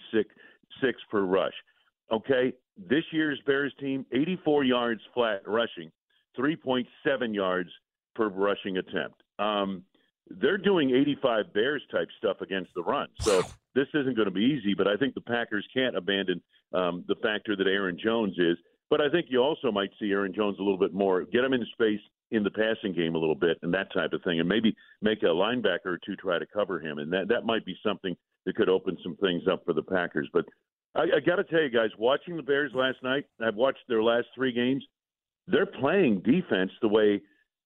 six 0.80 1.00
per 1.10 1.22
rush. 1.22 1.52
Okay, 2.12 2.52
this 2.76 3.04
year's 3.12 3.40
Bears 3.46 3.72
team, 3.80 4.06
84 4.12 4.64
yards 4.64 5.00
flat 5.14 5.42
rushing, 5.46 5.90
3.7 6.38 7.34
yards 7.34 7.70
per 8.14 8.28
rushing 8.28 8.76
attempt. 8.78 9.22
Um, 9.38 9.82
they're 10.28 10.58
doing 10.58 10.90
85 10.90 11.52
Bears 11.52 11.82
type 11.90 12.08
stuff 12.18 12.40
against 12.40 12.72
the 12.74 12.82
run. 12.82 13.08
So 13.20 13.42
this 13.74 13.88
isn't 13.94 14.14
going 14.14 14.26
to 14.26 14.30
be 14.30 14.44
easy, 14.44 14.74
but 14.74 14.86
I 14.86 14.96
think 14.96 15.14
the 15.14 15.20
Packers 15.20 15.66
can't 15.74 15.96
abandon 15.96 16.40
um, 16.72 17.04
the 17.08 17.16
factor 17.16 17.56
that 17.56 17.66
Aaron 17.66 17.98
Jones 18.02 18.34
is. 18.38 18.56
But 18.92 19.00
I 19.00 19.08
think 19.08 19.28
you 19.30 19.38
also 19.38 19.72
might 19.72 19.88
see 19.98 20.10
Aaron 20.10 20.34
Jones 20.34 20.58
a 20.58 20.62
little 20.62 20.76
bit 20.76 20.92
more, 20.92 21.24
get 21.24 21.42
him 21.42 21.54
in 21.54 21.64
space 21.72 22.02
in 22.30 22.42
the 22.42 22.50
passing 22.50 22.92
game 22.92 23.14
a 23.14 23.18
little 23.18 23.34
bit 23.34 23.56
and 23.62 23.72
that 23.72 23.90
type 23.90 24.12
of 24.12 24.22
thing, 24.22 24.38
and 24.38 24.46
maybe 24.46 24.76
make 25.00 25.22
a 25.22 25.28
linebacker 25.28 25.86
or 25.86 25.98
two 26.04 26.14
try 26.16 26.38
to 26.38 26.44
cover 26.44 26.78
him. 26.78 26.98
And 26.98 27.10
that, 27.10 27.26
that 27.28 27.46
might 27.46 27.64
be 27.64 27.74
something 27.82 28.14
that 28.44 28.54
could 28.54 28.68
open 28.68 28.98
some 29.02 29.16
things 29.16 29.44
up 29.50 29.64
for 29.64 29.72
the 29.72 29.82
Packers. 29.82 30.28
But 30.30 30.44
I, 30.94 31.04
I 31.04 31.20
got 31.24 31.36
to 31.36 31.44
tell 31.44 31.62
you 31.62 31.70
guys, 31.70 31.88
watching 31.98 32.36
the 32.36 32.42
Bears 32.42 32.72
last 32.74 32.98
night, 33.02 33.24
I've 33.42 33.54
watched 33.54 33.80
their 33.88 34.02
last 34.02 34.26
three 34.34 34.52
games. 34.52 34.84
They're 35.46 35.64
playing 35.64 36.20
defense 36.20 36.72
the 36.82 36.88
way 36.88 37.22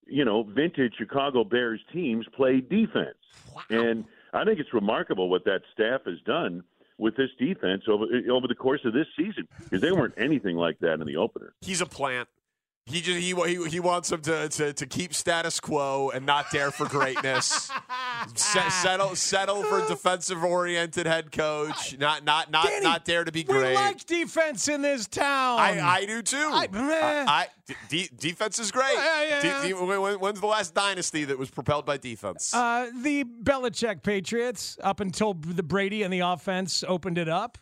you 0.07 0.25
know 0.25 0.45
vintage 0.45 0.95
Chicago 0.97 1.43
Bears 1.43 1.81
teams 1.93 2.25
play 2.37 2.61
defense, 2.61 3.19
and 3.69 4.05
I 4.33 4.45
think 4.45 4.61
it's 4.61 4.73
remarkable 4.73 5.29
what 5.29 5.45
that 5.47 5.63
staff 5.73 6.03
has 6.07 6.21
done 6.25 6.63
with 6.99 7.17
this 7.17 7.31
defense 7.39 7.85
over 7.89 8.05
over 8.31 8.47
the 8.47 8.55
course 8.55 8.81
of 8.85 8.93
this 8.93 9.07
season 9.17 9.49
because 9.59 9.81
they 9.81 9.93
weren't 9.93 10.15
anything 10.17 10.57
like 10.57 10.79
that 10.81 10.95
in 10.95 11.07
the 11.07 11.17
opener. 11.17 11.55
He's 11.61 11.81
a 11.81 11.87
plant. 11.87 12.29
He 12.89 13.01
just 13.01 13.19
he 13.19 13.35
he, 13.35 13.69
he 13.69 13.81
wants 13.81 14.13
him 14.13 14.21
to, 14.23 14.49
to 14.49 14.73
to 14.73 14.87
keep 14.87 15.13
status 15.13 15.59
quo 15.59 16.11
and 16.15 16.25
not 16.25 16.53
dare 16.53 16.71
for 16.71 16.87
greatness. 16.87 17.69
Se- 18.37 18.69
settle 18.71 19.17
settle 19.17 19.65
for 19.65 19.85
defensive 19.89 20.45
oriented 20.45 21.05
head 21.05 21.33
coach. 21.33 21.99
Not 21.99 22.25
not 22.25 22.49
not 22.53 22.67
Danny, 22.69 22.85
not 22.85 23.05
dare 23.05 23.25
to 23.25 23.33
be 23.33 23.43
great. 23.43 23.71
We 23.71 23.75
like 23.75 24.07
defense 24.07 24.69
in 24.69 24.83
this 24.83 25.09
town. 25.09 25.59
I, 25.59 25.81
I 25.81 26.07
do 26.07 26.23
too. 26.23 26.37
I- 26.53 26.69
I, 26.73 27.25
I- 27.69 27.75
de- 27.89 28.09
defense 28.17 28.61
is 28.61 28.71
great. 28.71 28.95
Yeah, 28.95 29.25
yeah. 29.43 29.63
De- 29.63 29.69
de- 29.69 29.75
when- 29.75 30.21
when's 30.21 30.41
the 30.41 30.47
last 30.47 30.73
dynasty 30.73 31.25
that 31.25 31.37
was 31.39 31.51
propelled 31.51 31.87
by 31.87 31.97
defense? 31.97 32.55
Uh, 32.55 32.89
the 33.03 33.25
Belichick 33.25 34.05
Patriots, 34.05 34.79
up 34.83 35.01
until 35.01 35.35
the 35.35 35.65
Brady 35.65 36.05
and 36.05 36.13
the 36.13 36.21
offense 36.21 36.85
opened 36.87 37.19
it 37.19 37.29
up. 37.29 37.59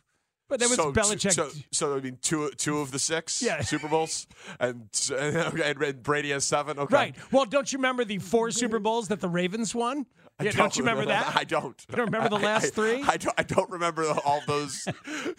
But 0.49 0.61
it 0.61 0.69
was 0.69 0.77
so, 0.77 0.93
Belichick. 0.93 1.33
So, 1.33 1.49
so 1.73 1.97
I 1.97 2.01
mean, 2.01 2.19
two 2.21 2.51
two 2.57 2.79
of 2.81 2.91
the 2.91 2.99
six 2.99 3.43
Yeah. 3.43 3.61
Super 3.63 3.89
Bowls, 3.89 4.27
and, 4.61 4.89
okay, 5.11 5.75
and 5.81 6.03
Brady 6.03 6.31
has 6.31 6.45
seven. 6.45 6.79
Okay, 6.79 6.95
Right. 6.95 7.17
Well, 7.33 7.45
don't 7.47 7.73
you 7.73 7.79
remember 7.79 8.05
the 8.05 8.19
four 8.19 8.51
Super 8.51 8.79
Bowls 8.79 9.09
that 9.09 9.21
the 9.21 9.29
Ravens 9.29 9.75
won? 9.75 10.07
Yeah, 10.43 10.51
don't, 10.51 10.77
you 10.77 10.83
remember 10.83 11.07
that? 11.07 11.37
I 11.37 11.45
don't. 11.45 11.81
You 11.89 11.97
don't 11.97 12.07
remember 12.07 12.29
the 12.29 12.45
last 12.45 12.67
I- 12.67 12.71
three? 12.71 13.03
I, 13.07 13.17
don't. 13.17 13.35
I 13.39 13.43
don't 13.45 13.71
remember 13.71 14.05
all 14.25 14.43
those 14.47 14.87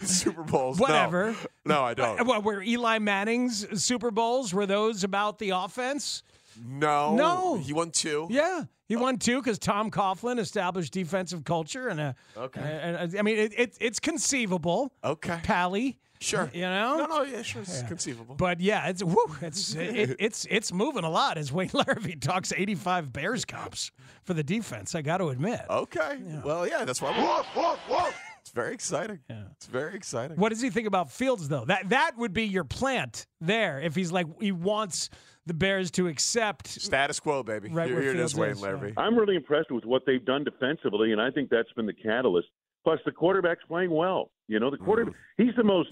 Super 0.00 0.42
Bowls. 0.42 0.78
No. 0.78 0.84
Whatever. 0.84 1.36
No, 1.66 1.82
I 1.84 1.92
don't. 1.94 2.26
Well, 2.26 2.40
were 2.40 2.62
Eli 2.62 2.98
Manning's 2.98 3.82
Super 3.84 4.10
Bowls 4.10 4.54
were 4.54 4.64
those 4.66 5.04
about 5.04 5.38
the 5.38 5.50
offense? 5.50 6.22
No. 6.64 7.14
No. 7.14 7.56
He 7.56 7.72
won 7.72 7.90
two. 7.90 8.26
Yeah, 8.30 8.64
he 8.88 8.96
won 8.96 9.18
two 9.18 9.40
because 9.40 9.58
Tom 9.58 9.90
Coughlin 9.90 10.38
established 10.38 10.92
defensive 10.92 11.44
culture 11.44 11.88
and 11.88 12.00
a. 12.00 12.14
Okay. 12.36 12.60
and- 12.60 12.96
and- 12.96 13.18
I 13.18 13.22
mean, 13.22 13.38
it, 13.38 13.52
it, 13.58 13.76
it's 13.80 13.98
conceivable. 14.00 14.92
Okay. 15.04 15.40
Pally. 15.42 15.98
Sure. 16.18 16.50
You 16.54 16.62
know. 16.62 16.96
No, 16.96 17.06
no, 17.06 17.22
yeah, 17.24 17.42
sure, 17.42 17.60
it's 17.60 17.82
conceivable. 17.82 18.36
But 18.36 18.58
yeah, 18.58 18.88
it's 18.88 19.02
whew, 19.02 19.36
it's 19.42 19.74
it, 19.74 20.16
it's 20.18 20.46
it's 20.48 20.72
moving 20.72 21.04
a 21.04 21.10
lot 21.10 21.36
as 21.36 21.52
Wayne 21.52 21.68
Larrivee 21.74 22.18
talks 22.18 22.54
85 22.56 23.12
Bears 23.12 23.44
cops 23.44 23.90
for 24.24 24.32
the 24.32 24.42
defense. 24.42 24.94
I 24.94 25.02
got 25.02 25.18
to 25.18 25.28
admit. 25.28 25.60
Okay. 25.68 26.18
Well, 26.42 26.66
yeah, 26.66 26.86
that's 26.86 27.02
why. 27.02 27.10
Woof, 27.10 27.46
woof, 27.54 27.78
woof. 27.90 28.18
It's 28.56 28.64
very 28.64 28.74
exciting. 28.74 29.18
Yeah. 29.28 29.42
It's 29.52 29.66
very 29.66 29.94
exciting. 29.94 30.36
What 30.38 30.48
does 30.48 30.62
he 30.62 30.70
think 30.70 30.86
about 30.86 31.12
Fields 31.12 31.48
though? 31.48 31.64
That 31.64 31.90
that 31.90 32.12
would 32.16 32.32
be 32.32 32.44
your 32.44 32.64
plant 32.64 33.26
there 33.40 33.80
if 33.80 33.94
he's 33.94 34.10
like 34.10 34.26
he 34.40 34.52
wants 34.52 35.10
the 35.44 35.54
Bears 35.54 35.90
to 35.92 36.08
accept 36.08 36.66
Status 36.68 37.20
quo, 37.20 37.42
baby. 37.42 37.68
Right 37.68 37.86
here, 37.86 37.96
where 37.96 38.02
here 38.02 38.12
it 38.12 38.20
is, 38.20 38.34
Wayne 38.34 38.52
is, 38.52 38.60
Larrivee. 38.60 38.94
I'm 38.96 39.16
really 39.16 39.36
impressed 39.36 39.70
with 39.70 39.84
what 39.84 40.02
they've 40.06 40.24
done 40.24 40.42
defensively, 40.44 41.12
and 41.12 41.20
I 41.20 41.30
think 41.30 41.50
that's 41.50 41.72
been 41.74 41.86
the 41.86 41.92
catalyst. 41.92 42.48
Plus, 42.82 42.98
the 43.04 43.12
quarterback's 43.12 43.64
playing 43.68 43.90
well. 43.90 44.30
You 44.48 44.60
know, 44.60 44.70
the 44.70 44.76
quarterback, 44.76 45.14
mm-hmm. 45.14 45.44
he's 45.44 45.54
the 45.56 45.64
most 45.64 45.90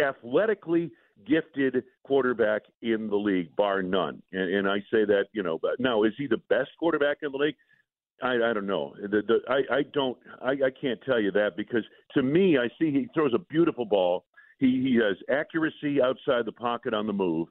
athletically 0.00 0.90
gifted 1.26 1.82
quarterback 2.04 2.62
in 2.82 3.08
the 3.08 3.16
league, 3.16 3.54
bar 3.56 3.82
none. 3.82 4.22
And, 4.32 4.54
and 4.54 4.68
I 4.68 4.78
say 4.92 5.04
that, 5.04 5.24
you 5.32 5.42
know, 5.42 5.58
but 5.60 5.72
now, 5.78 6.02
is 6.04 6.12
he 6.18 6.26
the 6.26 6.40
best 6.48 6.70
quarterback 6.78 7.18
in 7.22 7.32
the 7.32 7.38
league? 7.38 7.56
I, 8.22 8.34
I 8.50 8.52
don't 8.52 8.66
know. 8.66 8.94
The, 9.00 9.22
the, 9.22 9.38
I, 9.48 9.78
I 9.78 9.82
don't. 9.92 10.16
I, 10.42 10.52
I 10.52 10.70
can't 10.80 11.00
tell 11.04 11.20
you 11.20 11.30
that 11.32 11.56
because 11.56 11.84
to 12.14 12.22
me, 12.22 12.56
I 12.58 12.68
see 12.78 12.90
he 12.90 13.08
throws 13.14 13.32
a 13.34 13.38
beautiful 13.38 13.84
ball. 13.84 14.24
He 14.58 14.82
he 14.82 14.98
has 15.02 15.16
accuracy 15.30 16.00
outside 16.02 16.46
the 16.46 16.52
pocket 16.52 16.94
on 16.94 17.06
the 17.06 17.12
move. 17.12 17.48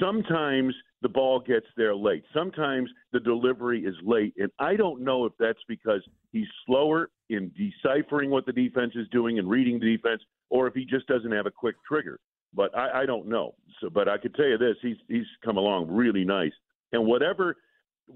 Sometimes 0.00 0.74
the 1.02 1.08
ball 1.08 1.40
gets 1.40 1.66
there 1.76 1.94
late. 1.94 2.24
Sometimes 2.34 2.90
the 3.12 3.20
delivery 3.20 3.84
is 3.84 3.94
late, 4.02 4.34
and 4.38 4.50
I 4.58 4.76
don't 4.76 5.02
know 5.02 5.24
if 5.24 5.32
that's 5.38 5.62
because 5.68 6.02
he's 6.32 6.48
slower 6.66 7.10
in 7.28 7.50
deciphering 7.56 8.30
what 8.30 8.46
the 8.46 8.52
defense 8.52 8.92
is 8.94 9.08
doing 9.08 9.38
and 9.38 9.48
reading 9.48 9.78
the 9.78 9.96
defense, 9.96 10.22
or 10.48 10.66
if 10.66 10.74
he 10.74 10.84
just 10.84 11.06
doesn't 11.06 11.32
have 11.32 11.46
a 11.46 11.50
quick 11.50 11.76
trigger. 11.86 12.18
But 12.54 12.76
I, 12.76 13.02
I 13.02 13.06
don't 13.06 13.28
know. 13.28 13.54
So, 13.80 13.90
but 13.90 14.08
I 14.08 14.18
could 14.18 14.34
tell 14.34 14.46
you 14.46 14.58
this: 14.58 14.76
he's 14.80 14.96
he's 15.08 15.26
come 15.44 15.58
along 15.58 15.88
really 15.90 16.24
nice, 16.24 16.52
and 16.92 17.06
whatever 17.06 17.56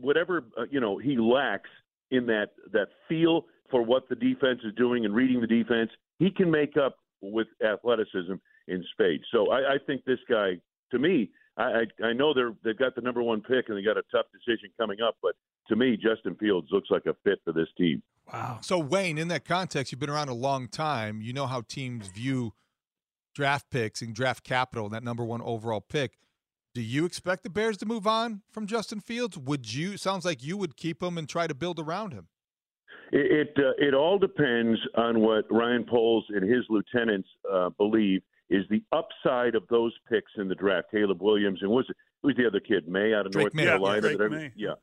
whatever 0.00 0.44
uh, 0.58 0.64
you 0.70 0.80
know 0.80 0.98
he 0.98 1.16
lacks 1.16 1.70
in 2.10 2.26
that 2.26 2.50
that 2.72 2.88
feel 3.08 3.46
for 3.70 3.82
what 3.82 4.08
the 4.08 4.14
defense 4.14 4.60
is 4.64 4.74
doing 4.76 5.04
and 5.04 5.14
reading 5.14 5.40
the 5.40 5.46
defense, 5.46 5.90
he 6.18 6.30
can 6.30 6.50
make 6.50 6.76
up 6.76 6.96
with 7.22 7.46
athleticism 7.64 8.34
in 8.68 8.84
spades. 8.92 9.24
So 9.32 9.50
I, 9.50 9.74
I 9.74 9.76
think 9.86 10.04
this 10.04 10.18
guy, 10.28 10.60
to 10.90 10.98
me, 10.98 11.30
I, 11.56 11.62
I 11.62 12.06
I 12.06 12.12
know 12.12 12.34
they're 12.34 12.54
they've 12.64 12.78
got 12.78 12.94
the 12.94 13.00
number 13.00 13.22
one 13.22 13.40
pick 13.40 13.68
and 13.68 13.78
they 13.78 13.82
got 13.82 13.96
a 13.96 14.02
tough 14.12 14.26
decision 14.32 14.70
coming 14.78 14.98
up, 15.00 15.16
but 15.22 15.34
to 15.68 15.76
me, 15.76 15.96
Justin 15.96 16.36
Fields 16.36 16.68
looks 16.70 16.90
like 16.90 17.06
a 17.06 17.14
fit 17.24 17.40
for 17.44 17.52
this 17.52 17.68
team. 17.78 18.02
Wow. 18.32 18.58
So 18.62 18.78
Wayne, 18.78 19.18
in 19.18 19.28
that 19.28 19.44
context, 19.44 19.92
you've 19.92 20.00
been 20.00 20.10
around 20.10 20.28
a 20.28 20.34
long 20.34 20.68
time. 20.68 21.20
You 21.20 21.32
know 21.32 21.46
how 21.46 21.62
teams 21.62 22.08
view 22.08 22.52
draft 23.34 23.70
picks 23.70 24.00
and 24.02 24.14
draft 24.14 24.44
capital 24.44 24.86
and 24.86 24.94
that 24.94 25.02
number 25.02 25.24
one 25.24 25.42
overall 25.42 25.80
pick. 25.80 26.18
Do 26.74 26.82
you 26.82 27.04
expect 27.04 27.44
the 27.44 27.50
Bears 27.50 27.76
to 27.78 27.86
move 27.86 28.04
on 28.04 28.42
from 28.50 28.66
Justin 28.66 29.00
Fields? 29.00 29.38
Would 29.38 29.72
you? 29.72 29.96
Sounds 29.96 30.24
like 30.24 30.42
you 30.42 30.56
would 30.56 30.76
keep 30.76 31.00
him 31.00 31.16
and 31.16 31.28
try 31.28 31.46
to 31.46 31.54
build 31.54 31.78
around 31.78 32.12
him. 32.12 32.26
It 33.12 33.48
it, 33.56 33.64
uh, 33.64 33.70
it 33.78 33.94
all 33.94 34.18
depends 34.18 34.80
on 34.96 35.20
what 35.20 35.44
Ryan 35.50 35.84
Poles 35.88 36.24
and 36.30 36.42
his 36.42 36.64
lieutenants 36.68 37.28
uh, 37.50 37.70
believe 37.70 38.22
is 38.50 38.64
the 38.70 38.82
upside 38.90 39.54
of 39.54 39.62
those 39.70 39.92
picks 40.10 40.32
in 40.36 40.48
the 40.48 40.54
draft. 40.56 40.88
Caleb 40.90 41.22
Williams 41.22 41.60
and 41.62 41.70
was 41.70 41.86
it, 41.88 41.96
who's 42.22 42.34
the 42.36 42.46
other 42.46 42.60
kid? 42.60 42.88
Maye 42.88 43.14
out 43.14 43.26
of 43.26 43.32
Drake 43.32 43.44
North 43.44 43.54
Maye. 43.54 43.64
Carolina. 43.64 44.08
Yeah, 44.08 44.16
Drake 44.16 44.30
Maye. 44.32 44.52
yeah, 44.56 44.74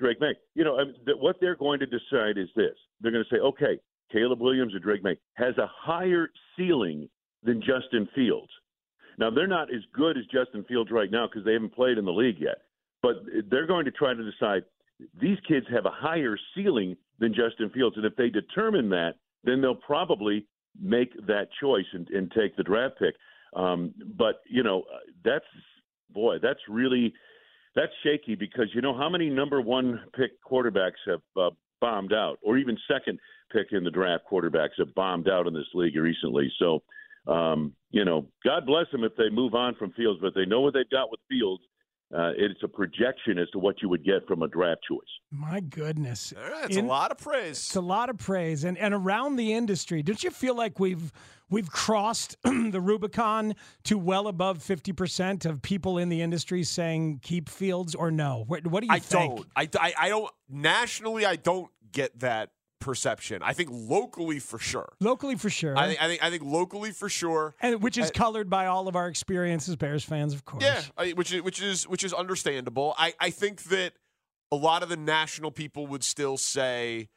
Drake 0.00 0.20
Maye. 0.20 0.34
You 0.54 0.64
know 0.64 0.80
I 0.80 0.84
mean, 0.84 0.94
th- 1.04 1.16
what 1.20 1.36
they're 1.40 1.56
going 1.56 1.78
to 1.78 1.86
decide 1.86 2.38
is 2.38 2.48
this: 2.56 2.74
they're 3.00 3.12
going 3.12 3.24
to 3.28 3.34
say, 3.34 3.40
okay, 3.40 3.78
Caleb 4.12 4.40
Williams 4.40 4.74
or 4.74 4.80
Drake 4.80 5.04
Maye 5.04 5.18
has 5.34 5.56
a 5.58 5.70
higher 5.72 6.28
ceiling 6.56 7.08
than 7.44 7.60
Justin 7.60 8.08
Fields. 8.16 8.50
Now 9.18 9.30
they're 9.30 9.46
not 9.46 9.72
as 9.74 9.82
good 9.92 10.16
as 10.16 10.24
Justin 10.26 10.64
Fields 10.64 10.90
right 10.90 11.10
now 11.10 11.26
because 11.26 11.44
they 11.44 11.52
haven't 11.52 11.74
played 11.74 11.98
in 11.98 12.04
the 12.04 12.12
league 12.12 12.38
yet. 12.38 12.58
But 13.02 13.16
they're 13.50 13.66
going 13.66 13.84
to 13.84 13.90
try 13.90 14.14
to 14.14 14.30
decide 14.30 14.64
these 15.20 15.38
kids 15.46 15.66
have 15.70 15.86
a 15.86 15.90
higher 15.90 16.36
ceiling 16.54 16.96
than 17.18 17.34
Justin 17.34 17.70
Fields, 17.70 17.96
and 17.96 18.04
if 18.04 18.16
they 18.16 18.28
determine 18.28 18.88
that, 18.90 19.14
then 19.44 19.60
they'll 19.60 19.74
probably 19.74 20.46
make 20.80 21.12
that 21.26 21.48
choice 21.60 21.84
and, 21.92 22.08
and 22.10 22.30
take 22.32 22.56
the 22.56 22.62
draft 22.62 22.98
pick. 22.98 23.14
Um, 23.54 23.94
but 24.16 24.40
you 24.48 24.62
know, 24.62 24.84
that's 25.24 25.44
boy, 26.10 26.36
that's 26.42 26.60
really 26.68 27.12
that's 27.74 27.92
shaky 28.02 28.34
because 28.34 28.66
you 28.74 28.80
know 28.80 28.96
how 28.96 29.08
many 29.08 29.30
number 29.30 29.60
one 29.60 30.00
pick 30.14 30.32
quarterbacks 30.42 31.00
have 31.06 31.20
uh, 31.36 31.50
bombed 31.80 32.12
out, 32.12 32.38
or 32.42 32.58
even 32.58 32.76
second 32.90 33.18
pick 33.52 33.68
in 33.72 33.84
the 33.84 33.90
draft 33.90 34.24
quarterbacks 34.30 34.78
have 34.78 34.94
bombed 34.94 35.28
out 35.28 35.46
in 35.46 35.54
this 35.54 35.68
league 35.74 35.96
recently. 35.96 36.50
So, 36.58 36.82
um, 37.26 37.72
you 37.90 38.04
know, 38.04 38.26
God 38.44 38.66
bless 38.66 38.86
them 38.92 39.04
if 39.04 39.16
they 39.16 39.30
move 39.30 39.54
on 39.54 39.74
from 39.76 39.92
Fields, 39.92 40.18
but 40.20 40.34
they 40.34 40.44
know 40.46 40.60
what 40.60 40.74
they've 40.74 40.88
got 40.90 41.10
with 41.10 41.20
Fields, 41.28 41.62
Uh, 42.14 42.30
it's 42.36 42.62
a 42.62 42.68
projection 42.68 43.36
as 43.38 43.48
to 43.50 43.58
what 43.58 43.82
you 43.82 43.88
would 43.88 44.04
get 44.04 44.24
from 44.28 44.42
a 44.42 44.48
draft 44.48 44.80
choice. 44.88 45.00
My 45.32 45.58
goodness. 45.60 46.32
That's 46.60 46.76
a 46.76 46.82
lot 46.82 47.10
of 47.10 47.18
praise. 47.18 47.50
It's 47.58 47.74
a 47.74 47.80
lot 47.80 48.10
of 48.10 48.16
praise. 48.18 48.62
And 48.62 48.78
and 48.78 48.94
around 48.94 49.34
the 49.36 49.52
industry, 49.54 50.02
don't 50.04 50.22
you 50.22 50.30
feel 50.30 50.54
like 50.54 50.78
we've 50.78 51.10
we've 51.50 51.68
crossed 51.68 52.36
the 52.44 52.80
Rubicon 52.80 53.54
to 53.84 53.98
well 53.98 54.28
above 54.28 54.58
50% 54.58 55.44
of 55.46 55.62
people 55.62 55.98
in 55.98 56.08
the 56.08 56.22
industry 56.22 56.62
saying 56.62 57.20
keep 57.22 57.48
Fields 57.48 57.94
or 57.96 58.10
no? 58.12 58.44
What, 58.46 58.66
what 58.68 58.80
do 58.82 58.86
you 58.86 58.92
I 58.92 59.00
think? 59.00 59.36
don't. 59.36 59.48
I, 59.56 59.68
I, 59.80 59.94
I 59.98 60.08
don't. 60.08 60.30
Nationally, 60.48 61.26
I 61.26 61.34
don't 61.36 61.70
get 61.90 62.20
that 62.20 62.50
perception. 62.80 63.42
I 63.42 63.52
think 63.52 63.70
locally 63.72 64.38
for 64.38 64.58
sure. 64.58 64.92
Locally 65.00 65.36
for 65.36 65.50
sure. 65.50 65.76
I 65.76 65.88
think, 65.88 66.02
I 66.02 66.08
think 66.08 66.22
I 66.24 66.30
think 66.30 66.42
locally 66.44 66.90
for 66.92 67.08
sure. 67.08 67.54
and 67.60 67.82
which 67.82 67.98
is 67.98 68.08
Uh, 68.08 68.12
colored 68.14 68.48
by 68.50 68.66
all 68.66 68.88
of 68.88 68.96
our 68.96 69.08
experience 69.08 69.68
as 69.68 69.76
Bears 69.76 70.04
fans, 70.04 70.34
of 70.34 70.44
course. 70.44 70.62
Yeah, 70.64 70.82
I, 70.96 71.10
which 71.12 71.32
is 71.32 71.42
which 71.42 71.60
is 71.62 71.88
which 71.88 72.04
is 72.04 72.12
understandable. 72.12 72.94
I 72.98 73.14
I 73.20 73.30
think 73.30 73.64
that 73.64 73.94
a 74.52 74.56
lot 74.56 74.82
of 74.82 74.88
the 74.88 74.96
national 74.96 75.50
people 75.50 75.86
would 75.88 76.04
still 76.04 76.36
say 76.36 77.08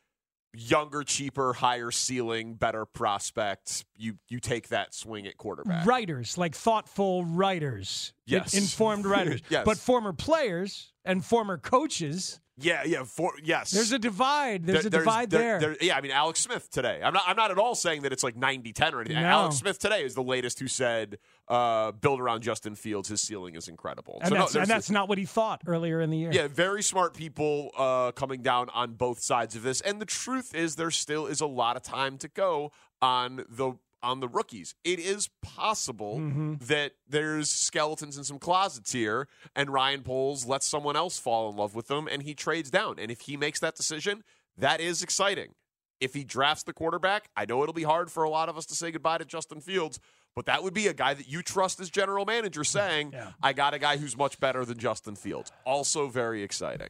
younger, 0.53 1.03
cheaper, 1.03 1.53
higher 1.53 1.91
ceiling, 1.91 2.55
better 2.55 2.85
prospect. 2.85 3.85
You 3.95 4.17
you 4.29 4.39
take 4.39 4.69
that 4.69 4.95
swing 4.95 5.27
at 5.27 5.37
quarterback. 5.37 5.85
Writers, 5.85 6.37
like 6.37 6.55
thoughtful 6.55 7.23
writers, 7.25 8.13
Yes. 8.25 8.53
informed 8.55 9.05
writers. 9.05 9.41
Yes. 9.49 9.63
But 9.65 9.77
former 9.77 10.13
players 10.13 10.91
and 11.05 11.23
former 11.23 11.57
coaches, 11.57 12.39
Yeah, 12.61 12.83
yeah. 12.85 13.03
For 13.03 13.33
yes, 13.43 13.71
there's 13.71 13.91
a 13.91 13.99
divide. 13.99 14.65
There's 14.65 14.85
a 14.85 14.89
divide 14.89 15.29
there. 15.29 15.75
yeah, 15.81 15.97
I 15.97 16.01
mean 16.01 16.11
Alex 16.11 16.39
Smith 16.39 16.69
today. 16.69 17.01
I'm 17.03 17.13
not. 17.13 17.23
I'm 17.27 17.35
not 17.35 17.51
at 17.51 17.57
all 17.57 17.75
saying 17.75 18.03
that 18.03 18.13
it's 18.13 18.23
like 18.23 18.35
90-10 18.35 18.93
or 18.93 19.01
anything. 19.01 19.21
No. 19.21 19.27
Alex 19.27 19.57
Smith 19.57 19.79
today 19.79 20.03
is 20.03 20.15
the 20.15 20.23
latest 20.23 20.59
who 20.59 20.67
said, 20.67 21.17
uh, 21.47 21.91
"Build 21.91 22.19
around 22.19 22.41
Justin 22.41 22.75
Fields. 22.75 23.09
His 23.09 23.21
ceiling 23.21 23.55
is 23.55 23.67
incredible." 23.67 24.19
and, 24.21 24.29
So 24.29 24.35
that's, 24.35 24.53
there's 24.53 24.63
and 24.63 24.69
that's 24.69 24.89
not 24.89 25.09
what 25.09 25.17
he 25.17 25.25
thought 25.25 25.61
earlier 25.65 26.01
in 26.01 26.09
the 26.09 26.17
year. 26.17 26.31
Yeah, 26.31 26.47
very 26.47 26.83
smart 26.83 27.13
people 27.13 27.71
uh, 27.77 28.11
coming 28.11 28.41
down 28.41 28.69
on 28.69 28.93
both 28.93 29.19
sides 29.21 29.55
of 29.55 29.63
this. 29.63 29.81
And 29.81 30.01
the 30.01 30.05
truth 30.05 30.53
is, 30.53 30.75
there 30.75 30.91
still 30.91 31.27
is 31.27 31.41
a 31.41 31.47
lot 31.47 31.75
of 31.75 31.83
time 31.83 32.17
to 32.19 32.27
go 32.27 32.71
on 33.01 33.45
the 33.49 33.73
on 34.01 34.19
the 34.19 34.27
rookies. 34.27 34.75
It 34.83 34.99
is 34.99 35.29
possible 35.41 36.19
mm-hmm. 36.19 36.55
that 36.61 36.93
there's 37.07 37.49
skeletons 37.49 38.17
in 38.17 38.23
some 38.23 38.39
closets 38.39 38.91
here, 38.91 39.27
and 39.55 39.69
Ryan 39.69 40.01
Poles 40.01 40.45
lets 40.45 40.67
someone 40.67 40.95
else 40.95 41.19
fall 41.19 41.49
in 41.49 41.55
love 41.55 41.75
with 41.75 41.87
them, 41.87 42.07
and 42.09 42.23
he 42.23 42.33
trades 42.33 42.69
down. 42.69 42.97
And 42.99 43.11
if 43.11 43.21
he 43.21 43.37
makes 43.37 43.59
that 43.59 43.75
decision, 43.75 44.23
that 44.57 44.81
is 44.81 45.01
exciting. 45.01 45.53
If 45.99 46.13
he 46.13 46.23
drafts 46.23 46.63
the 46.63 46.73
quarterback, 46.73 47.29
I 47.35 47.45
know 47.45 47.61
it'll 47.61 47.73
be 47.73 47.83
hard 47.83 48.09
for 48.09 48.23
a 48.23 48.29
lot 48.29 48.47
of 48.47 48.57
us 48.57 48.65
to 48.67 48.75
say 48.75 48.91
goodbye 48.91 49.17
to 49.17 49.25
Justin 49.25 49.59
Fields, 49.59 49.99
but 50.35 50.45
that 50.45 50.63
would 50.63 50.73
be 50.73 50.87
a 50.87 50.93
guy 50.93 51.13
that 51.13 51.27
you 51.27 51.41
trust 51.41 51.79
as 51.79 51.89
general 51.89 52.25
manager 52.25 52.61
mm, 52.61 52.67
saying, 52.67 53.13
I 53.43 53.53
got 53.53 53.73
a 53.73 53.79
guy 53.79 53.97
who's 53.97 54.15
much 54.15 54.39
better 54.39 54.63
than 54.63 54.77
Justin 54.77 55.15
Fields. 55.15 55.51
Also 55.65 56.07
very 56.07 56.43
exciting. 56.43 56.89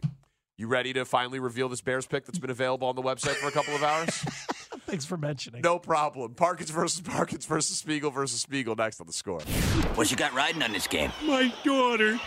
You 0.58 0.68
ready 0.68 0.94
to 0.94 1.06
finally 1.06 1.40
reveal 1.40 1.70
this 1.70 1.82
Bears 1.82 2.06
pick 2.06 2.26
that's 2.26 2.38
been 2.38 2.50
available 2.50 2.88
on 2.88 2.96
the 2.96 3.02
website 3.02 3.36
for 3.36 3.48
a 3.48 3.52
couple 3.52 3.74
of 3.76 3.82
hours? 3.82 4.26
Thanks 4.90 5.06
for 5.06 5.18
mentioning. 5.18 5.62
No 5.62 5.78
problem. 5.78 6.34
Parkins 6.34 6.72
versus 6.72 7.02
Parkins 7.02 7.46
versus 7.46 7.78
Spiegel 7.78 8.10
versus 8.10 8.42
Spiegel 8.42 8.76
next 8.76 9.00
on 9.00 9.06
the 9.06 9.14
score. 9.14 9.40
What 9.94 10.10
you 10.10 10.18
got 10.18 10.34
riding 10.34 10.64
on 10.64 10.72
this 10.72 10.88
game? 10.88 11.12
My 11.24 11.54
daughter. 11.64 12.20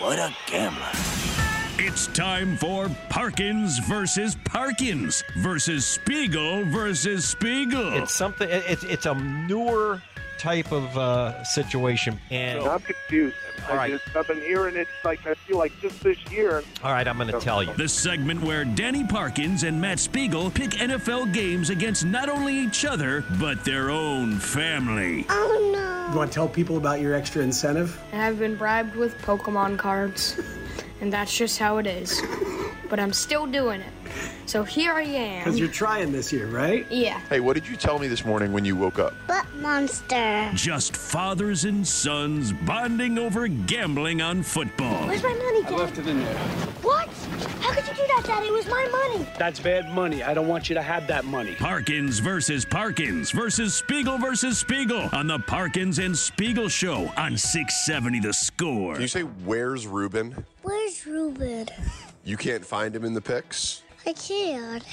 What 0.00 0.18
a 0.18 0.36
gambler. 0.46 0.90
It's 1.78 2.08
time 2.08 2.58
for 2.58 2.90
Parkins 3.08 3.78
versus 3.78 4.36
Parkins 4.44 5.24
versus 5.38 5.86
Spiegel 5.86 6.62
versus 6.66 7.26
Spiegel. 7.26 7.94
It's 7.94 8.12
something. 8.12 8.46
It's 8.50 8.84
it's 8.84 9.06
a 9.06 9.14
newer 9.14 10.02
type 10.40 10.72
of 10.72 10.96
uh, 10.96 11.44
situation, 11.44 12.18
and 12.30 12.60
I'm 12.60 12.80
confused. 12.80 13.36
All 13.68 13.74
I 13.74 13.76
right. 13.76 13.90
just, 13.92 14.16
I've 14.16 14.26
been 14.26 14.40
hearing 14.40 14.74
it 14.74 14.88
like 15.04 15.24
I 15.26 15.34
feel 15.34 15.58
like 15.58 15.78
just 15.82 16.02
this 16.02 16.18
year. 16.32 16.64
all 16.82 16.92
right, 16.92 17.06
I'm 17.06 17.18
going 17.18 17.30
to 17.30 17.38
tell 17.38 17.62
you. 17.62 17.72
The 17.74 17.86
segment 17.88 18.40
where 18.42 18.64
Danny 18.64 19.04
Parkins 19.04 19.64
and 19.64 19.78
Matt 19.78 19.98
Spiegel 20.00 20.50
pick 20.50 20.70
NFL 20.70 21.34
games 21.34 21.68
against 21.68 22.06
not 22.06 22.30
only 22.30 22.56
each 22.58 22.86
other, 22.86 23.22
but 23.38 23.64
their 23.66 23.90
own 23.90 24.38
family. 24.38 25.26
Oh 25.28 25.70
no. 25.74 26.10
You 26.10 26.16
want 26.16 26.32
to 26.32 26.34
tell 26.34 26.48
people 26.48 26.78
about 26.78 27.00
your 27.00 27.14
extra 27.14 27.42
incentive? 27.42 28.00
I've 28.14 28.38
been 28.38 28.56
bribed 28.56 28.96
with 28.96 29.16
Pokemon 29.18 29.78
cards, 29.78 30.40
and 31.02 31.12
that's 31.12 31.36
just 31.36 31.58
how 31.58 31.76
it 31.76 31.86
is. 31.86 32.20
But 32.88 32.98
I'm 32.98 33.12
still 33.12 33.46
doing 33.46 33.82
it. 33.82 33.92
So 34.46 34.64
here 34.64 34.92
I 34.94 35.02
am. 35.02 35.44
Because 35.44 35.58
you're 35.58 35.68
trying 35.68 36.12
this 36.12 36.32
year, 36.32 36.46
right? 36.46 36.86
Yeah. 36.90 37.20
Hey, 37.28 37.40
what 37.40 37.54
did 37.54 37.68
you 37.68 37.76
tell 37.76 37.98
me 37.98 38.08
this 38.08 38.24
morning 38.24 38.52
when 38.52 38.64
you 38.64 38.74
woke 38.74 38.98
up? 38.98 39.14
Butt 39.26 39.46
monster. 39.56 40.50
Just 40.54 40.96
fathers 40.96 41.64
and 41.64 41.86
sons 41.86 42.52
bonding 42.52 43.18
over 43.18 43.46
gambling 43.46 44.20
on 44.20 44.42
football. 44.42 45.06
Where's 45.06 45.22
my 45.22 45.34
money, 45.34 45.62
Dad? 45.62 45.72
I 45.72 45.76
left 45.76 45.98
it 45.98 46.06
in 46.06 46.18
there. 46.18 46.38
What? 46.82 47.08
How 47.60 47.72
could 47.72 47.86
you 47.86 47.94
do 47.94 48.06
that, 48.16 48.22
Dad? 48.24 48.42
It 48.42 48.52
was 48.52 48.66
my 48.66 48.88
money. 48.90 49.26
That's 49.38 49.60
bad 49.60 49.94
money. 49.94 50.22
I 50.22 50.34
don't 50.34 50.48
want 50.48 50.68
you 50.68 50.74
to 50.74 50.82
have 50.82 51.06
that 51.06 51.24
money. 51.24 51.54
Parkins 51.54 52.18
versus 52.18 52.64
Parkins 52.64 53.30
versus 53.30 53.74
Spiegel 53.74 54.18
versus 54.18 54.58
Spiegel 54.58 55.08
on 55.12 55.26
the 55.26 55.38
Parkins 55.38 55.98
and 55.98 56.16
Spiegel 56.16 56.68
Show 56.68 57.12
on 57.16 57.36
670 57.36 58.20
The 58.20 58.32
Score. 58.32 58.94
Can 58.94 59.02
you 59.02 59.08
say 59.08 59.22
where's 59.22 59.86
Ruben? 59.86 60.44
Where's 60.62 61.06
Ruben? 61.06 61.68
You 62.24 62.36
can't 62.36 62.64
find 62.64 62.94
him 62.94 63.04
in 63.04 63.14
the 63.14 63.20
picks? 63.20 63.82
I 64.06 64.12
can't. 64.12 64.84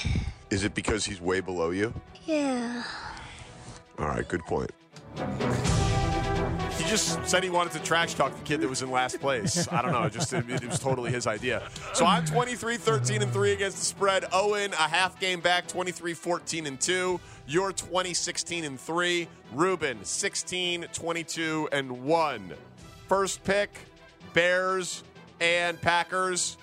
Is 0.49 0.63
it 0.63 0.73
because 0.73 1.05
he's 1.05 1.21
way 1.21 1.39
below 1.39 1.71
you? 1.71 1.93
Yeah. 2.25 2.83
All 3.99 4.07
right, 4.07 4.27
good 4.27 4.43
point. 4.45 4.71
He 6.77 6.83
just 6.83 7.25
said 7.27 7.43
he 7.43 7.49
wanted 7.49 7.73
to 7.73 7.79
trash 7.79 8.13
talk 8.13 8.37
the 8.37 8.43
kid 8.43 8.61
that 8.61 8.69
was 8.69 8.81
in 8.81 8.91
last 8.91 9.19
place. 9.19 9.67
I 9.71 9.81
don't 9.81 9.91
know. 9.91 10.03
It 10.03 10.13
just 10.13 10.31
it, 10.31 10.47
it 10.49 10.65
was 10.65 10.79
totally 10.79 11.11
his 11.11 11.25
idea. 11.25 11.63
So 11.93 12.05
I'm 12.05 12.23
23 12.25 12.77
13 12.77 13.23
and 13.23 13.31
3 13.31 13.53
against 13.53 13.79
the 13.79 13.85
spread. 13.85 14.25
Owen, 14.31 14.73
a 14.73 14.75
half 14.75 15.19
game 15.19 15.39
back, 15.39 15.67
23 15.67 16.13
14 16.13 16.67
and 16.67 16.79
2. 16.79 17.19
You're 17.47 17.73
20 17.73 18.13
16 18.13 18.63
and 18.65 18.79
3. 18.79 19.27
Ruben, 19.53 20.03
16 20.03 20.85
22 20.93 21.69
and 21.71 22.03
1. 22.03 22.53
First 23.07 23.43
pick, 23.43 23.71
Bears 24.33 25.03
and 25.39 25.81
Packers. 25.81 26.57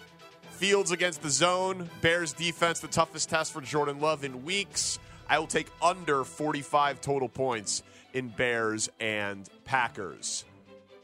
Fields 0.55 0.93
against 0.93 1.21
the 1.21 1.31
zone. 1.31 1.91
Bears 2.01 2.33
defense, 2.33 2.79
the 2.81 2.89
toughest 2.89 3.29
test 3.29 3.53
for 3.53 3.61
Jordan 3.61 4.01
Love 4.01 4.25
in 4.25 4.45
weeks. 4.45 4.99
I 5.29 5.39
will 5.39 5.47
take 5.47 5.67
under 5.83 6.25
45 6.25 7.01
total 7.01 7.29
points 7.29 7.83
in 8.13 8.29
Bears 8.29 8.89
and 9.01 9.49
Packers. 9.65 10.45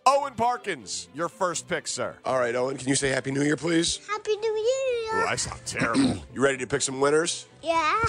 Owen 0.06 0.34
Parkins, 0.34 1.08
your 1.14 1.28
first 1.28 1.68
pick, 1.68 1.86
sir. 1.86 2.16
All 2.24 2.38
right, 2.38 2.54
Owen, 2.54 2.76
can 2.76 2.88
you 2.88 2.94
say 2.94 3.10
Happy 3.10 3.30
New 3.30 3.42
Year, 3.42 3.56
please? 3.56 4.00
Happy 4.08 4.36
New 4.36 4.54
Year. 4.54 5.22
Ooh, 5.22 5.26
I 5.26 5.36
sound 5.36 5.60
terrible. 5.66 6.16
you 6.34 6.40
ready 6.40 6.58
to 6.58 6.66
pick 6.66 6.80
some 6.82 7.00
winners? 7.00 7.46
Yeah. 7.62 8.00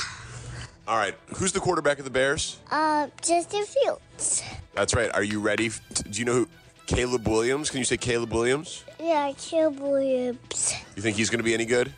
All 0.87 0.97
right, 0.97 1.15
who's 1.37 1.51
the 1.51 1.59
quarterback 1.59 1.99
of 1.99 2.05
the 2.05 2.11
Bears? 2.11 2.57
Uh, 2.69 3.07
Justin 3.21 3.65
Fields. 3.65 4.43
That's 4.73 4.93
right. 4.95 5.13
Are 5.13 5.23
you 5.23 5.39
ready? 5.39 5.69
Do 6.09 6.19
you 6.19 6.25
know 6.25 6.33
who? 6.33 6.47
Caleb 6.91 7.27
Williams. 7.27 7.69
Can 7.69 7.79
you 7.79 7.85
say 7.85 7.95
Caleb 7.95 8.33
Williams? 8.33 8.83
Yeah, 8.99 9.31
Caleb 9.37 9.79
Williams. 9.79 10.73
You 10.95 11.01
think 11.01 11.15
he's 11.15 11.29
going 11.29 11.39
to 11.39 11.43
be 11.43 11.53
any 11.53 11.63
good? 11.65 11.93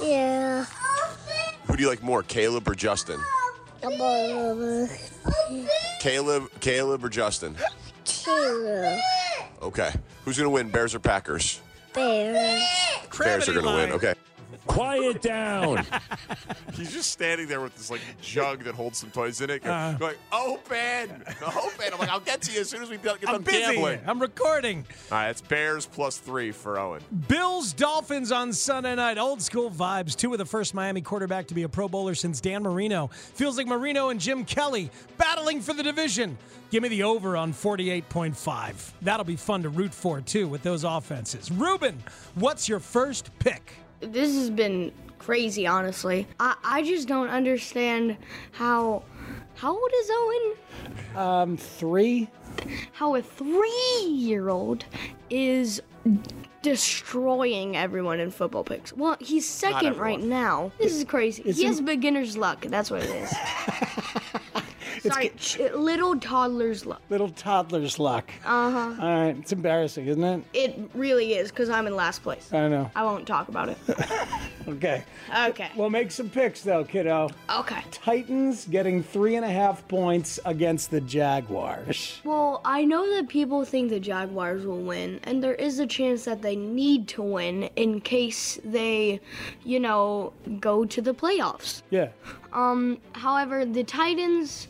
Yeah. 0.00 0.64
Who 1.66 1.76
do 1.76 1.82
you 1.82 1.88
like 1.88 2.02
more, 2.02 2.22
Caleb 2.22 2.68
or 2.68 2.76
Justin? 2.76 3.20
Caleb, 6.00 6.48
Caleb 6.60 7.04
or 7.04 7.08
Justin? 7.08 7.56
Caleb. 8.04 9.00
Okay. 9.62 9.92
Who's 10.24 10.36
going 10.36 10.46
to 10.46 10.50
win, 10.50 10.70
Bears 10.70 10.94
or 10.94 11.00
Packers? 11.00 11.60
Bears. 11.92 12.62
Bears 13.18 13.48
are 13.48 13.52
going 13.52 13.66
to 13.66 13.74
win. 13.74 13.90
Okay. 13.92 14.14
Quiet 14.74 15.20
down. 15.22 15.84
He's 16.74 16.92
just 16.92 17.10
standing 17.10 17.48
there 17.48 17.60
with 17.60 17.74
this 17.76 17.90
like 17.90 18.00
jug 18.22 18.64
that 18.64 18.74
holds 18.74 18.98
some 18.98 19.10
toys 19.10 19.40
in 19.40 19.50
it, 19.50 19.62
go- 19.64 19.70
Uh. 19.70 19.92
going, 19.94 20.16
"Open, 20.32 21.24
open." 21.44 21.92
I'm 21.92 21.98
like, 21.98 22.08
"I'll 22.08 22.20
get 22.20 22.40
to 22.42 22.52
you 22.52 22.60
as 22.60 22.68
soon 22.70 22.82
as 22.82 22.88
we 22.88 22.96
get 22.96 23.20
done 23.20 23.34
I'm 23.34 23.42
busy. 23.42 23.58
gambling." 23.60 24.00
I'm 24.06 24.20
recording. 24.20 24.84
All 25.10 25.18
right, 25.18 25.28
it's 25.30 25.40
Bears 25.40 25.86
plus 25.86 26.18
three 26.18 26.52
for 26.52 26.78
Owen. 26.78 27.02
Bills 27.28 27.72
Dolphins 27.72 28.30
on 28.32 28.52
Sunday 28.52 28.94
night. 28.94 29.18
Old 29.18 29.42
school 29.42 29.70
vibes. 29.70 30.14
Tua 30.16 30.32
of 30.34 30.38
the 30.38 30.46
first 30.46 30.72
Miami 30.74 31.00
quarterback 31.00 31.46
to 31.48 31.54
be 31.54 31.64
a 31.64 31.68
Pro 31.68 31.88
Bowler 31.88 32.14
since 32.14 32.40
Dan 32.40 32.62
Marino. 32.62 33.08
Feels 33.34 33.56
like 33.58 33.66
Marino 33.66 34.08
and 34.10 34.20
Jim 34.20 34.44
Kelly 34.44 34.90
battling 35.18 35.60
for 35.60 35.74
the 35.74 35.82
division. 35.82 36.38
Give 36.70 36.82
me 36.82 36.88
the 36.88 37.02
over 37.02 37.36
on 37.36 37.52
48.5. 37.52 38.92
That'll 39.02 39.24
be 39.24 39.34
fun 39.36 39.64
to 39.64 39.68
root 39.68 39.92
for, 39.92 40.20
too, 40.20 40.46
with 40.46 40.62
those 40.62 40.84
offenses. 40.84 41.50
Ruben, 41.50 42.00
what's 42.36 42.68
your 42.68 42.78
first 42.78 43.30
pick? 43.40 43.72
This 44.00 44.34
has 44.34 44.50
been 44.50 44.92
crazy, 45.18 45.66
honestly. 45.66 46.26
I, 46.38 46.56
I 46.64 46.82
just 46.82 47.08
don't 47.08 47.28
understand 47.28 48.16
how. 48.52 49.02
How 49.56 49.72
old 49.72 49.90
is 50.00 50.10
Owen? 50.12 50.54
Um, 51.16 51.56
three. 51.58 52.28
How 52.92 53.14
a 53.14 53.22
three 53.22 54.06
year 54.08 54.48
old 54.48 54.84
is 55.28 55.82
destroying 56.62 57.76
everyone 57.76 58.20
in 58.20 58.30
football 58.30 58.64
picks. 58.64 58.92
Well, 58.92 59.16
he's 59.20 59.46
second 59.46 59.98
right 59.98 60.20
now. 60.20 60.72
This 60.78 60.94
is 60.94 61.04
crazy. 61.04 61.42
Is 61.44 61.56
he 61.56 61.62
he- 61.62 61.68
has 61.68 61.80
beginner's 61.80 62.36
luck. 62.38 62.62
That's 62.66 62.90
what 62.90 63.02
it 63.02 63.10
is. 63.10 63.32
Sorry, 65.00 65.32
little 65.74 66.18
toddler's 66.18 66.86
luck. 66.86 67.02
Little 67.10 67.30
toddler's 67.30 67.98
luck. 67.98 68.30
Uh 68.44 68.70
huh. 68.70 68.94
All 69.00 69.24
right, 69.26 69.36
it's 69.38 69.52
embarrassing, 69.52 70.06
isn't 70.06 70.22
it? 70.24 70.42
It 70.52 70.90
really 70.94 71.34
is 71.34 71.50
because 71.50 71.70
I'm 71.70 71.86
in 71.86 71.96
last 71.96 72.22
place. 72.22 72.52
I 72.52 72.68
know. 72.68 72.90
I 72.94 73.02
won't 73.04 73.26
talk 73.26 73.48
about 73.48 73.68
it. 73.68 73.78
Okay. 74.68 75.02
Okay. 75.36 75.70
We'll 75.74 75.90
make 75.90 76.10
some 76.10 76.28
picks 76.28 76.60
though, 76.60 76.84
kiddo. 76.84 77.30
Okay. 77.50 77.82
Titans 77.90 78.66
getting 78.66 79.02
three 79.02 79.34
and 79.36 79.44
a 79.44 79.50
half 79.50 79.86
points 79.88 80.38
against 80.44 80.90
the 80.90 81.00
Jaguars. 81.00 82.20
Well, 82.24 82.60
I 82.64 82.84
know 82.84 83.10
that 83.16 83.28
people 83.28 83.64
think 83.64 83.90
the 83.90 83.98
Jaguars 83.98 84.64
will 84.66 84.82
win, 84.82 85.18
and 85.24 85.42
there 85.42 85.54
is 85.54 85.78
a 85.78 85.86
chance 85.86 86.24
that 86.24 86.42
they 86.42 86.56
need 86.56 87.08
to 87.08 87.22
win 87.22 87.64
in 87.76 88.00
case 88.00 88.60
they, 88.64 89.20
you 89.64 89.80
know, 89.80 90.32
go 90.60 90.84
to 90.84 91.00
the 91.02 91.14
playoffs. 91.14 91.82
Yeah. 91.90 92.08
Um, 92.52 92.98
however, 93.12 93.64
the 93.64 93.84
Titans, 93.84 94.68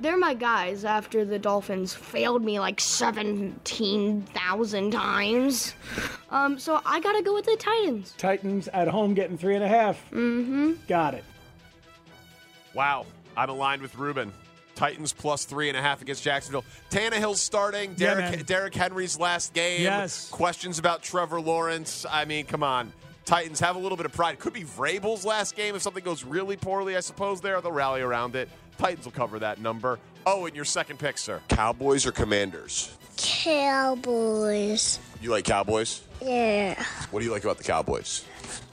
they're 0.00 0.16
my 0.16 0.34
guys 0.34 0.84
after 0.84 1.24
the 1.24 1.38
Dolphins 1.38 1.94
failed 1.94 2.44
me 2.44 2.60
like 2.60 2.80
17,000 2.80 4.90
times. 4.90 5.74
Um, 6.30 6.58
so 6.58 6.80
I 6.84 7.00
gotta 7.00 7.22
go 7.22 7.34
with 7.34 7.46
the 7.46 7.56
Titans. 7.56 8.14
Titans 8.18 8.68
at 8.68 8.88
home 8.88 9.14
getting 9.14 9.38
three 9.38 9.54
and 9.54 9.64
a 9.64 9.68
half. 9.68 9.96
Mm-hmm. 10.10 10.72
Got 10.88 11.14
it. 11.14 11.24
Wow, 12.74 13.06
I'm 13.36 13.50
aligned 13.50 13.82
with 13.82 13.96
Ruben. 13.96 14.32
Titans 14.76 15.12
plus 15.12 15.46
three 15.46 15.68
and 15.68 15.76
a 15.76 15.82
half 15.82 16.02
against 16.02 16.22
Jacksonville. 16.22 16.64
Tannehill's 16.90 17.40
starting. 17.40 17.94
Derrick, 17.94 18.30
man. 18.30 18.44
Derrick 18.44 18.74
Henry's 18.74 19.18
last 19.18 19.54
game. 19.54 19.82
Yes. 19.82 20.28
Questions 20.28 20.78
about 20.78 21.02
Trevor 21.02 21.40
Lawrence. 21.40 22.04
I 22.08 22.26
mean, 22.26 22.44
come 22.44 22.62
on. 22.62 22.92
Titans 23.26 23.58
have 23.58 23.74
a 23.74 23.78
little 23.78 23.96
bit 23.96 24.06
of 24.06 24.12
pride. 24.12 24.38
Could 24.38 24.52
be 24.52 24.62
Vrabel's 24.62 25.24
last 25.24 25.56
game 25.56 25.74
if 25.74 25.82
something 25.82 26.04
goes 26.04 26.22
really 26.22 26.56
poorly. 26.56 26.96
I 26.96 27.00
suppose 27.00 27.40
there 27.40 27.60
they'll 27.60 27.72
rally 27.72 28.00
around 28.00 28.36
it. 28.36 28.48
Titans 28.78 29.04
will 29.04 29.12
cover 29.12 29.40
that 29.40 29.60
number. 29.60 29.98
Oh, 30.24 30.46
and 30.46 30.54
your 30.54 30.64
second 30.64 31.00
pick, 31.00 31.18
sir. 31.18 31.40
Cowboys 31.48 32.06
or 32.06 32.12
Commanders? 32.12 32.96
Cowboys. 33.16 35.00
You 35.20 35.30
like 35.30 35.44
Cowboys? 35.44 36.04
Yeah. 36.22 36.80
What 37.10 37.18
do 37.18 37.26
you 37.26 37.32
like 37.32 37.42
about 37.42 37.58
the 37.58 37.64
Cowboys? 37.64 38.24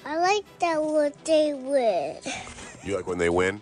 I 0.06 0.18
like 0.18 0.46
that 0.60 0.84
what 0.84 1.26
they 1.26 1.56
win. 1.56 2.18
You 2.84 2.96
like 2.96 3.08
when 3.08 3.18
they 3.18 3.30
win? 3.30 3.60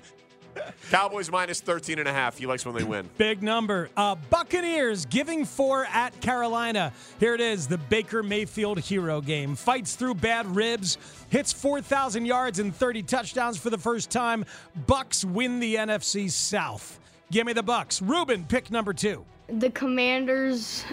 Cowboys 0.89 1.31
minus 1.31 1.61
13 1.61 1.99
and 1.99 2.07
a 2.07 2.13
half. 2.13 2.37
He 2.37 2.45
likes 2.45 2.65
when 2.65 2.75
they 2.75 2.83
win. 2.83 3.09
Big 3.17 3.41
number. 3.41 3.89
Uh, 3.95 4.15
Buccaneers 4.29 5.05
giving 5.05 5.45
four 5.45 5.85
at 5.85 6.19
Carolina. 6.21 6.93
Here 7.19 7.33
it 7.33 7.41
is 7.41 7.67
the 7.67 7.77
Baker 7.77 8.23
Mayfield 8.23 8.79
hero 8.79 9.21
game. 9.21 9.55
Fights 9.55 9.95
through 9.95 10.15
bad 10.15 10.47
ribs, 10.47 10.97
hits 11.29 11.53
4,000 11.53 12.25
yards 12.25 12.59
and 12.59 12.75
30 12.75 13.03
touchdowns 13.03 13.57
for 13.57 13.69
the 13.69 13.77
first 13.77 14.09
time. 14.09 14.45
Bucks 14.87 15.23
win 15.23 15.59
the 15.59 15.75
NFC 15.75 16.29
South. 16.29 16.99
Give 17.31 17.45
me 17.45 17.53
the 17.53 17.63
Bucks. 17.63 18.01
Ruben, 18.01 18.45
pick 18.45 18.71
number 18.71 18.93
two. 18.93 19.25
The 19.51 19.69
Commanders 19.71 20.85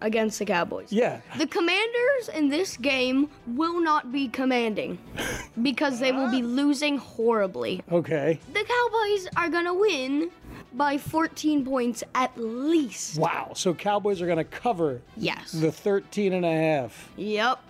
against 0.00 0.38
the 0.38 0.44
Cowboys. 0.46 0.90
Yeah. 0.90 1.20
The 1.36 1.46
Commanders 1.46 2.28
in 2.34 2.48
this 2.48 2.76
game 2.76 3.28
will 3.48 3.80
not 3.80 4.10
be 4.12 4.28
commanding 4.28 4.98
because 5.62 5.98
they 6.00 6.12
will 6.12 6.30
be 6.30 6.42
ah. 6.42 6.46
losing 6.46 6.96
horribly. 6.98 7.82
Okay. 7.92 8.40
The 8.52 8.64
Cowboys 8.64 9.28
are 9.36 9.48
going 9.50 9.66
to 9.66 9.74
win 9.74 10.30
by 10.72 10.98
14 10.98 11.64
points 11.64 12.02
at 12.14 12.32
least. 12.38 13.18
Wow. 13.18 13.52
So 13.54 13.74
Cowboys 13.74 14.22
are 14.22 14.26
going 14.26 14.38
to 14.38 14.44
cover 14.44 15.00
Yes. 15.16 15.52
the 15.52 15.72
13 15.72 16.32
and 16.32 16.44
a 16.44 16.52
half 16.52 17.10
Yep. 17.16 17.60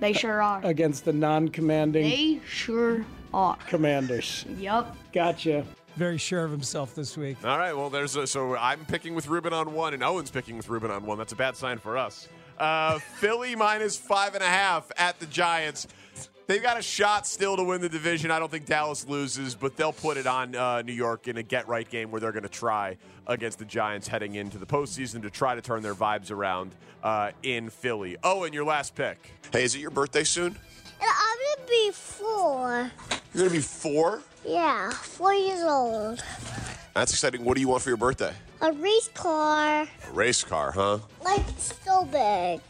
They 0.00 0.12
sure 0.12 0.42
are. 0.42 0.60
against 0.64 1.04
the 1.04 1.12
non-commanding 1.12 2.02
They 2.02 2.40
sure 2.46 3.04
are. 3.32 3.56
commanders. 3.68 4.44
Yep. 4.58 4.94
Gotcha. 5.12 5.64
Very 5.96 6.18
sure 6.18 6.44
of 6.44 6.50
himself 6.50 6.94
this 6.94 7.16
week. 7.16 7.36
All 7.44 7.56
right. 7.58 7.72
Well, 7.76 7.88
there's 7.88 8.16
a, 8.16 8.26
so 8.26 8.56
I'm 8.56 8.84
picking 8.84 9.14
with 9.14 9.28
Ruben 9.28 9.52
on 9.52 9.74
one, 9.74 9.94
and 9.94 10.02
Owen's 10.02 10.30
picking 10.30 10.56
with 10.56 10.68
Ruben 10.68 10.90
on 10.90 11.06
one. 11.06 11.18
That's 11.18 11.32
a 11.32 11.36
bad 11.36 11.56
sign 11.56 11.78
for 11.78 11.96
us. 11.96 12.28
Uh, 12.58 12.98
Philly 13.16 13.54
minus 13.54 13.96
five 13.96 14.34
and 14.34 14.42
a 14.42 14.48
half 14.48 14.90
at 14.96 15.20
the 15.20 15.26
Giants. 15.26 15.86
They've 16.46 16.62
got 16.62 16.78
a 16.78 16.82
shot 16.82 17.26
still 17.26 17.56
to 17.56 17.64
win 17.64 17.80
the 17.80 17.88
division. 17.88 18.30
I 18.30 18.38
don't 18.38 18.50
think 18.50 18.66
Dallas 18.66 19.08
loses, 19.08 19.54
but 19.54 19.76
they'll 19.76 19.94
put 19.94 20.18
it 20.18 20.26
on 20.26 20.54
uh, 20.54 20.82
New 20.82 20.92
York 20.92 21.26
in 21.26 21.38
a 21.38 21.42
get 21.42 21.68
right 21.68 21.88
game 21.88 22.10
where 22.10 22.20
they're 22.20 22.32
going 22.32 22.42
to 22.42 22.50
try 22.50 22.98
against 23.26 23.58
the 23.58 23.64
Giants 23.64 24.08
heading 24.08 24.34
into 24.34 24.58
the 24.58 24.66
postseason 24.66 25.22
to 25.22 25.30
try 25.30 25.54
to 25.54 25.62
turn 25.62 25.82
their 25.82 25.94
vibes 25.94 26.30
around 26.30 26.74
uh, 27.02 27.30
in 27.42 27.70
Philly. 27.70 28.18
Oh, 28.22 28.44
and 28.44 28.52
your 28.52 28.64
last 28.64 28.94
pick. 28.94 29.32
Hey, 29.52 29.64
is 29.64 29.74
it 29.74 29.78
your 29.78 29.90
birthday 29.90 30.24
soon? 30.24 30.56
I'm 31.06 31.38
gonna 31.56 31.68
be 31.68 31.90
four. 31.92 32.90
You're 33.34 33.48
to 33.48 33.50
be 33.50 33.60
four? 33.60 34.22
Yeah, 34.46 34.90
four 34.90 35.34
years 35.34 35.62
old. 35.62 36.22
That's 36.94 37.12
exciting. 37.12 37.44
What 37.44 37.54
do 37.56 37.60
you 37.60 37.68
want 37.68 37.82
for 37.82 37.90
your 37.90 37.96
birthday? 37.96 38.32
A 38.60 38.72
race 38.72 39.10
car, 39.14 39.82
A 39.82 40.12
race 40.12 40.44
car, 40.44 40.70
huh? 40.72 40.98
like 41.24 41.42
so 41.58 42.04
big. 42.04 42.60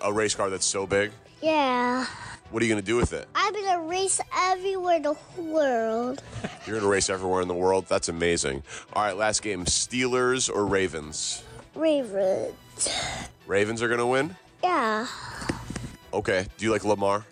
A 0.00 0.12
race 0.12 0.34
car 0.34 0.50
that's 0.50 0.66
so 0.66 0.86
big. 0.86 1.12
Yeah. 1.40 2.06
What 2.50 2.62
are 2.62 2.66
you 2.66 2.74
to 2.82 2.86
do 2.86 2.96
with 2.96 3.12
it? 3.12 3.28
I'm 3.34 3.52
gonna 3.52 3.82
race 3.82 4.20
everywhere 4.36 4.96
in 4.96 5.02
the 5.02 5.16
world. 5.38 6.22
You're 6.66 6.80
to 6.80 6.86
race 6.86 7.10
everywhere 7.10 7.42
in 7.42 7.48
the 7.48 7.54
world? 7.54 7.86
That's 7.88 8.08
amazing. 8.08 8.62
All 8.92 9.02
right, 9.02 9.16
last 9.16 9.42
game 9.42 9.64
Steelers 9.64 10.48
or 10.54 10.66
Ravens? 10.66 11.42
Ravens. 11.74 12.54
Ravens 13.46 13.82
are 13.82 13.88
to 13.96 14.06
win? 14.06 14.36
Yeah. 14.62 15.06
Okay. 16.12 16.46
Do 16.56 16.64
you 16.64 16.70
like 16.72 16.84
Lamar? 16.84 17.24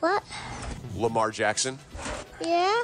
What? 0.00 0.22
Lamar 0.96 1.30
Jackson? 1.30 1.78
Yeah? 2.40 2.82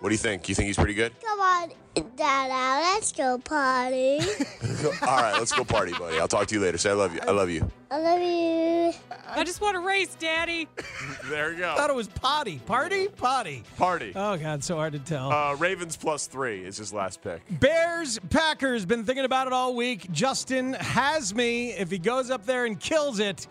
What 0.00 0.10
do 0.10 0.14
you 0.14 0.18
think? 0.18 0.48
You 0.48 0.54
think 0.54 0.68
he's 0.68 0.76
pretty 0.76 0.94
good? 0.94 1.12
Come 1.20 1.40
on, 1.40 1.70
Dada, 2.16 2.80
let's 2.82 3.10
go 3.10 3.38
party. 3.38 4.20
All 5.02 5.16
right, 5.16 5.34
let's 5.36 5.50
go 5.50 5.64
party, 5.64 5.92
buddy. 5.92 6.20
I'll 6.20 6.28
talk 6.28 6.46
to 6.46 6.54
you 6.54 6.60
later. 6.60 6.78
Say 6.78 6.90
I 6.90 6.92
love 6.92 7.12
you. 7.12 7.20
I 7.26 7.32
love 7.32 7.50
you. 7.50 7.68
I 7.90 7.98
love 7.98 8.20
you. 8.20 8.92
I 9.28 9.42
just 9.42 9.60
want 9.60 9.74
to 9.74 9.80
race, 9.80 10.14
Daddy. 10.14 10.68
There 11.24 11.52
you 11.52 11.58
go. 11.58 11.72
I 11.72 11.76
thought 11.76 11.90
it 11.90 11.96
was 11.96 12.08
potty. 12.08 12.58
Party? 12.64 13.06
Potty. 13.08 13.62
Party. 13.76 14.12
Oh, 14.16 14.38
God, 14.38 14.64
so 14.64 14.76
hard 14.76 14.94
to 14.94 14.98
tell. 14.98 15.30
Uh, 15.30 15.54
Ravens 15.56 15.94
plus 15.94 16.26
three 16.26 16.64
is 16.64 16.78
his 16.78 16.90
last 16.90 17.20
pick. 17.20 17.42
Bears, 17.60 18.18
Packers, 18.30 18.86
been 18.86 19.04
thinking 19.04 19.26
about 19.26 19.46
it 19.46 19.52
all 19.52 19.74
week. 19.76 20.10
Justin 20.10 20.72
has 20.74 21.34
me. 21.34 21.72
If 21.72 21.90
he 21.90 21.98
goes 21.98 22.30
up 22.30 22.46
there 22.46 22.64
and 22.64 22.80
kills 22.80 23.18
it, 23.18 23.46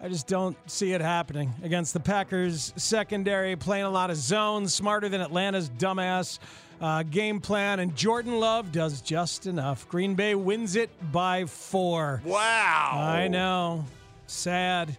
I 0.00 0.08
just 0.08 0.28
don't 0.28 0.56
see 0.70 0.92
it 0.92 1.00
happening 1.00 1.52
against 1.62 1.92
the 1.92 1.98
Packers 2.00 2.72
secondary, 2.76 3.56
playing 3.56 3.84
a 3.84 3.90
lot 3.90 4.10
of 4.10 4.16
zones, 4.16 4.72
smarter 4.72 5.08
than 5.08 5.20
Atlanta's 5.20 5.68
dumbass 5.70 6.38
uh, 6.80 7.02
game 7.02 7.40
plan, 7.40 7.80
and 7.80 7.96
Jordan 7.96 8.38
Love 8.38 8.70
does 8.70 9.00
just 9.00 9.46
enough. 9.46 9.88
Green 9.88 10.14
Bay 10.14 10.36
wins 10.36 10.76
it 10.76 10.90
by 11.10 11.46
four. 11.46 12.22
Wow. 12.24 12.92
I 12.94 13.26
know. 13.26 13.84
Sad. 14.28 14.96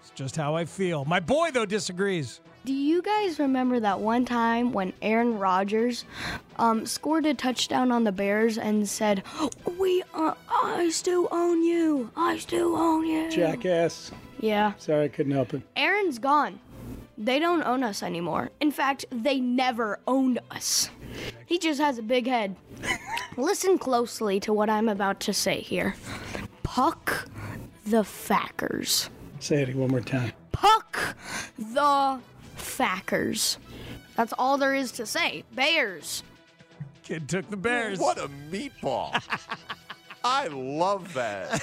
It's 0.00 0.10
just 0.14 0.36
how 0.36 0.54
I 0.54 0.64
feel. 0.64 1.04
My 1.04 1.18
boy, 1.18 1.50
though, 1.50 1.66
disagrees. 1.66 2.40
Do 2.64 2.74
you 2.74 3.00
guys 3.00 3.38
remember 3.38 3.80
that 3.80 4.00
one 4.00 4.26
time 4.26 4.72
when 4.72 4.92
Aaron 5.00 5.38
Rodgers 5.38 6.04
um, 6.56 6.84
scored 6.84 7.24
a 7.24 7.32
touchdown 7.32 7.90
on 7.90 8.04
the 8.04 8.12
Bears 8.12 8.58
and 8.58 8.86
said, 8.86 9.22
"We, 9.78 10.02
uh, 10.12 10.34
I 10.48 10.90
still 10.90 11.28
own 11.30 11.62
you. 11.62 12.10
I 12.16 12.36
still 12.38 12.76
own 12.76 13.06
you." 13.06 13.30
Jackass. 13.30 14.12
Yeah. 14.40 14.74
Sorry, 14.78 15.04
I 15.04 15.08
couldn't 15.08 15.32
help 15.32 15.54
it. 15.54 15.62
Aaron's 15.74 16.18
gone. 16.18 16.60
They 17.16 17.38
don't 17.38 17.62
own 17.62 17.82
us 17.82 18.02
anymore. 18.02 18.50
In 18.60 18.70
fact, 18.70 19.04
they 19.10 19.40
never 19.40 19.98
owned 20.06 20.38
us. 20.50 20.90
He 21.46 21.58
just 21.58 21.80
has 21.80 21.98
a 21.98 22.02
big 22.02 22.26
head. 22.26 22.56
Listen 23.36 23.78
closely 23.78 24.38
to 24.40 24.52
what 24.52 24.70
I'm 24.70 24.88
about 24.88 25.20
to 25.20 25.32
say 25.32 25.60
here. 25.60 25.94
Puck 26.62 27.28
the 27.86 28.02
Fackers. 28.02 29.08
Say 29.38 29.62
it 29.62 29.74
one 29.74 29.90
more 29.90 30.00
time. 30.00 30.32
Puck 30.52 31.16
the 31.58 32.20
Fackers. 32.60 33.56
That's 34.16 34.32
all 34.38 34.58
there 34.58 34.74
is 34.74 34.92
to 34.92 35.06
say. 35.06 35.44
Bears. 35.52 36.22
Kid 37.02 37.28
took 37.28 37.48
the 37.50 37.56
Bears. 37.56 37.98
What 37.98 38.18
a 38.18 38.28
meatball. 38.50 39.20
I 40.22 40.48
love 40.48 41.14
that. 41.14 41.62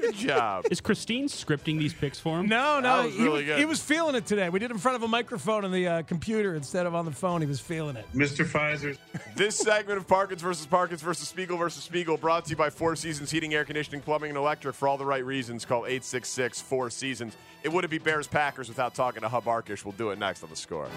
Good 0.00 0.14
job. 0.14 0.64
Is 0.70 0.80
Christine 0.80 1.26
scripting 1.28 1.78
these 1.78 1.92
picks 1.92 2.18
for 2.18 2.40
him? 2.40 2.48
No, 2.48 2.80
no, 2.80 2.98
That 3.02 3.04
was 3.06 3.14
he, 3.14 3.22
really 3.22 3.32
was, 3.36 3.44
good. 3.44 3.58
he 3.58 3.64
was 3.66 3.82
feeling 3.82 4.14
it 4.14 4.24
today. 4.26 4.48
We 4.48 4.58
did 4.58 4.70
it 4.70 4.74
in 4.74 4.78
front 4.78 4.96
of 4.96 5.02
a 5.02 5.08
microphone 5.08 5.64
on 5.64 5.72
the 5.72 5.86
uh, 5.86 6.02
computer 6.02 6.54
instead 6.54 6.86
of 6.86 6.94
on 6.94 7.04
the 7.04 7.10
phone. 7.12 7.40
He 7.42 7.46
was 7.46 7.60
feeling 7.60 7.96
it. 7.96 8.06
Mr. 8.14 8.44
Pfizer. 8.46 8.96
This 9.36 9.56
segment 9.56 9.98
of 9.98 10.08
Parkins 10.08 10.40
versus 10.42 10.66
Parkins 10.66 11.02
versus 11.02 11.28
Spiegel 11.28 11.56
versus 11.58 11.84
Spiegel 11.84 12.16
brought 12.16 12.44
to 12.46 12.50
you 12.50 12.56
by 12.56 12.70
Four 12.70 12.96
Seasons 12.96 13.30
Heating, 13.30 13.52
Air 13.54 13.64
Conditioning, 13.64 14.00
Plumbing, 14.00 14.30
and 14.30 14.38
Electric. 14.38 14.74
For 14.74 14.88
all 14.88 14.96
the 14.96 15.06
right 15.06 15.24
reasons, 15.24 15.64
call 15.64 15.80
866 15.86 16.60
Four 16.62 16.88
Seasons. 16.90 17.36
It 17.62 17.70
wouldn't 17.72 17.90
be 17.90 17.98
Bears 17.98 18.26
Packers 18.26 18.68
without 18.68 18.94
talking 18.94 19.20
to 19.22 19.28
Hub 19.28 19.44
Arkush. 19.44 19.84
We'll 19.84 19.92
do 19.92 20.10
it 20.10 20.18
next 20.18 20.42
on 20.42 20.50
the 20.50 20.56
score. 20.56 20.88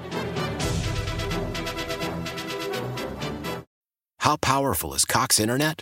How 4.19 4.37
powerful 4.37 4.93
is 4.95 5.05
Cox 5.05 5.39
Internet? 5.39 5.81